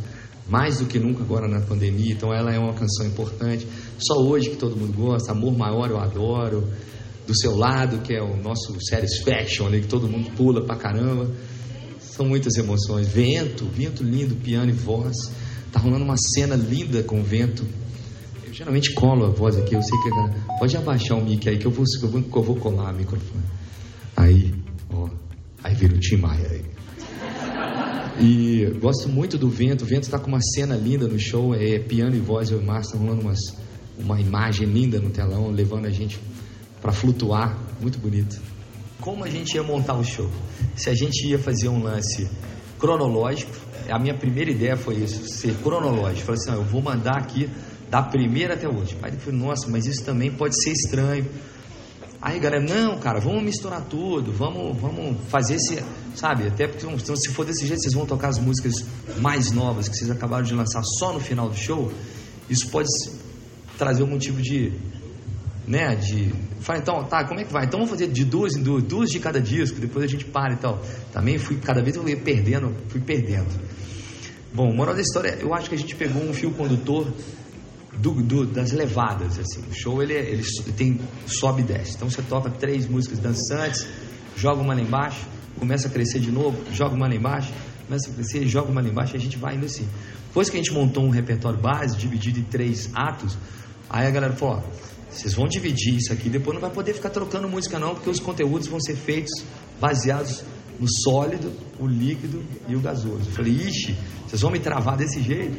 mais 0.48 0.78
do 0.78 0.86
que 0.86 0.98
nunca 0.98 1.22
agora 1.22 1.46
na 1.46 1.60
pandemia. 1.60 2.12
Então, 2.12 2.32
ela 2.32 2.52
é 2.52 2.58
uma 2.58 2.74
canção 2.74 3.06
importante. 3.06 3.66
Só 3.98 4.20
hoje 4.20 4.50
que 4.50 4.56
todo 4.56 4.76
mundo 4.76 4.92
gosta, 4.92 5.32
Amor 5.32 5.56
Maior 5.56 5.90
eu 5.90 5.98
adoro. 5.98 6.68
do 7.26 7.38
seu 7.38 7.54
lado, 7.56 7.98
que 7.98 8.12
é 8.12 8.20
o 8.20 8.36
nosso 8.36 8.76
Satisfaction, 8.80 9.66
ali, 9.66 9.82
que 9.82 9.86
todo 9.86 10.08
mundo 10.08 10.30
pula 10.32 10.64
pra 10.64 10.74
caramba. 10.74 11.30
São 12.00 12.26
muitas 12.26 12.56
emoções. 12.56 13.06
Vento, 13.06 13.66
vento 13.66 14.02
lindo, 14.02 14.34
piano 14.34 14.70
e 14.70 14.72
voz. 14.72 15.16
Tá 15.72 15.78
rolando 15.78 16.04
uma 16.04 16.16
cena 16.16 16.56
linda 16.56 17.02
com 17.04 17.22
vento. 17.22 17.64
Eu 18.44 18.52
geralmente 18.52 18.92
colo 18.94 19.26
a 19.26 19.30
voz 19.30 19.56
aqui, 19.56 19.74
eu 19.74 19.82
sei 19.82 19.96
que. 20.00 20.58
Pode 20.58 20.76
abaixar 20.76 21.16
o 21.16 21.24
mic 21.24 21.48
aí 21.48 21.56
que 21.56 21.66
eu 21.66 21.70
vou, 21.70 21.84
eu 22.02 22.08
vou, 22.08 22.20
eu 22.20 22.42
vou 22.42 22.56
colar 22.56 22.92
o 22.92 22.96
microfone. 22.96 23.44
Aí, 24.16 24.52
ó. 24.92 25.08
Aí 25.62 25.74
vira 25.74 25.94
o 25.94 26.00
Tim 26.00 26.16
Maia 26.16 26.48
aí. 26.50 26.64
E 28.20 28.66
gosto 28.78 29.08
muito 29.08 29.38
do 29.38 29.48
vento. 29.48 29.82
O 29.82 29.86
vento 29.86 30.04
está 30.04 30.18
com 30.18 30.28
uma 30.28 30.40
cena 30.40 30.76
linda 30.76 31.08
no 31.08 31.18
show. 31.18 31.54
É 31.54 31.78
piano 31.78 32.14
e 32.14 32.20
voz. 32.20 32.50
Eu 32.50 32.60
e 32.60 32.64
Márcio 32.64 32.98
rolando 32.98 33.22
umas, 33.22 33.40
uma 33.98 34.20
imagem 34.20 34.66
linda 34.68 35.00
no 35.00 35.10
telão, 35.10 35.50
levando 35.50 35.86
a 35.86 35.90
gente 35.90 36.18
para 36.82 36.92
flutuar. 36.92 37.58
Muito 37.80 37.98
bonito. 37.98 38.40
Como 39.00 39.24
a 39.24 39.30
gente 39.30 39.54
ia 39.54 39.62
montar 39.62 39.94
o 39.94 40.04
show? 40.04 40.30
Se 40.76 40.90
a 40.90 40.94
gente 40.94 41.26
ia 41.26 41.38
fazer 41.38 41.68
um 41.68 41.82
lance 41.82 42.28
cronológico, 42.78 43.52
a 43.88 43.98
minha 43.98 44.14
primeira 44.14 44.50
ideia 44.50 44.76
foi 44.76 44.96
isso, 44.96 45.26
ser 45.26 45.54
cronológico. 45.62 46.26
Falei 46.26 46.40
assim, 46.40 46.50
ó, 46.50 46.54
eu 46.54 46.64
vou 46.64 46.82
mandar 46.82 47.16
aqui 47.16 47.48
da 47.90 48.02
primeira 48.02 48.54
até 48.54 48.68
última. 48.68 49.08
Aí 49.08 49.14
eu 49.14 49.20
falei, 49.20 49.38
nossa, 49.38 49.68
mas 49.68 49.86
isso 49.86 50.04
também 50.04 50.30
pode 50.30 50.62
ser 50.62 50.72
estranho. 50.72 51.26
Aí, 52.22 52.38
galera, 52.38 52.62
não, 52.62 52.98
cara, 52.98 53.18
vamos 53.18 53.42
misturar 53.42 53.80
tudo, 53.82 54.30
vamos, 54.30 54.78
vamos 54.78 55.16
fazer 55.28 55.54
esse, 55.54 55.82
sabe? 56.14 56.48
Até 56.48 56.68
porque 56.68 56.84
então, 56.86 57.16
se 57.16 57.30
for 57.30 57.46
desse 57.46 57.66
jeito, 57.66 57.80
vocês 57.80 57.94
vão 57.94 58.04
tocar 58.04 58.28
as 58.28 58.38
músicas 58.38 58.84
mais 59.20 59.50
novas 59.50 59.88
que 59.88 59.96
vocês 59.96 60.10
acabaram 60.10 60.44
de 60.44 60.52
lançar 60.52 60.82
só 60.98 61.14
no 61.14 61.20
final 61.20 61.48
do 61.48 61.56
show. 61.56 61.90
Isso 62.50 62.68
pode 62.68 62.88
trazer 63.78 64.02
um 64.02 64.06
motivo 64.06 64.42
de, 64.42 64.70
né, 65.66 65.96
de... 65.96 66.30
Fala, 66.60 66.78
então, 66.78 67.04
tá, 67.04 67.24
como 67.24 67.40
é 67.40 67.44
que 67.44 67.52
vai? 67.52 67.64
Então 67.64 67.80
vamos 67.80 67.90
fazer 67.90 68.08
de 68.08 68.22
duas 68.26 68.54
em 68.54 68.62
duas, 68.62 68.82
duas 68.82 69.10
de 69.10 69.18
cada 69.18 69.40
disco, 69.40 69.80
depois 69.80 70.04
a 70.04 70.06
gente 70.08 70.26
para 70.26 70.52
e 70.52 70.56
tal. 70.56 70.78
Também 71.14 71.38
fui, 71.38 71.56
cada 71.56 71.80
vez 71.80 71.96
eu 71.96 72.06
ia 72.06 72.18
perdendo, 72.18 72.76
fui 72.88 73.00
perdendo. 73.00 73.48
Bom, 74.52 74.70
moral 74.74 74.94
da 74.94 75.00
história, 75.00 75.38
eu 75.40 75.54
acho 75.54 75.70
que 75.70 75.74
a 75.74 75.78
gente 75.78 75.96
pegou 75.96 76.22
um 76.22 76.34
fio 76.34 76.50
condutor 76.50 77.06
do, 78.00 78.12
do- 78.22 78.46
das 78.46 78.72
levadas, 78.72 79.38
assim. 79.38 79.60
O 79.70 79.74
show 79.74 80.02
ele, 80.02 80.14
ele 80.14 80.42
so- 80.42 80.62
tem 80.72 80.98
sobe 81.26 81.62
e 81.62 81.64
desce. 81.64 81.96
Então 81.96 82.08
você 82.10 82.22
toca 82.22 82.50
três 82.50 82.86
músicas 82.88 83.18
dançantes, 83.18 83.86
joga 84.36 84.60
uma 84.62 84.74
lá 84.74 84.80
embaixo, 84.80 85.26
começa 85.58 85.88
a 85.88 85.90
crescer 85.90 86.20
de 86.20 86.30
novo, 86.30 86.56
joga 86.72 86.94
uma 86.94 87.06
lá 87.08 87.14
embaixo, 87.14 87.52
começa 87.86 88.10
a 88.10 88.14
crescer, 88.14 88.46
joga 88.46 88.70
uma 88.70 88.80
lá 88.80 88.88
embaixo, 88.88 89.14
e 89.14 89.18
a 89.18 89.20
gente 89.20 89.36
vai 89.36 89.56
indo 89.56 89.66
assim. 89.66 89.86
Depois 90.28 90.48
que 90.48 90.56
a 90.56 90.60
gente 90.60 90.72
montou 90.72 91.04
um 91.04 91.10
repertório 91.10 91.58
base, 91.58 91.96
dividido 91.96 92.38
em 92.38 92.44
três 92.44 92.88
atos, 92.94 93.36
aí 93.88 94.06
a 94.06 94.10
galera 94.10 94.32
falou, 94.34 94.56
ó, 94.58 94.62
vocês 95.10 95.34
vão 95.34 95.46
dividir 95.48 95.96
isso 95.96 96.12
aqui, 96.12 96.28
depois 96.28 96.54
não 96.54 96.60
vai 96.60 96.70
poder 96.70 96.94
ficar 96.94 97.10
trocando 97.10 97.48
música 97.48 97.78
não, 97.80 97.94
porque 97.94 98.08
os 98.08 98.20
conteúdos 98.20 98.68
vão 98.68 98.78
ser 98.80 98.94
feitos 98.94 99.42
baseados 99.80 100.44
no 100.78 100.86
sólido, 100.88 101.52
o 101.80 101.86
líquido 101.86 102.42
e 102.68 102.76
o 102.76 102.80
gasoso. 102.80 103.24
Eu 103.26 103.32
falei, 103.32 103.52
ixi, 103.52 103.94
vocês 104.26 104.40
vão 104.40 104.50
me 104.52 104.60
travar 104.60 104.96
desse 104.96 105.20
jeito? 105.20 105.58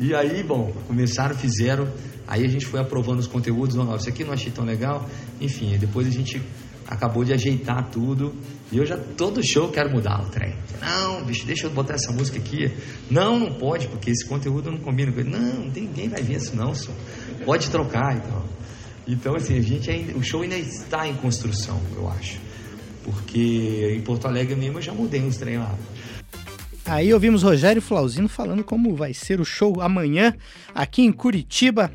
E 0.00 0.14
aí, 0.14 0.42
bom, 0.42 0.72
começaram, 0.86 1.36
fizeram, 1.36 1.86
aí 2.26 2.42
a 2.42 2.48
gente 2.48 2.64
foi 2.64 2.80
aprovando 2.80 3.18
os 3.18 3.26
conteúdos, 3.26 3.76
não, 3.76 3.94
isso 3.94 4.08
aqui 4.08 4.24
não 4.24 4.32
achei 4.32 4.50
tão 4.50 4.64
legal, 4.64 5.06
enfim, 5.38 5.76
depois 5.76 6.06
a 6.06 6.10
gente 6.10 6.40
acabou 6.86 7.22
de 7.22 7.34
ajeitar 7.34 7.90
tudo, 7.90 8.34
e 8.72 8.78
eu 8.78 8.86
já, 8.86 8.96
todo 8.96 9.44
show 9.46 9.68
quero 9.68 9.90
mudar 9.90 10.22
o 10.22 10.30
trem. 10.30 10.54
Não, 10.80 11.22
bicho, 11.24 11.44
deixa 11.44 11.66
eu 11.66 11.70
botar 11.70 11.94
essa 11.94 12.10
música 12.12 12.38
aqui. 12.38 12.72
Não, 13.10 13.38
não 13.38 13.52
pode, 13.52 13.88
porque 13.88 14.10
esse 14.10 14.26
conteúdo 14.26 14.70
não 14.70 14.78
combina 14.78 15.12
com 15.12 15.20
ele. 15.20 15.30
Não, 15.30 15.66
ninguém 15.66 16.08
vai 16.08 16.22
ver 16.22 16.36
isso 16.36 16.56
não, 16.56 16.74
senhor. 16.74 16.96
Pode 17.44 17.68
trocar 17.68 18.16
e 18.16 18.20
tal. 18.20 18.44
Então, 19.06 19.34
assim, 19.34 19.58
a 19.58 19.62
gente 19.62 19.90
ainda, 19.90 20.16
o 20.16 20.22
show 20.22 20.40
ainda 20.40 20.56
está 20.56 21.06
em 21.06 21.14
construção, 21.14 21.78
eu 21.94 22.08
acho. 22.08 22.38
Porque 23.04 23.94
em 23.96 24.00
Porto 24.02 24.26
Alegre 24.26 24.54
mesmo 24.56 24.78
eu 24.78 24.82
já 24.82 24.92
mudei 24.92 25.20
uns 25.20 25.36
trem 25.36 25.58
lá. 25.58 25.74
Aí 26.90 27.14
ouvimos 27.14 27.44
Rogério 27.44 27.80
Flauzino 27.80 28.28
falando 28.28 28.64
como 28.64 28.96
vai 28.96 29.14
ser 29.14 29.40
o 29.40 29.44
show 29.44 29.80
amanhã 29.80 30.34
aqui 30.74 31.02
em 31.02 31.12
Curitiba, 31.12 31.88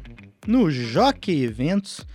no 0.47 0.71
Jockey 0.71 1.43
Eventos. 1.43 2.07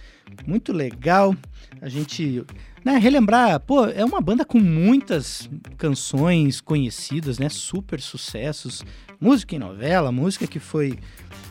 Muito 0.47 0.73
legal. 0.73 1.37
A 1.83 1.91
gente 1.91 2.43
né, 2.83 2.97
relembrar, 2.97 3.61
pô, 3.61 3.85
é 3.85 4.03
uma 4.03 4.19
banda 4.23 4.47
com 4.47 4.59
muitas 4.59 5.51
canções 5.77 6.63
conhecidas, 6.63 7.39
né? 7.39 7.51
Super 7.51 8.01
sucessos. 8.01 8.83
Música 9.21 9.55
em 9.55 9.59
novela, 9.59 10.11
música 10.11 10.47
que 10.47 10.59
foi. 10.59 10.99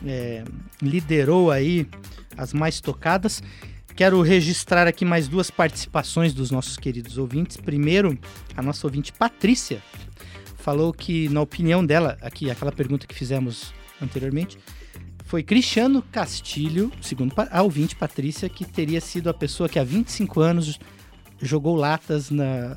é, 0.04 0.42
liderou 0.82 1.52
aí 1.52 1.86
as 2.36 2.52
mais 2.52 2.80
tocadas. 2.80 3.40
Quero 3.94 4.20
registrar 4.20 4.88
aqui 4.88 5.04
mais 5.04 5.28
duas 5.28 5.48
participações 5.48 6.34
dos 6.34 6.50
nossos 6.50 6.76
queridos 6.76 7.18
ouvintes. 7.18 7.56
Primeiro, 7.56 8.18
a 8.56 8.62
nossa 8.62 8.84
ouvinte 8.84 9.12
Patrícia 9.12 9.80
falou 10.60 10.92
que, 10.92 11.28
na 11.28 11.40
opinião 11.40 11.84
dela, 11.84 12.16
aqui, 12.20 12.50
aquela 12.50 12.70
pergunta 12.70 13.06
que 13.06 13.14
fizemos 13.14 13.72
anteriormente, 14.00 14.58
foi 15.24 15.42
Cristiano 15.42 16.02
Castilho, 16.10 16.90
segundo 17.00 17.32
a 17.50 17.62
ouvinte 17.62 17.94
Patrícia, 17.94 18.48
que 18.48 18.64
teria 18.64 19.00
sido 19.00 19.30
a 19.30 19.34
pessoa 19.34 19.68
que 19.68 19.78
há 19.78 19.84
25 19.84 20.40
anos 20.40 20.78
jogou 21.40 21.76
latas 21.76 22.30
na, 22.30 22.76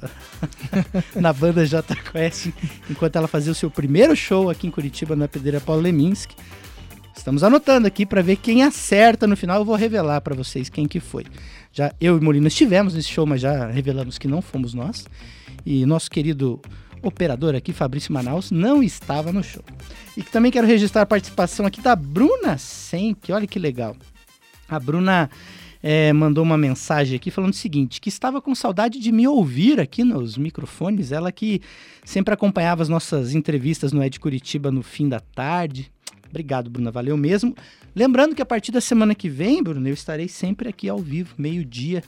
na 1.20 1.34
banda 1.34 1.66
J 1.66 1.96
Quest, 1.96 2.52
enquanto 2.90 3.16
ela 3.16 3.28
fazia 3.28 3.52
o 3.52 3.56
seu 3.56 3.70
primeiro 3.70 4.16
show 4.16 4.50
aqui 4.50 4.68
em 4.68 4.72
Curitiba, 4.72 5.16
na 5.16 5.28
Pedreira 5.28 5.60
Paulo 5.60 5.82
Leminski. 5.82 6.36
Estamos 7.16 7.44
anotando 7.44 7.88
aqui 7.88 8.06
para 8.06 8.22
ver 8.22 8.38
quem 8.38 8.64
acerta 8.64 9.28
no 9.28 9.38
final. 9.38 9.60
Eu 9.60 9.66
vou 9.66 9.76
revelar 9.76 10.22
para 10.22 10.36
vocês 10.36 10.70
quem 10.70 10.88
que 10.88 11.00
foi. 11.00 11.26
Já 11.72 11.94
eu 12.00 12.18
e 12.18 12.22
Molina 12.22 12.48
estivemos 12.48 12.94
nesse 12.94 13.10
show, 13.10 13.26
mas 13.26 13.42
já 13.42 13.68
revelamos 13.68 14.18
que 14.18 14.28
não 14.28 14.42
fomos 14.42 14.74
nós. 14.74 15.06
E 15.66 15.86
nosso 15.86 16.10
querido 16.10 16.60
operador 17.04 17.56
aqui, 17.56 17.74
Fabrício 17.74 18.14
Manaus, 18.14 18.50
não 18.50 18.82
estava 18.82 19.32
no 19.32 19.44
show. 19.44 19.64
E 20.16 20.24
também 20.24 20.52
quero 20.52 20.66
registrar 20.66 21.04
a 21.04 21.06
participação 21.06 21.66
aqui 21.66 21.82
da 21.82 21.96
Bruna 21.96 22.58
Senck. 22.58 23.32
Olha 23.32 23.48
que 23.48 23.60
legal. 23.60 23.96
A 24.68 24.80
Bruna 24.80 25.30
eh, 25.82 26.14
mandou 26.14 26.44
uma 26.44 26.58
mensagem 26.58 27.16
aqui 27.16 27.30
falando 27.30 27.52
o 27.52 27.56
seguinte: 27.56 28.00
que 28.00 28.10
estava 28.10 28.42
com 28.42 28.56
saudade 28.56 29.00
de 29.00 29.12
me 29.12 29.28
ouvir 29.28 29.80
aqui 29.80 30.04
nos 30.04 30.38
microfones. 30.38 31.12
Ela 31.12 31.32
que 31.32 31.62
sempre 32.06 32.34
acompanhava 32.34 32.82
as 32.82 32.90
nossas 32.90 33.36
entrevistas 33.36 33.92
no 33.92 34.02
Ed 34.02 34.20
Curitiba 34.20 34.72
no 34.72 34.82
fim 34.82 35.10
da 35.10 35.20
tarde. 35.20 35.92
Obrigado, 36.30 36.70
Bruna, 36.70 36.90
valeu 36.90 37.16
mesmo. 37.16 37.54
Lembrando 37.96 38.34
que 38.34 38.42
a 38.42 38.46
partir 38.46 38.72
da 38.72 38.82
semana 38.82 39.14
que 39.14 39.30
vem, 39.30 39.62
Bruno, 39.62 39.88
eu 39.88 39.94
estarei 39.94 40.28
sempre 40.28 40.68
aqui 40.68 40.90
ao 40.90 40.98
vivo, 40.98 41.36
meio-dia, 41.38 42.02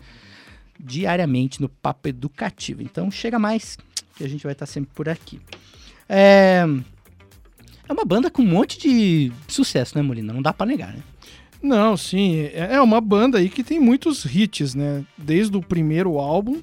diariamente, 0.79 1.61
no 1.61 1.69
Papo 1.69 2.07
Educativo. 2.07 2.81
Então 2.81 3.11
chega 3.11 3.37
mais, 3.37 3.77
que 4.15 4.23
a 4.23 4.29
gente 4.29 4.43
vai 4.43 4.53
estar 4.53 4.65
sempre 4.65 4.91
por 4.93 5.07
aqui. 5.09 5.39
É, 6.07 6.65
é 7.87 7.93
uma 7.93 8.05
banda 8.05 8.29
com 8.29 8.41
um 8.41 8.47
monte 8.47 8.79
de 8.79 9.31
sucesso, 9.47 9.97
né, 9.97 10.01
Molina? 10.01 10.33
Não 10.33 10.41
dá 10.41 10.53
pra 10.53 10.65
negar, 10.65 10.93
né? 10.93 10.99
Não, 11.61 11.97
sim, 11.97 12.41
é 12.53 12.75
é 12.75 12.81
uma 12.81 13.01
banda 13.01 13.39
aí 13.39 13.49
que 13.49 13.63
tem 13.63 13.79
muitos 13.79 14.23
hits, 14.25 14.75
né? 14.75 15.03
Desde 15.17 15.55
o 15.57 15.61
primeiro 15.61 16.17
álbum 16.19 16.61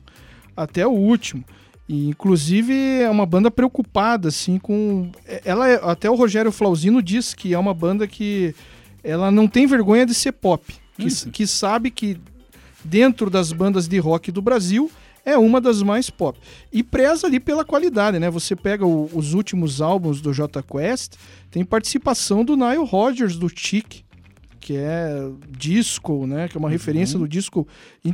até 0.57 0.87
o 0.87 0.91
último. 0.93 1.45
E, 1.89 2.09
inclusive, 2.09 2.73
é 3.01 3.11
uma 3.11 3.27
banda 3.27 3.51
preocupada, 3.51 4.29
assim, 4.29 4.59
com... 4.59 5.11
é- 5.27 5.43
Ela 5.45 5.69
é- 5.69 5.81
Até 5.83 6.09
o 6.09 6.15
Rogério 6.15 6.53
Flauzino 6.53 7.03
diz 7.03 7.35
que 7.35 7.53
é 7.53 7.59
uma 7.59 7.75
banda 7.75 8.07
que 8.07 8.55
ela 9.03 9.31
não 9.33 9.49
tem 9.49 9.67
vergonha 9.67 10.07
de 10.07 10.15
ser 10.15 10.33
pop. 10.33 10.73
Que, 10.97 11.07
s- 11.07 11.29
que 11.31 11.47
sabe 11.47 11.91
que 11.91 12.17
dentro 12.85 13.29
das 13.29 13.53
bandas 13.53 13.89
de 13.89 13.99
rock 13.99 14.31
do 14.31 14.41
Brasil 14.41 14.91
é 15.25 15.37
uma 15.39 15.61
das 15.61 15.83
mais 15.83 16.11
pop. 16.11 16.39
E 16.73 16.83
preza 16.83 17.27
ali 17.27 17.39
pela 17.39 17.65
qualidade, 17.65 18.19
né? 18.19 18.29
Você 18.31 18.57
pega 18.57 18.85
o- 18.87 19.09
os 19.15 19.35
últimos 19.35 19.81
álbuns 19.81 20.21
do 20.21 20.33
J 20.33 20.63
Quest, 20.63 21.15
tem 21.51 21.65
participação 21.65 22.45
do 22.45 22.57
Nile 22.57 22.85
Rodgers, 22.85 23.37
do 23.37 23.49
Chic, 23.49 24.03
que 24.61 24.77
é 24.77 25.29
disco, 25.59 26.27
né? 26.27 26.47
Que 26.49 26.57
é 26.57 26.61
uma 26.61 26.71
referência 26.71 27.19
do 27.19 27.27
disco 27.29 27.67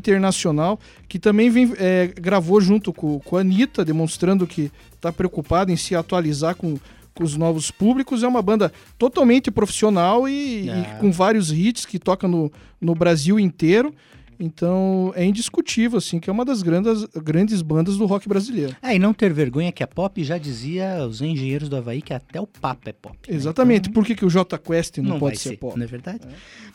internacional, 0.02 0.78
que 1.08 1.18
também 1.18 1.50
vem, 1.50 1.72
é, 1.78 2.06
gravou 2.18 2.60
junto 2.60 2.92
com, 2.92 3.18
com 3.20 3.36
a 3.36 3.40
Anitta, 3.40 3.84
demonstrando 3.84 4.46
que 4.46 4.70
está 4.94 5.12
preocupado 5.12 5.70
em 5.72 5.76
se 5.76 5.94
atualizar 5.94 6.54
com, 6.56 6.76
com 7.14 7.24
os 7.24 7.36
novos 7.36 7.70
públicos. 7.70 8.22
É 8.22 8.28
uma 8.28 8.40
banda 8.42 8.72
totalmente 8.98 9.50
profissional 9.50 10.28
e, 10.28 10.70
Ah. 10.70 10.96
e 10.96 11.00
com 11.00 11.10
vários 11.12 11.50
hits 11.52 11.84
que 11.84 11.98
toca 11.98 12.26
no, 12.28 12.50
no 12.80 12.94
Brasil 12.94 13.38
inteiro. 13.38 13.92
Então 14.40 15.12
é 15.16 15.24
indiscutível, 15.24 15.98
assim, 15.98 16.20
que 16.20 16.30
é 16.30 16.32
uma 16.32 16.44
das 16.44 16.62
grandes, 16.62 17.04
grandes 17.22 17.60
bandas 17.60 17.96
do 17.96 18.06
rock 18.06 18.28
brasileiro. 18.28 18.76
É, 18.80 18.94
e 18.94 18.98
não 18.98 19.12
ter 19.12 19.32
vergonha 19.32 19.72
que 19.72 19.82
é 19.82 19.86
pop, 19.86 20.22
já 20.22 20.38
dizia 20.38 21.04
os 21.06 21.20
engenheiros 21.20 21.68
do 21.68 21.76
Havaí 21.76 22.00
que 22.00 22.14
até 22.14 22.40
o 22.40 22.46
Papa 22.46 22.90
é 22.90 22.92
pop. 22.92 23.16
né? 23.28 23.36
Exatamente. 23.36 23.90
Por 23.90 24.04
que, 24.04 24.14
que 24.14 24.24
o 24.24 24.30
J 24.30 24.56
Quest 24.58 24.98
não, 24.98 25.10
Não 25.10 25.18
pode 25.18 25.38
ser, 25.38 25.50
ser, 25.50 25.56
pop? 25.56 25.76
não 25.76 25.84
é 25.84 25.86
verdade? 25.86 26.20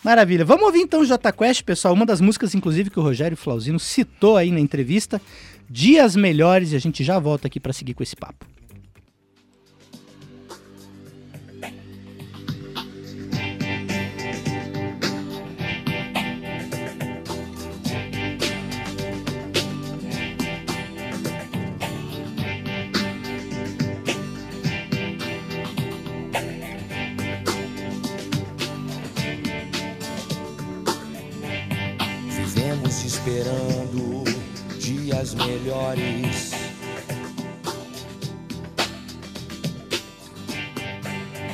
Maravilha. 0.04 0.44
Vamos 0.44 0.66
ouvir 0.66 0.80
então 0.82 1.02
o 1.02 1.06
J 1.06 1.32
Quest, 1.32 1.64
pessoal. 1.64 1.94
Uma 1.94 2.06
das 2.06 2.20
músicas, 2.20 2.54
inclusive, 2.54 2.90
que 2.90 3.00
o 3.00 3.04
Rogério 3.04 3.38
Flauzino 3.38 3.80
citou 3.80 4.36
aí 4.36 4.52
na 4.52 4.60
entrevista. 4.60 5.22
Dias 5.70 6.16
Melhores, 6.16 6.72
e 6.74 6.76
a 6.76 6.80
gente 6.80 7.04
já 7.04 7.18
volta 7.18 7.48
aqui 7.48 7.60
para 7.60 7.72
seguir 7.74 7.94
com 7.94 8.04
esse 8.04 8.16
papo. 8.16 8.46
Melhores. 35.64 36.52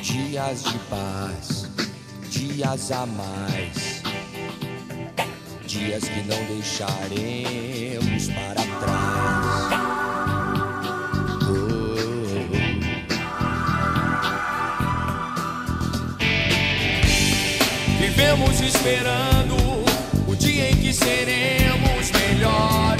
Dias 0.02 0.64
de 0.64 0.78
paz, 0.90 1.70
dias 2.28 2.90
a 2.90 3.06
mais. 3.06 4.02
Dias 5.64 6.04
que 6.04 6.22
não 6.22 6.44
deixaremos 6.46 8.28
para 8.28 8.62
trás. 8.80 9.70
Oh. 11.42 12.50
Vivemos 18.00 18.60
esperando 18.60 19.54
o 20.26 20.34
dia 20.34 20.70
em 20.70 20.76
que 20.76 20.92
seremos 20.92 22.10
melhores. 22.10 22.30
Melhores 22.30 22.99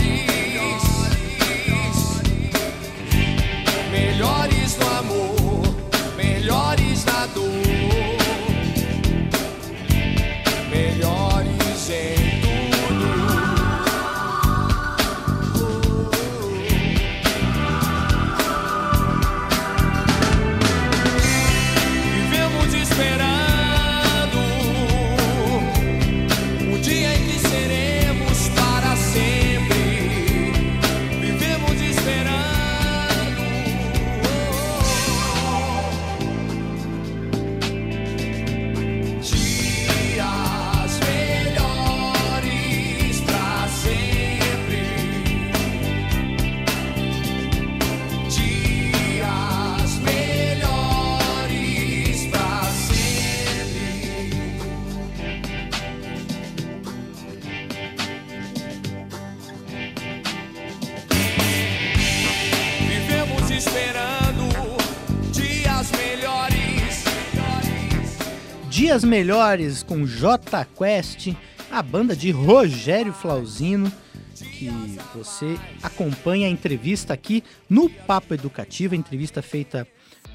Dias 68.90 69.04
Melhores 69.04 69.84
com 69.84 70.04
J 70.04 70.64
Quest, 70.64 71.28
a 71.70 71.80
banda 71.80 72.16
de 72.16 72.32
Rogério 72.32 73.12
Flauzino, 73.12 73.88
que 74.34 74.68
você 75.14 75.56
acompanha 75.80 76.48
a 76.48 76.50
entrevista 76.50 77.14
aqui 77.14 77.44
no 77.68 77.88
Papo 77.88 78.34
Educativo, 78.34 78.94
a 78.94 78.96
entrevista 78.96 79.40
feita 79.42 79.86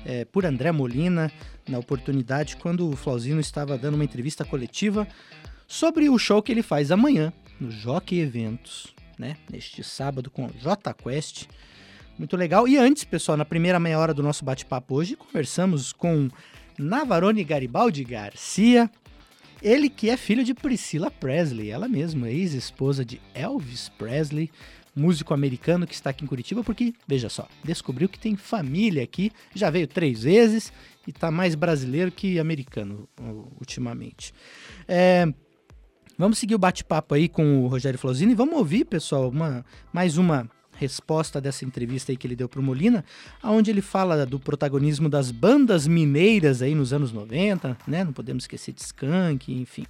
eh, 0.05 0.23
por 0.31 0.45
André 0.45 0.71
Molina, 0.71 1.29
na 1.67 1.79
oportunidade 1.79 2.55
quando 2.55 2.89
o 2.89 2.95
Flauzino 2.95 3.41
estava 3.41 3.77
dando 3.77 3.95
uma 3.95 4.05
entrevista 4.05 4.45
coletiva 4.45 5.05
sobre 5.67 6.07
o 6.07 6.17
show 6.17 6.41
que 6.41 6.53
ele 6.53 6.63
faz 6.63 6.91
amanhã 6.91 7.33
no 7.59 7.69
Jockey 7.69 8.21
Eventos, 8.21 8.95
né? 9.19 9.35
Neste 9.51 9.83
sábado 9.83 10.31
com 10.31 10.47
J 10.47 10.93
Quest. 10.93 11.47
Muito 12.17 12.37
legal. 12.37 12.65
E 12.69 12.77
antes, 12.77 13.03
pessoal, 13.03 13.37
na 13.37 13.43
primeira 13.43 13.81
meia 13.81 13.99
hora 13.99 14.13
do 14.13 14.23
nosso 14.23 14.45
bate-papo 14.45 14.95
hoje, 14.95 15.17
conversamos 15.17 15.91
com 15.91 16.29
Navarone 16.77 17.43
Garibaldi 17.43 18.03
Garcia, 18.03 18.89
ele 19.61 19.89
que 19.89 20.09
é 20.09 20.17
filho 20.17 20.43
de 20.43 20.53
Priscilla 20.53 21.09
Presley, 21.09 21.69
ela 21.69 21.87
mesma, 21.87 22.29
ex-esposa 22.29 23.05
de 23.05 23.21
Elvis 23.33 23.89
Presley, 23.89 24.51
músico 24.95 25.33
americano 25.33 25.85
que 25.85 25.93
está 25.93 26.09
aqui 26.09 26.23
em 26.23 26.27
Curitiba, 26.27 26.63
porque, 26.63 26.93
veja 27.07 27.29
só, 27.29 27.47
descobriu 27.63 28.07
que 28.07 28.19
tem 28.19 28.35
família 28.35 29.03
aqui, 29.03 29.31
já 29.53 29.69
veio 29.69 29.87
três 29.87 30.23
vezes 30.23 30.71
e 31.05 31.09
está 31.09 31.29
mais 31.29 31.55
brasileiro 31.55 32.11
que 32.11 32.39
americano 32.39 33.07
ultimamente. 33.59 34.33
É, 34.87 35.27
Vamos 36.17 36.37
seguir 36.37 36.55
o 36.55 36.59
bate-papo 36.59 37.13
aí 37.13 37.27
com 37.27 37.65
o 37.65 37.67
Rogério 37.67 37.99
Flauzino 37.99 38.31
e 38.31 38.35
vamos 38.35 38.55
ouvir, 38.55 38.85
pessoal, 38.85 39.27
uma, 39.27 39.65
mais 39.91 40.17
uma 40.17 40.49
resposta 40.77 41.39
dessa 41.41 41.63
entrevista 41.65 42.11
aí 42.11 42.17
que 42.17 42.25
ele 42.27 42.35
deu 42.35 42.47
pro 42.49 42.61
Molina, 42.61 43.03
onde 43.43 43.71
ele 43.71 43.81
fala 43.81 44.25
do 44.25 44.39
protagonismo 44.39 45.07
das 45.09 45.31
bandas 45.31 45.87
mineiras 45.87 46.61
aí 46.61 46.75
nos 46.75 46.91
anos 46.93 47.11
90, 47.11 47.77
né? 47.87 48.03
Não 48.03 48.13
podemos 48.13 48.43
esquecer 48.43 48.73
de 48.73 48.81
Skank, 48.81 49.51
enfim. 49.53 49.85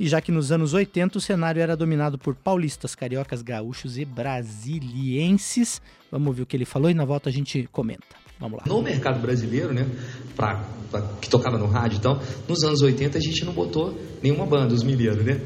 E 0.00 0.08
já 0.08 0.20
que 0.20 0.32
nos 0.32 0.50
anos 0.50 0.72
80 0.74 1.18
o 1.18 1.20
cenário 1.20 1.60
era 1.62 1.76
dominado 1.76 2.18
por 2.18 2.34
paulistas, 2.34 2.94
cariocas, 2.94 3.42
gaúchos 3.42 3.98
e 3.98 4.04
brasilienses. 4.04 5.80
Vamos 6.10 6.28
ouvir 6.28 6.42
o 6.42 6.46
que 6.46 6.56
ele 6.56 6.64
falou 6.64 6.90
e 6.90 6.94
na 6.94 7.04
volta 7.04 7.28
a 7.28 7.32
gente 7.32 7.68
comenta. 7.70 8.04
Vamos 8.40 8.58
lá. 8.58 8.64
No 8.66 8.82
mercado 8.82 9.20
brasileiro, 9.20 9.72
né, 9.72 9.86
pra, 10.34 10.64
pra- 10.90 11.02
que 11.20 11.28
tocava 11.30 11.56
no 11.58 11.66
rádio 11.66 11.98
e 11.98 12.00
tal, 12.00 12.20
nos 12.48 12.64
anos 12.64 12.80
80 12.82 13.16
a 13.16 13.20
gente 13.20 13.44
não 13.44 13.52
botou 13.52 13.96
nenhuma 14.22 14.44
banda, 14.46 14.74
os 14.74 14.82
mineiros, 14.82 15.24
né? 15.24 15.40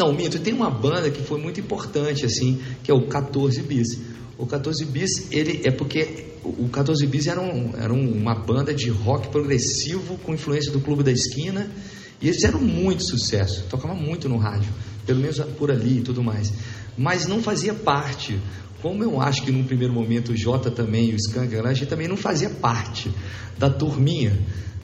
Não, 0.00 0.14
minto, 0.14 0.38
tem 0.38 0.54
uma 0.54 0.70
banda 0.70 1.10
que 1.10 1.22
foi 1.22 1.38
muito 1.38 1.60
importante, 1.60 2.24
assim, 2.24 2.58
que 2.82 2.90
é 2.90 2.94
o 2.94 3.02
14 3.06 3.60
Bis. 3.60 3.98
O 4.38 4.46
14 4.46 4.86
Bis, 4.86 5.30
ele 5.30 5.60
é 5.62 5.70
porque 5.70 6.24
o 6.42 6.70
14 6.70 7.06
Bis 7.06 7.26
era, 7.26 7.38
um- 7.38 7.72
era 7.76 7.92
um- 7.92 8.10
uma 8.10 8.34
banda 8.34 8.72
de 8.72 8.88
rock 8.88 9.28
progressivo 9.28 10.16
com 10.24 10.32
influência 10.32 10.72
do 10.72 10.80
Clube 10.80 11.02
da 11.02 11.12
Esquina 11.12 11.70
e 12.18 12.28
eles 12.28 12.36
fizeram 12.36 12.62
muito 12.62 13.02
sucesso, 13.04 13.64
tocavam 13.68 13.94
muito 13.94 14.26
no 14.26 14.38
rádio, 14.38 14.70
pelo 15.04 15.20
menos 15.20 15.38
por 15.58 15.70
ali 15.70 15.98
e 15.98 16.00
tudo 16.00 16.22
mais. 16.24 16.50
Mas 16.96 17.26
não 17.26 17.42
fazia 17.42 17.74
parte, 17.74 18.40
como 18.80 19.04
eu 19.04 19.20
acho 19.20 19.42
que 19.42 19.52
num 19.52 19.64
primeiro 19.64 19.92
momento 19.92 20.32
o 20.32 20.36
Jota 20.36 20.70
também 20.70 21.10
e 21.10 21.12
o 21.12 21.16
Skank, 21.16 21.54
a 21.56 21.74
gente 21.74 21.86
também 21.86 22.08
não 22.08 22.16
fazia 22.16 22.48
parte 22.48 23.10
da 23.58 23.68
turminha. 23.68 24.32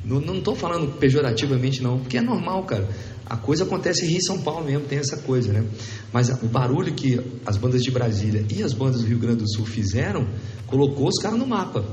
Não, 0.04 0.40
tô 0.42 0.54
falando 0.54 0.92
pejorativamente 0.98 1.82
não, 1.82 1.98
porque 2.00 2.18
é 2.18 2.20
normal, 2.20 2.64
cara. 2.64 2.86
A 3.28 3.36
coisa 3.36 3.64
acontece 3.64 4.04
em 4.04 4.08
Rio 4.08 4.22
São 4.22 4.40
Paulo 4.40 4.64
mesmo, 4.64 4.86
tem 4.86 4.98
essa 4.98 5.16
coisa, 5.16 5.52
né? 5.52 5.64
Mas 6.12 6.28
o 6.28 6.46
barulho 6.46 6.94
que 6.94 7.20
as 7.44 7.56
bandas 7.56 7.82
de 7.82 7.90
Brasília 7.90 8.44
e 8.54 8.62
as 8.62 8.72
bandas 8.72 9.00
do 9.00 9.06
Rio 9.06 9.18
Grande 9.18 9.38
do 9.38 9.50
Sul 9.50 9.66
fizeram, 9.66 10.28
colocou 10.66 11.08
os 11.08 11.18
caras 11.20 11.36
no 11.36 11.46
mapa. 11.46 11.84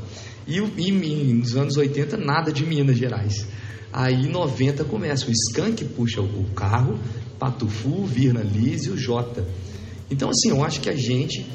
E, 0.48 0.58
e 0.58 0.92
nos 0.92 1.56
anos 1.56 1.76
80, 1.76 2.18
nada 2.18 2.52
de 2.52 2.64
Minas 2.64 2.98
Gerais. 2.98 3.48
Aí 3.92 4.26
em 4.26 4.30
90 4.30 4.84
começa, 4.86 5.28
o 5.28 5.32
Skank 5.32 5.84
puxa 5.86 6.22
o 6.22 6.46
carro, 6.56 7.00
Patufu, 7.40 8.06
Virna 8.06 8.42
Liz 8.42 8.86
e 8.86 8.92
o 8.92 8.98
Jota. 8.98 9.46
Então, 10.12 10.30
assim, 10.30 10.50
eu 10.50 10.64
acho 10.64 10.82
que 10.82 10.90
a 10.90 10.96
gente 10.96 11.46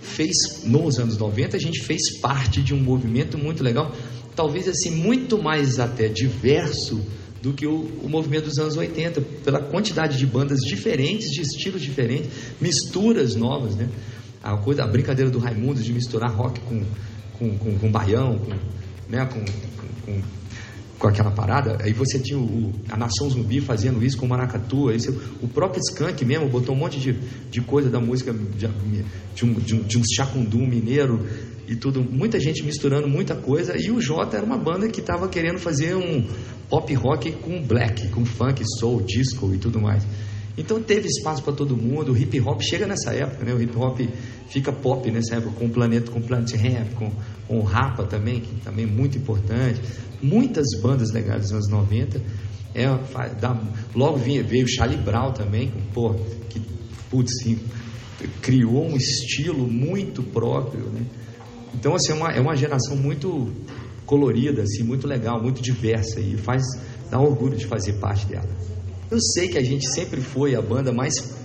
fez, 0.00 0.64
nos 0.64 0.98
anos 0.98 1.16
90, 1.16 1.56
a 1.56 1.60
gente 1.60 1.80
fez 1.80 2.18
parte 2.20 2.60
de 2.60 2.74
um 2.74 2.80
movimento 2.80 3.38
muito 3.38 3.62
legal, 3.62 3.94
talvez 4.34 4.68
assim, 4.68 4.90
muito 4.90 5.40
mais 5.40 5.78
até 5.78 6.08
diverso 6.08 7.00
do 7.42 7.52
que 7.52 7.66
o, 7.66 7.74
o 8.02 8.08
movimento 8.08 8.46
dos 8.46 8.58
anos 8.58 8.76
80, 8.76 9.20
pela 9.44 9.60
quantidade 9.60 10.18
de 10.18 10.26
bandas 10.26 10.60
diferentes, 10.60 11.30
de 11.30 11.42
estilos 11.42 11.82
diferentes, 11.82 12.30
misturas 12.60 13.34
novas, 13.34 13.76
né? 13.76 13.88
A, 14.42 14.56
coisa, 14.56 14.84
a 14.84 14.86
brincadeira 14.86 15.30
do 15.30 15.38
Raimundo 15.38 15.82
de 15.82 15.92
misturar 15.92 16.34
rock 16.34 16.60
com, 16.60 16.82
com, 17.38 17.58
com, 17.58 17.78
com 17.78 17.90
baião, 17.90 18.38
com, 18.38 18.52
né? 19.08 19.26
com, 19.26 19.44
com, 20.04 20.22
com 20.98 21.06
aquela 21.06 21.30
parada, 21.30 21.78
aí 21.80 21.92
você 21.92 22.18
tinha 22.18 22.38
o, 22.38 22.72
a 22.88 22.96
Nação 22.96 23.30
Zumbi 23.30 23.60
fazendo 23.60 24.04
isso 24.04 24.18
com 24.18 24.26
o 24.26 24.28
Maracatu, 24.28 24.88
aí 24.88 24.98
você, 24.98 25.10
o 25.40 25.46
próprio 25.46 25.80
Skank 25.80 26.24
mesmo 26.24 26.48
botou 26.48 26.74
um 26.74 26.78
monte 26.78 26.98
de, 26.98 27.12
de 27.50 27.60
coisa 27.60 27.88
da 27.88 28.00
música 28.00 28.32
de, 28.32 28.68
de 29.34 29.44
um, 29.44 29.54
de, 29.54 29.74
um, 29.76 29.82
de 29.82 29.98
um 29.98 30.02
chacundum 30.16 30.66
mineiro 30.66 31.24
e 31.68 31.76
tudo, 31.76 32.02
muita 32.02 32.40
gente 32.40 32.62
misturando 32.64 33.06
muita 33.06 33.34
coisa, 33.36 33.76
e 33.76 33.90
o 33.90 34.00
Jota 34.00 34.36
era 34.38 34.46
uma 34.46 34.56
banda 34.56 34.88
que 34.88 35.00
estava 35.00 35.28
querendo 35.28 35.58
fazer 35.58 35.94
um 35.94 36.24
pop 36.68 36.92
rock 36.94 37.32
com 37.32 37.60
black, 37.62 38.08
com 38.08 38.24
funk, 38.24 38.62
soul, 38.80 39.02
disco 39.02 39.54
e 39.54 39.58
tudo 39.58 39.80
mais. 39.80 40.02
Então 40.56 40.82
teve 40.82 41.06
espaço 41.06 41.42
para 41.42 41.52
todo 41.52 41.76
mundo, 41.76 42.12
o 42.12 42.16
hip 42.16 42.40
hop 42.40 42.60
chega 42.62 42.86
nessa 42.86 43.12
época, 43.12 43.44
né? 43.44 43.54
O 43.54 43.62
hip 43.62 43.76
hop 43.76 44.00
fica 44.48 44.72
pop 44.72 45.08
nessa 45.10 45.36
época 45.36 45.52
com 45.56 45.66
o 45.66 45.70
Planeta, 45.70 46.10
com 46.10 46.18
o 46.18 46.22
Planet 46.22 46.50
Rap, 46.54 46.94
com, 46.94 47.12
com 47.46 47.58
o 47.58 47.62
Rapa 47.62 48.04
também, 48.04 48.40
que 48.40 48.56
também 48.64 48.84
é 48.84 48.88
muito 48.88 49.16
importante. 49.16 49.80
Muitas 50.20 50.66
bandas 50.82 51.12
legais 51.12 51.42
dos 51.42 51.52
anos 51.52 51.68
90. 51.70 52.20
É, 52.74 52.86
dá- 53.40 53.62
logo 53.94 54.18
vinha, 54.18 54.42
veio 54.42 54.64
o 54.64 54.68
Charlie 54.68 54.98
Brown 55.00 55.32
também, 55.32 55.70
com, 55.70 55.80
pô, 55.92 56.14
que 56.48 56.60
putz, 57.08 57.32
criou 58.42 58.84
um 58.88 58.96
estilo 58.96 59.66
muito 59.68 60.22
próprio, 60.24 60.86
né? 60.86 61.02
Então, 61.74 61.94
assim, 61.94 62.12
é 62.12 62.14
uma, 62.14 62.32
é 62.32 62.40
uma 62.40 62.56
geração 62.56 62.96
muito 62.96 63.52
colorida, 64.06 64.62
assim, 64.62 64.82
muito 64.82 65.06
legal, 65.06 65.40
muito 65.40 65.60
diversa 65.60 66.20
e 66.20 66.36
faz 66.36 66.62
dá 67.10 67.20
orgulho 67.20 67.56
de 67.56 67.66
fazer 67.66 67.94
parte 67.94 68.26
dela. 68.26 68.48
Eu 69.10 69.18
sei 69.20 69.48
que 69.48 69.58
a 69.58 69.62
gente 69.62 69.88
sempre 69.88 70.20
foi 70.20 70.54
a 70.54 70.62
banda 70.62 70.92
mais 70.92 71.36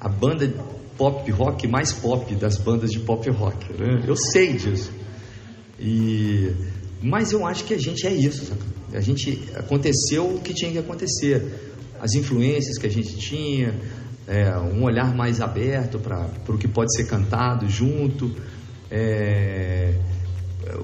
a 0.00 0.08
banda 0.08 0.52
pop 0.96 1.30
rock 1.30 1.66
mais 1.68 1.92
pop 1.92 2.34
das 2.34 2.58
bandas 2.58 2.90
de 2.90 3.00
pop 3.00 3.28
rock. 3.30 3.72
Né? 3.72 4.04
Eu 4.06 4.16
sei 4.16 4.54
disso. 4.54 4.90
E 5.78 6.52
mas 7.02 7.32
eu 7.32 7.44
acho 7.44 7.64
que 7.64 7.74
a 7.74 7.78
gente 7.78 8.06
é 8.06 8.12
isso. 8.12 8.46
Sabe? 8.46 8.60
A 8.94 9.00
gente 9.00 9.42
aconteceu 9.54 10.36
o 10.36 10.40
que 10.40 10.54
tinha 10.54 10.70
que 10.70 10.78
acontecer. 10.78 11.42
As 12.00 12.14
influências 12.14 12.78
que 12.78 12.86
a 12.86 12.90
gente 12.90 13.16
tinha, 13.16 13.74
é, 14.26 14.56
um 14.58 14.84
olhar 14.84 15.14
mais 15.14 15.40
aberto 15.40 15.98
para 15.98 16.28
o 16.48 16.58
que 16.58 16.68
pode 16.68 16.94
ser 16.94 17.04
cantado 17.04 17.68
junto. 17.68 18.30
É, 18.94 19.94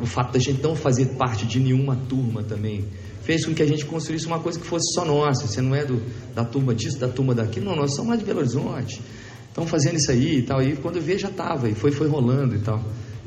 o 0.01 0.07
fato 0.07 0.33
da 0.33 0.39
gente 0.39 0.63
não 0.63 0.75
fazer 0.75 1.07
parte 1.17 1.45
de 1.45 1.61
nenhuma 1.61 1.95
turma 2.09 2.43
também 2.43 2.87
fez 3.23 3.45
com 3.45 3.53
que 3.53 3.63
a 3.63 3.67
gente 3.67 3.85
construísse 3.85 4.27
uma 4.27 4.39
coisa 4.39 4.59
que 4.59 4.67
fosse 4.67 4.95
só 4.95 5.05
nossa. 5.05 5.47
Você 5.47 5.61
não 5.61 5.75
é 5.75 5.85
do, 5.85 6.03
da 6.35 6.43
turma 6.43 6.75
disso, 6.75 6.99
da 6.99 7.09
turma 7.09 7.35
daquilo. 7.35 7.67
Não, 7.67 7.77
nós 7.77 7.95
somos 7.95 8.13
lá 8.13 8.17
de 8.17 8.25
Belo 8.25 8.39
Horizonte. 8.39 9.03
Estão 9.49 9.67
fazendo 9.67 9.97
isso 9.97 10.11
aí 10.11 10.39
e 10.39 10.43
tal. 10.43 10.63
E 10.63 10.75
quando 10.77 10.97
eu 10.97 11.03
vi, 11.03 11.19
já 11.19 11.29
estava. 11.29 11.69
E 11.69 11.75
foi, 11.75 11.93
foi 11.93 12.09
rolando 12.09 12.55
e 12.55 12.61
tal. 12.61 12.83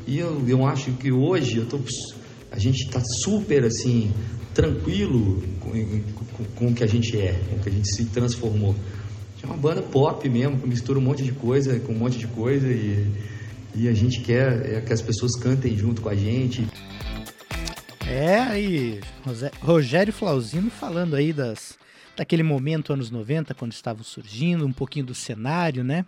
E 0.08 0.18
eu, 0.18 0.44
eu 0.48 0.66
acho 0.66 0.94
que 0.94 1.12
hoje 1.12 1.58
eu 1.58 1.68
tô, 1.68 1.80
a 2.52 2.58
gente 2.58 2.86
está 2.86 3.00
super 3.24 3.64
assim, 3.64 4.12
tranquilo 4.52 5.44
com, 5.60 5.70
com, 5.70 6.44
com 6.56 6.68
o 6.70 6.74
que 6.74 6.84
a 6.84 6.88
gente 6.88 7.16
é, 7.20 7.40
com 7.50 7.58
o 7.58 7.60
que 7.60 7.70
a 7.70 7.72
gente 7.72 7.94
se 7.94 8.06
transformou. 8.06 8.76
É 9.44 9.46
uma 9.46 9.58
banda 9.58 9.82
pop 9.84 10.28
mesmo, 10.28 10.60
que 10.60 10.68
mistura 10.68 10.98
um 10.98 11.02
monte 11.02 11.24
de 11.24 11.32
coisa 11.32 11.80
com 11.80 11.94
um 11.94 11.98
monte 11.98 12.18
de 12.18 12.28
coisa 12.28 12.68
e, 12.68 13.06
e 13.76 13.88
a 13.88 13.94
gente 13.94 14.22
quer 14.22 14.66
é, 14.78 14.82
que 14.82 14.94
as 14.94 15.02
pessoas 15.02 15.36
cantem 15.36 15.76
junto 15.78 16.02
com 16.02 16.10
a 16.10 16.16
gente. 16.16 16.66
É, 18.08 18.40
aí, 18.40 19.00
Rogério 19.62 20.12
Flauzino 20.12 20.70
falando 20.70 21.16
aí 21.16 21.32
das, 21.32 21.78
daquele 22.16 22.44
momento, 22.44 22.92
anos 22.92 23.10
90, 23.10 23.54
quando 23.54 23.72
estavam 23.72 24.04
surgindo, 24.04 24.66
um 24.66 24.74
pouquinho 24.74 25.06
do 25.06 25.16
cenário, 25.16 25.84
né? 25.84 26.06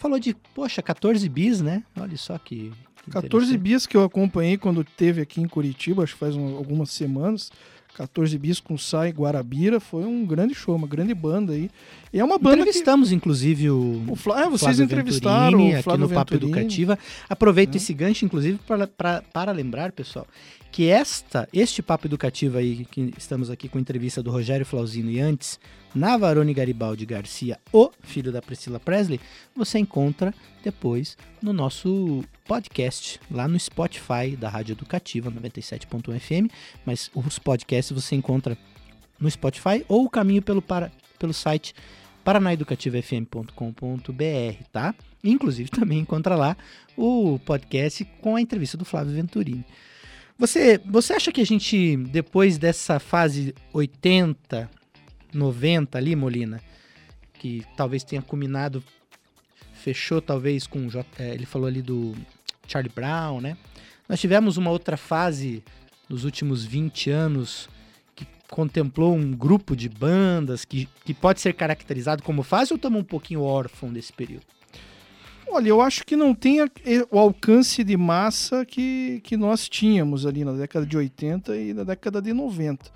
Falou 0.00 0.18
de, 0.18 0.34
poxa, 0.54 0.82
14 0.82 1.28
bis, 1.28 1.60
né? 1.60 1.82
Olha 1.98 2.16
só 2.16 2.36
que. 2.38 2.72
que 3.04 3.10
14 3.10 3.26
interessante. 3.26 3.58
bis 3.58 3.86
que 3.86 3.96
eu 3.96 4.02
acompanhei 4.04 4.58
quando 4.58 4.82
teve 4.84 5.22
aqui 5.22 5.40
em 5.40 5.46
Curitiba, 5.48 6.02
acho 6.02 6.14
que 6.14 6.18
faz 6.18 6.34
um- 6.34 6.56
algumas 6.56 6.90
semanas. 6.90 7.50
14 7.96 8.36
bis 8.38 8.60
com 8.60 8.76
Sai 8.76 9.10
Guarabira, 9.10 9.80
foi 9.80 10.04
um 10.04 10.24
grande 10.26 10.54
show, 10.54 10.76
uma 10.76 10.86
grande 10.86 11.14
banda 11.14 11.54
aí. 11.54 11.70
E 12.12 12.20
é 12.20 12.24
uma 12.24 12.38
banda 12.38 12.56
que 12.56 12.62
Entrevistamos, 12.62 13.10
inclusive, 13.10 13.70
o. 13.70 14.04
o 14.08 14.14
Flá- 14.14 14.42
é, 14.42 14.44
vocês 14.44 14.60
Flávio 14.76 14.84
entrevistaram 14.84 15.50
Venturini 15.58 15.70
o 15.70 15.74
aqui 15.74 15.82
Flávio 15.82 16.08
no 16.08 16.14
Papo 16.14 16.32
Venturini. 16.34 16.52
né? 16.52 16.60
Educativa. 16.60 16.98
Aproveito 17.28 17.74
esse 17.76 17.94
gancho, 17.94 18.24
inclusive, 18.26 18.58
para, 18.66 18.86
para, 18.86 19.22
para 19.32 19.50
lembrar, 19.52 19.92
pessoal, 19.92 20.26
que 20.76 20.90
esta, 20.90 21.48
este 21.54 21.80
Papo 21.80 22.06
Educativo 22.06 22.58
aí, 22.58 22.84
que 22.84 23.10
estamos 23.16 23.48
aqui 23.48 23.66
com 23.66 23.78
a 23.78 23.80
entrevista 23.80 24.22
do 24.22 24.30
Rogério 24.30 24.66
Flauzino 24.66 25.10
e 25.10 25.18
antes, 25.18 25.58
Navarone 25.94 26.52
Garibaldi 26.52 27.06
Garcia, 27.06 27.58
o 27.72 27.90
filho 28.02 28.30
da 28.30 28.42
Priscila 28.42 28.78
Presley, 28.78 29.18
você 29.56 29.78
encontra 29.78 30.34
depois 30.62 31.16
no 31.40 31.54
nosso 31.54 32.22
podcast, 32.46 33.18
lá 33.30 33.48
no 33.48 33.58
Spotify 33.58 34.36
da 34.38 34.50
Rádio 34.50 34.74
Educativa 34.74 35.30
97.1 35.30 36.20
FM, 36.20 36.52
mas 36.84 37.10
os 37.14 37.38
podcasts 37.38 37.90
você 37.90 38.14
encontra 38.14 38.58
no 39.18 39.30
Spotify 39.30 39.82
ou 39.88 40.04
o 40.04 40.10
caminho 40.10 40.42
pelo, 40.42 40.60
para, 40.60 40.92
pelo 41.18 41.32
site 41.32 41.74
paranaeducativafm.com.br, 42.22 44.62
tá? 44.70 44.94
Inclusive 45.24 45.70
também 45.72 46.00
encontra 46.00 46.36
lá 46.36 46.54
o 46.94 47.38
podcast 47.46 48.04
com 48.20 48.36
a 48.36 48.42
entrevista 48.42 48.76
do 48.76 48.84
Flávio 48.84 49.14
Venturini. 49.14 49.64
Você, 50.38 50.78
você 50.84 51.14
acha 51.14 51.32
que 51.32 51.40
a 51.40 51.46
gente, 51.46 51.96
depois 51.96 52.58
dessa 52.58 53.00
fase 53.00 53.54
80, 53.72 54.70
90 55.32 55.96
ali, 55.96 56.14
Molina, 56.14 56.60
que 57.34 57.64
talvez 57.74 58.04
tenha 58.04 58.20
culminado, 58.20 58.84
fechou 59.72 60.20
talvez 60.20 60.66
com, 60.66 60.88
eh, 61.18 61.34
ele 61.34 61.46
falou 61.46 61.66
ali 61.66 61.80
do 61.80 62.14
Charlie 62.68 62.92
Brown, 62.94 63.40
né? 63.40 63.56
Nós 64.06 64.20
tivemos 64.20 64.58
uma 64.58 64.70
outra 64.70 64.98
fase 64.98 65.64
nos 66.06 66.24
últimos 66.24 66.64
20 66.64 67.10
anos 67.10 67.68
que 68.14 68.26
contemplou 68.50 69.16
um 69.16 69.32
grupo 69.32 69.74
de 69.74 69.88
bandas 69.88 70.66
que, 70.66 70.86
que 71.04 71.14
pode 71.14 71.40
ser 71.40 71.54
caracterizado 71.54 72.22
como 72.22 72.42
fase 72.42 72.74
ou 72.74 72.76
estamos 72.76 73.00
um 73.00 73.04
pouquinho 73.04 73.40
órfão 73.40 73.90
desse 73.90 74.12
período? 74.12 74.55
Olha, 75.48 75.68
eu 75.68 75.80
acho 75.80 76.04
que 76.04 76.16
não 76.16 76.34
tem 76.34 76.58
o 77.10 77.18
alcance 77.18 77.82
de 77.84 77.96
massa 77.96 78.64
que, 78.64 79.20
que 79.24 79.36
nós 79.36 79.68
tínhamos 79.68 80.26
ali 80.26 80.44
na 80.44 80.52
década 80.52 80.84
de 80.84 80.96
80 80.96 81.56
e 81.56 81.72
na 81.72 81.84
década 81.84 82.20
de 82.20 82.32
90. 82.32 82.90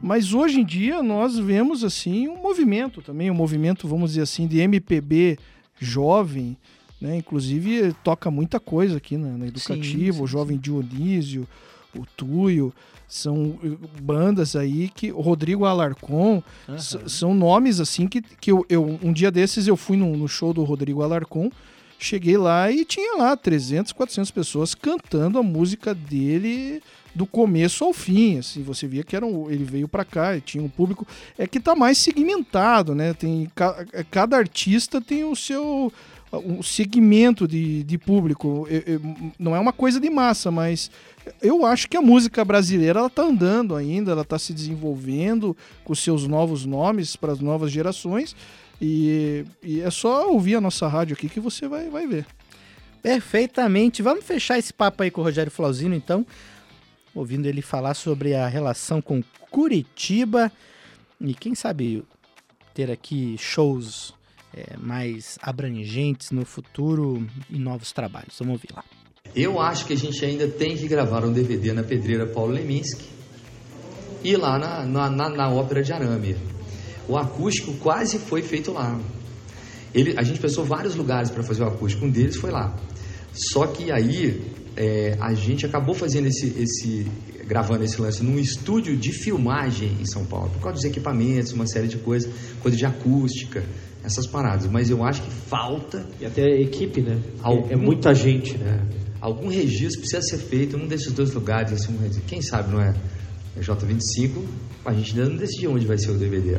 Mas 0.00 0.32
hoje 0.32 0.60
em 0.60 0.64
dia 0.64 1.02
nós 1.02 1.38
vemos 1.38 1.82
assim 1.84 2.28
um 2.28 2.36
movimento 2.40 3.02
também, 3.02 3.30
um 3.30 3.34
movimento, 3.34 3.86
vamos 3.88 4.10
dizer 4.10 4.22
assim, 4.22 4.46
de 4.46 4.58
MPB 4.58 5.38
jovem, 5.78 6.56
né? 7.00 7.16
Inclusive 7.16 7.92
toca 8.04 8.30
muita 8.30 8.58
coisa 8.58 8.96
aqui 8.96 9.16
na, 9.16 9.36
na 9.36 9.46
educativa, 9.46 10.16
sim, 10.18 10.22
o 10.22 10.26
Jovem 10.26 10.56
Dionísio, 10.58 11.46
o 11.94 12.04
Tuyo, 12.16 12.72
são 13.06 13.58
eh, 13.64 13.70
bandas 14.02 14.54
aí 14.54 14.88
que 14.94 15.10
o 15.12 15.20
Rodrigo 15.20 15.64
Alarcon 15.64 16.42
S- 16.68 16.98
são 17.06 17.34
nomes 17.34 17.80
assim 17.80 18.06
que, 18.06 18.20
que 18.20 18.50
eu, 18.52 18.66
eu- 18.68 18.98
um 19.02 19.12
dia 19.12 19.30
desses 19.30 19.66
eu 19.66 19.76
fui 19.76 19.96
no, 19.96 20.14
no 20.16 20.28
show 20.28 20.52
do 20.52 20.62
Rodrigo 20.64 21.02
Alarcon, 21.02 21.50
cheguei 21.98 22.36
lá 22.36 22.70
e 22.70 22.84
tinha 22.84 23.16
lá 23.16 23.36
300, 23.36 23.92
400 23.92 24.30
pessoas 24.30 24.74
cantando 24.74 25.38
a 25.38 25.42
música 25.42 25.94
dele 25.94 26.82
do 27.14 27.26
começo 27.26 27.84
ao 27.84 27.92
fim, 27.92 28.38
assim, 28.38 28.62
você 28.62 28.86
via 28.86 29.02
que 29.02 29.16
era 29.16 29.26
um, 29.26 29.50
ele 29.50 29.64
veio 29.64 29.88
pra 29.88 30.04
cá 30.04 30.36
e 30.36 30.40
tinha 30.40 30.62
um 30.62 30.68
público 30.68 31.04
é 31.36 31.46
que 31.48 31.58
tá 31.58 31.74
mais 31.74 31.98
segmentado, 31.98 32.94
né? 32.94 33.12
Tem 33.12 33.50
ca- 33.54 33.84
cada 34.10 34.36
artista 34.36 35.00
tem 35.00 35.24
o 35.24 35.34
seu 35.34 35.92
um 36.30 36.62
segmento 36.62 37.48
de, 37.48 37.82
de 37.82 37.96
público, 37.96 38.66
Eu- 38.70 38.82
eu- 38.86 39.00
não 39.38 39.56
é 39.56 39.58
uma 39.58 39.72
coisa 39.72 39.98
de 39.98 40.10
massa, 40.10 40.50
mas 40.50 40.90
eu 41.40 41.64
acho 41.64 41.88
que 41.88 41.96
a 41.96 42.02
música 42.02 42.44
brasileira 42.44 43.00
ela 43.00 43.10
tá 43.10 43.22
andando 43.22 43.74
ainda, 43.74 44.12
ela 44.12 44.24
tá 44.26 44.38
se 44.38 44.52
desenvolvendo 44.52 45.56
com 45.84 45.94
seus 45.94 46.26
novos 46.28 46.66
nomes 46.66 47.16
para 47.16 47.32
as 47.32 47.40
novas 47.40 47.72
gerações. 47.72 48.36
E, 48.80 49.44
e 49.62 49.80
é 49.80 49.90
só 49.90 50.30
ouvir 50.30 50.56
a 50.56 50.60
nossa 50.60 50.86
rádio 50.86 51.14
aqui 51.14 51.28
que 51.28 51.40
você 51.40 51.66
vai, 51.66 51.88
vai 51.88 52.06
ver. 52.06 52.26
Perfeitamente. 53.02 54.02
Vamos 54.02 54.24
fechar 54.24 54.58
esse 54.58 54.72
papo 54.72 55.02
aí 55.02 55.10
com 55.10 55.20
o 55.20 55.24
Rogério 55.24 55.50
Flauzino, 55.50 55.94
então, 55.94 56.26
ouvindo 57.14 57.46
ele 57.46 57.62
falar 57.62 57.94
sobre 57.94 58.34
a 58.34 58.46
relação 58.46 59.00
com 59.00 59.22
Curitiba 59.50 60.52
e 61.20 61.34
quem 61.34 61.54
sabe 61.54 62.04
ter 62.74 62.90
aqui 62.90 63.36
shows 63.38 64.14
é, 64.54 64.76
mais 64.76 65.38
abrangentes 65.42 66.30
no 66.30 66.44
futuro 66.44 67.26
e 67.50 67.58
novos 67.58 67.92
trabalhos. 67.92 68.36
Vamos 68.38 68.54
ouvir 68.54 68.68
lá. 68.74 68.84
Eu 69.34 69.60
acho 69.60 69.86
que 69.86 69.92
a 69.92 69.96
gente 69.96 70.24
ainda 70.24 70.48
tem 70.48 70.76
que 70.76 70.88
gravar 70.88 71.24
um 71.24 71.32
DVD 71.32 71.72
na 71.72 71.82
Pedreira 71.82 72.26
Paulo 72.26 72.52
Leminski 72.52 73.04
e 74.22 74.36
lá 74.36 74.58
na, 74.58 74.84
na, 74.84 75.10
na, 75.10 75.28
na 75.28 75.50
Ópera 75.50 75.82
de 75.82 75.92
Arame. 75.92 76.36
O 77.08 77.16
acústico 77.16 77.72
quase 77.74 78.18
foi 78.18 78.42
feito 78.42 78.72
lá. 78.72 79.00
Ele, 79.94 80.14
a 80.16 80.22
gente 80.22 80.38
pensou 80.38 80.64
vários 80.64 80.94
lugares 80.94 81.30
para 81.30 81.42
fazer 81.42 81.62
o 81.62 81.66
acústico, 81.66 82.04
um 82.04 82.10
deles 82.10 82.36
foi 82.36 82.50
lá. 82.50 82.76
Só 83.32 83.66
que 83.66 83.90
aí 83.90 84.42
é, 84.76 85.16
a 85.20 85.32
gente 85.32 85.64
acabou 85.64 85.94
fazendo 85.94 86.26
esse, 86.26 86.46
esse, 86.58 87.06
gravando 87.46 87.82
esse 87.84 88.00
lance 88.00 88.22
num 88.22 88.38
estúdio 88.38 88.96
de 88.96 89.12
filmagem 89.12 89.96
em 90.00 90.04
São 90.04 90.24
Paulo, 90.26 90.50
por 90.50 90.60
causa 90.60 90.74
dos 90.76 90.84
equipamentos, 90.84 91.52
uma 91.52 91.66
série 91.66 91.88
de 91.88 91.96
coisas, 91.98 92.30
coisa 92.60 92.76
de 92.76 92.84
acústica, 92.84 93.64
essas 94.04 94.26
paradas. 94.26 94.66
Mas 94.70 94.90
eu 94.90 95.02
acho 95.02 95.22
que 95.22 95.30
falta 95.30 96.04
E 96.20 96.26
até 96.26 96.42
a 96.44 96.60
equipe, 96.60 97.00
né? 97.00 97.18
É- 97.26 97.30
Algum- 97.42 97.70
É, 97.70 97.76
muita 97.76 98.14
gente, 98.14 98.56
né? 98.58 98.86
algum 99.20 99.48
registro 99.48 100.00
precisa 100.00 100.22
ser 100.22 100.38
feito 100.38 100.76
num 100.76 100.86
desses 100.86 101.12
dois 101.12 101.32
lugares, 101.32 101.72
assim, 101.72 101.92
um 101.92 102.20
quem 102.26 102.40
sabe 102.42 102.70
não 102.72 102.80
é? 102.80 102.94
É 103.56 103.60
J25, 103.60 104.44
a 104.84 104.92
gente 104.92 105.10
ainda 105.18 105.30
não 105.30 105.36
decidiu 105.36 105.72
onde 105.72 105.86
vai 105.86 105.98
ser 105.98 106.10
o 106.10 106.14
DVD. 106.14 106.58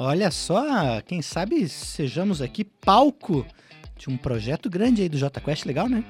Olha 0.00 0.30
só, 0.30 1.00
quem 1.04 1.20
sabe 1.20 1.68
sejamos 1.68 2.40
aqui 2.40 2.62
palco 2.62 3.44
de 3.96 4.08
um 4.08 4.16
projeto 4.16 4.70
grande 4.70 5.02
aí 5.02 5.08
do 5.08 5.18
Jota 5.18 5.40
Quest, 5.40 5.64
legal, 5.64 5.88
né? 5.88 6.04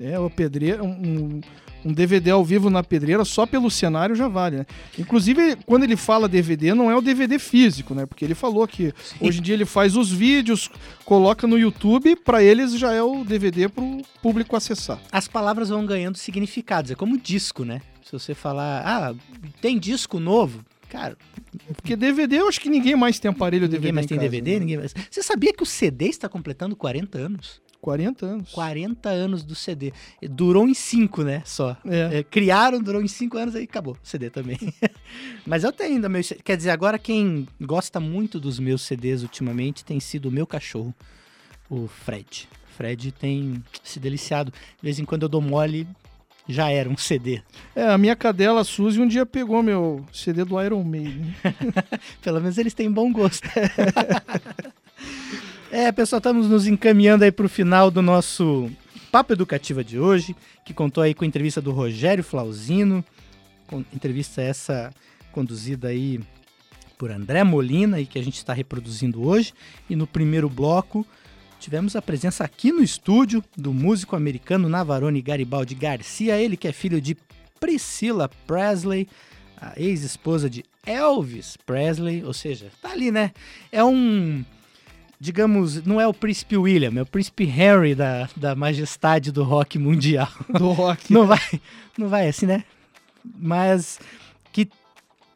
É, 0.00 0.18
o 0.18 0.30
pedreira, 0.30 0.82
um, 0.82 1.42
um 1.84 1.92
DVD 1.92 2.30
ao 2.30 2.42
vivo 2.42 2.70
na 2.70 2.82
pedreira 2.82 3.26
só 3.26 3.44
pelo 3.44 3.70
cenário 3.70 4.16
já 4.16 4.28
vale, 4.28 4.56
né? 4.56 4.66
Inclusive, 4.98 5.56
quando 5.66 5.82
ele 5.82 5.94
fala 5.94 6.26
DVD, 6.26 6.72
não 6.72 6.90
é 6.90 6.96
o 6.96 7.02
DVD 7.02 7.38
físico, 7.38 7.94
né? 7.94 8.06
Porque 8.06 8.24
ele 8.24 8.34
falou 8.34 8.66
que 8.66 8.94
hoje 9.20 9.40
em 9.40 9.42
dia 9.42 9.54
ele 9.54 9.66
faz 9.66 9.94
os 9.94 10.10
vídeos, 10.10 10.70
coloca 11.04 11.46
no 11.46 11.58
YouTube, 11.58 12.16
pra 12.16 12.42
eles 12.42 12.78
já 12.78 12.94
é 12.94 13.02
o 13.02 13.24
DVD 13.24 13.68
pro 13.68 14.00
público 14.22 14.56
acessar. 14.56 14.98
As 15.12 15.28
palavras 15.28 15.68
vão 15.68 15.84
ganhando 15.84 16.16
significados, 16.16 16.92
é 16.92 16.94
como 16.94 17.18
disco, 17.18 17.62
né? 17.62 17.82
Se 18.02 18.12
você 18.12 18.34
falar, 18.34 18.82
ah, 18.86 19.14
tem 19.60 19.78
disco 19.78 20.18
novo, 20.18 20.64
cara, 20.88 21.16
Porque 21.74 21.94
DVD, 21.96 22.40
eu 22.40 22.48
acho 22.48 22.60
que 22.60 22.68
ninguém 22.68 22.96
mais 22.96 23.18
tem 23.18 23.30
aparelho 23.30 23.68
DVD. 23.68 23.78
ninguém 23.78 23.92
mais 23.92 24.06
em 24.06 24.08
tem 24.08 24.18
casa, 24.18 24.30
DVD, 24.30 24.52
né? 24.52 24.58
ninguém 24.60 24.76
mais... 24.78 24.94
Você 25.10 25.22
sabia 25.22 25.52
que 25.52 25.62
o 25.62 25.66
CD 25.66 26.06
está 26.06 26.28
completando 26.28 26.74
40 26.74 27.18
anos? 27.18 27.60
40 27.80 28.26
anos. 28.26 28.52
40 28.52 29.08
anos 29.08 29.44
do 29.44 29.54
CD. 29.54 29.92
Durou 30.22 30.66
em 30.66 30.74
5, 30.74 31.22
né? 31.22 31.42
Só. 31.44 31.76
É. 31.84 32.18
É, 32.18 32.22
criaram, 32.24 32.82
durou 32.82 33.00
em 33.00 33.08
5 33.08 33.38
anos 33.38 33.54
aí 33.54 33.64
acabou. 33.64 33.96
CD 34.02 34.30
também. 34.30 34.58
Mas 35.46 35.64
eu 35.64 35.72
tenho 35.72 35.94
ainda 35.94 36.08
meus. 36.08 36.32
Quer 36.44 36.56
dizer, 36.56 36.70
agora 36.70 36.98
quem 36.98 37.46
gosta 37.60 38.00
muito 38.00 38.40
dos 38.40 38.58
meus 38.58 38.82
CDs 38.82 39.22
ultimamente 39.22 39.84
tem 39.84 40.00
sido 40.00 40.26
o 40.28 40.32
meu 40.32 40.46
cachorro. 40.46 40.94
o 41.70 41.86
Fred. 41.86 42.48
Fred 42.76 43.12
tem 43.12 43.62
se 43.82 43.98
deliciado. 44.00 44.52
De 44.52 44.82
vez 44.82 44.98
em 44.98 45.04
quando 45.04 45.22
eu 45.22 45.28
dou 45.28 45.40
mole, 45.40 45.86
já 46.48 46.70
era 46.70 46.88
um 46.88 46.96
CD. 46.96 47.42
É, 47.76 47.88
a 47.88 47.98
minha 47.98 48.16
cadela 48.16 48.64
Suzy 48.64 48.98
um 48.98 49.06
dia 49.06 49.26
pegou 49.26 49.62
meu 49.62 50.04
CD 50.12 50.44
do 50.44 50.60
Iron 50.62 50.82
Maiden. 50.82 51.34
Pelo 52.22 52.40
menos 52.40 52.56
eles 52.56 52.72
têm 52.72 52.90
bom 52.90 53.12
gosto. 53.12 53.46
é, 55.70 55.92
pessoal, 55.92 56.18
estamos 56.18 56.48
nos 56.48 56.66
encaminhando 56.66 57.24
aí 57.24 57.30
para 57.30 57.44
o 57.44 57.50
final 57.50 57.90
do 57.90 58.00
nosso 58.00 58.70
Papo 59.12 59.34
Educativa 59.34 59.84
de 59.84 59.98
hoje, 59.98 60.34
que 60.64 60.72
contou 60.72 61.02
aí 61.02 61.12
com 61.12 61.24
a 61.24 61.26
entrevista 61.26 61.60
do 61.60 61.70
Rogério 61.70 62.24
Flauzino, 62.24 63.04
com 63.66 63.84
entrevista 63.92 64.40
essa 64.40 64.90
conduzida 65.32 65.88
aí 65.88 66.18
por 66.96 67.10
André 67.10 67.44
Molina 67.44 68.00
e 68.00 68.06
que 68.06 68.18
a 68.18 68.24
gente 68.24 68.36
está 68.36 68.54
reproduzindo 68.54 69.22
hoje. 69.22 69.52
E 69.88 69.94
no 69.94 70.06
primeiro 70.06 70.48
bloco 70.48 71.06
tivemos 71.58 71.96
a 71.96 72.02
presença 72.02 72.44
aqui 72.44 72.72
no 72.72 72.82
estúdio 72.82 73.42
do 73.56 73.72
músico 73.72 74.16
americano 74.16 74.68
Navarone 74.68 75.20
Garibaldi 75.20 75.74
Garcia, 75.74 76.36
ele 76.36 76.56
que 76.56 76.68
é 76.68 76.72
filho 76.72 77.00
de 77.00 77.16
Priscilla 77.60 78.30
Presley, 78.46 79.08
a 79.60 79.72
ex-esposa 79.76 80.48
de 80.48 80.64
Elvis 80.86 81.56
Presley, 81.66 82.24
ou 82.24 82.32
seja, 82.32 82.70
tá 82.80 82.90
ali, 82.90 83.10
né? 83.10 83.32
É 83.72 83.82
um, 83.82 84.44
digamos, 85.20 85.84
não 85.84 86.00
é 86.00 86.06
o 86.06 86.14
príncipe 86.14 86.56
William, 86.56 86.92
é 86.96 87.02
o 87.02 87.06
príncipe 87.06 87.44
Harry 87.44 87.94
da, 87.94 88.28
da 88.36 88.54
majestade 88.54 89.32
do 89.32 89.42
rock 89.42 89.78
mundial. 89.78 90.30
Do 90.48 90.70
rock. 90.72 91.12
Não 91.12 91.26
vai, 91.26 91.40
não 91.96 92.08
vai 92.08 92.28
assim, 92.28 92.46
né? 92.46 92.64
Mas 93.24 93.98
que 94.52 94.68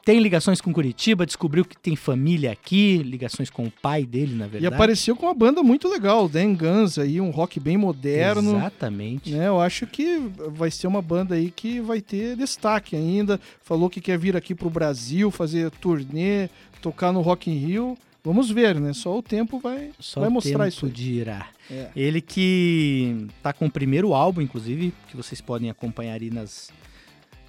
tem 0.05 0.19
ligações 0.21 0.61
com 0.61 0.73
Curitiba, 0.73 1.25
descobriu 1.25 1.65
que 1.65 1.77
tem 1.77 1.95
família 1.95 2.51
aqui, 2.53 2.99
ligações 2.99 3.49
com 3.51 3.65
o 3.65 3.71
pai 3.71 4.05
dele, 4.05 4.35
na 4.35 4.47
E 4.47 4.49
verdade. 4.49 4.75
apareceu 4.75 5.15
com 5.15 5.27
uma 5.27 5.35
banda 5.35 5.63
muito 5.63 5.89
legal, 5.89 6.29
Dan 6.29 6.55
Guns 6.55 6.99
aí, 6.99 7.21
um 7.21 7.31
rock 7.31 7.61
bem 7.61 7.77
moderno. 7.77 8.57
Exatamente. 8.57 9.31
né? 9.31 9.49
Eu 9.49 9.61
acho 9.61 9.87
que 9.87 10.19
vai 10.51 10.71
ser 10.71 10.87
uma 10.87 11.01
banda 11.03 11.35
aí 11.37 11.51
que 11.51 11.81
vai 11.81 12.01
ter 12.01 12.37
destaque 12.37 12.97
ainda. 12.97 13.41
Falou 13.63 13.89
que 13.89 14.01
quer 14.01 14.19
vir 14.19 14.37
aqui 14.37 14.55
pro 14.55 14.69
Brasil, 14.71 15.31
fazer 15.31 15.71
turnê, 15.71 16.49
tocar 16.81 17.13
no 17.13 17.21
Rock 17.21 17.51
in 17.51 17.55
Rio. 17.59 17.97
Vamos 18.25 18.51
ver, 18.51 18.79
né? 18.81 18.93
Só 18.93 19.19
o 19.19 19.23
tempo 19.23 19.59
vai, 19.59 19.91
Só 19.99 20.21
vai 20.21 20.29
o 20.29 20.33
mostrar 20.33 20.69
isso 20.69 20.87
aí. 20.87 20.93
dirá. 20.93 21.49
É. 21.71 21.89
Ele 21.97 22.21
que 22.21 23.27
tá 23.43 23.53
com 23.53 23.67
o 23.67 23.71
primeiro 23.71 24.15
álbum, 24.15 24.41
inclusive, 24.41 24.93
que 25.09 25.17
vocês 25.17 25.41
podem 25.41 25.71
acompanhar 25.71 26.21
aí 26.21 26.31
nas 26.31 26.71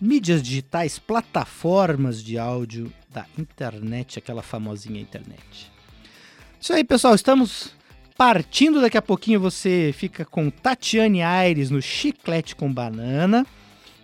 mídias 0.04 0.44
digitais, 0.44 1.00
plataformas 1.00 2.22
de 2.22 2.38
áudio 2.38 2.92
da 3.10 3.26
internet, 3.38 4.20
aquela 4.20 4.42
famosinha 4.42 5.00
internet. 5.00 5.72
Isso 6.60 6.74
aí, 6.74 6.84
pessoal, 6.84 7.16
estamos 7.16 7.74
partindo. 8.18 8.82
Daqui 8.82 8.98
a 8.98 9.02
pouquinho 9.02 9.40
você 9.40 9.94
fica 9.98 10.26
com 10.26 10.50
Tatiane 10.50 11.22
Aires 11.22 11.70
no 11.70 11.82
Chiclete 11.82 12.54
com 12.54 12.72
Banana. 12.72 13.46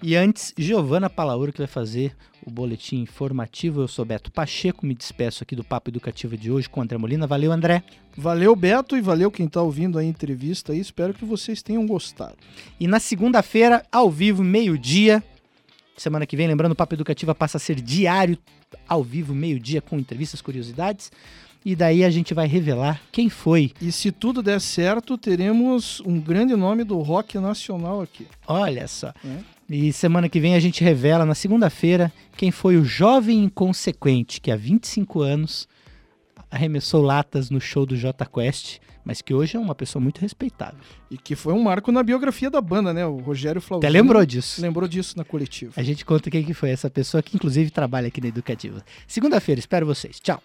E 0.01 0.15
antes, 0.15 0.53
Giovana 0.57 1.09
Palauro, 1.09 1.51
que 1.51 1.57
vai 1.57 1.67
fazer 1.67 2.15
o 2.45 2.49
boletim 2.49 3.01
informativo. 3.01 3.81
Eu 3.81 3.87
sou 3.89 4.05
Beto 4.05 4.31
Pacheco, 4.31 4.85
me 4.85 4.95
despeço 4.95 5.43
aqui 5.43 5.53
do 5.53 5.65
Papo 5.65 5.89
Educativo 5.89 6.37
de 6.37 6.49
hoje 6.49 6.69
com 6.69 6.81
André 6.81 6.97
Molina. 6.97 7.27
Valeu, 7.27 7.51
André. 7.51 7.83
Valeu, 8.15 8.55
Beto, 8.55 8.95
e 8.95 9.01
valeu 9.01 9.29
quem 9.29 9.49
tá 9.49 9.61
ouvindo 9.61 9.99
a 9.99 10.03
entrevista 10.03 10.71
aí. 10.71 10.79
Espero 10.79 11.13
que 11.13 11.25
vocês 11.25 11.61
tenham 11.61 11.85
gostado. 11.85 12.37
E 12.79 12.87
na 12.87 13.01
segunda-feira, 13.01 13.85
ao 13.91 14.09
vivo, 14.09 14.41
meio-dia. 14.45 15.21
Semana 15.99 16.25
que 16.25 16.37
vem, 16.37 16.47
lembrando, 16.47 16.71
o 16.71 16.75
Papo 16.75 16.95
Educativa 16.95 17.35
passa 17.35 17.57
a 17.57 17.59
ser 17.59 17.75
diário, 17.81 18.37
ao 18.87 19.03
vivo, 19.03 19.35
meio-dia, 19.35 19.81
com 19.81 19.99
entrevistas, 19.99 20.41
curiosidades. 20.41 21.11
E 21.65 21.75
daí 21.75 22.05
a 22.05 22.09
gente 22.09 22.33
vai 22.33 22.47
revelar 22.47 23.01
quem 23.11 23.29
foi. 23.29 23.73
E 23.81 23.91
se 23.91 24.09
tudo 24.09 24.41
der 24.41 24.61
certo, 24.61 25.17
teremos 25.17 26.01
um 26.05 26.17
grande 26.17 26.55
nome 26.55 26.85
do 26.85 26.97
rock 26.99 27.37
nacional 27.37 28.01
aqui. 28.01 28.25
Olha 28.47 28.87
só. 28.87 29.09
É. 29.09 29.39
E 29.69 29.91
semana 29.91 30.29
que 30.29 30.39
vem 30.39 30.55
a 30.55 30.59
gente 30.59 30.83
revela, 30.83 31.25
na 31.25 31.35
segunda-feira, 31.35 32.11
quem 32.37 32.49
foi 32.49 32.77
o 32.77 32.85
jovem 32.85 33.43
inconsequente 33.43 34.39
que 34.39 34.51
há 34.51 34.55
25 34.55 35.21
anos 35.21 35.67
arremessou 36.49 37.01
latas 37.01 37.49
no 37.49 37.59
show 37.59 37.85
do 37.85 37.95
J 37.95 38.25
Quest, 38.25 38.79
mas 39.03 39.21
que 39.21 39.33
hoje 39.33 39.57
é 39.57 39.59
uma 39.59 39.75
pessoa 39.75 40.01
muito 40.01 40.19
respeitável. 40.19 40.79
E 41.09 41.17
que 41.17 41.35
foi 41.35 41.53
um 41.53 41.63
marco 41.63 41.91
na 41.91 42.03
biografia 42.03 42.49
da 42.49 42.61
banda, 42.61 42.93
né? 42.93 43.05
O 43.05 43.17
Rogério 43.17 43.61
Flauzino. 43.61 43.87
Até 43.87 44.01
lembrou 44.01 44.25
disso. 44.25 44.61
Lembrou 44.61 44.87
disso 44.87 45.17
na 45.17 45.23
coletiva. 45.23 45.73
A 45.75 45.83
gente 45.83 46.05
conta 46.05 46.29
quem 46.29 46.43
que 46.43 46.53
foi 46.53 46.69
essa 46.69 46.89
pessoa 46.89 47.23
que 47.23 47.35
inclusive 47.35 47.69
trabalha 47.69 48.07
aqui 48.07 48.21
na 48.21 48.27
Educativa. 48.27 48.83
Segunda-feira, 49.07 49.59
espero 49.59 49.85
vocês. 49.85 50.19
Tchau. 50.19 50.41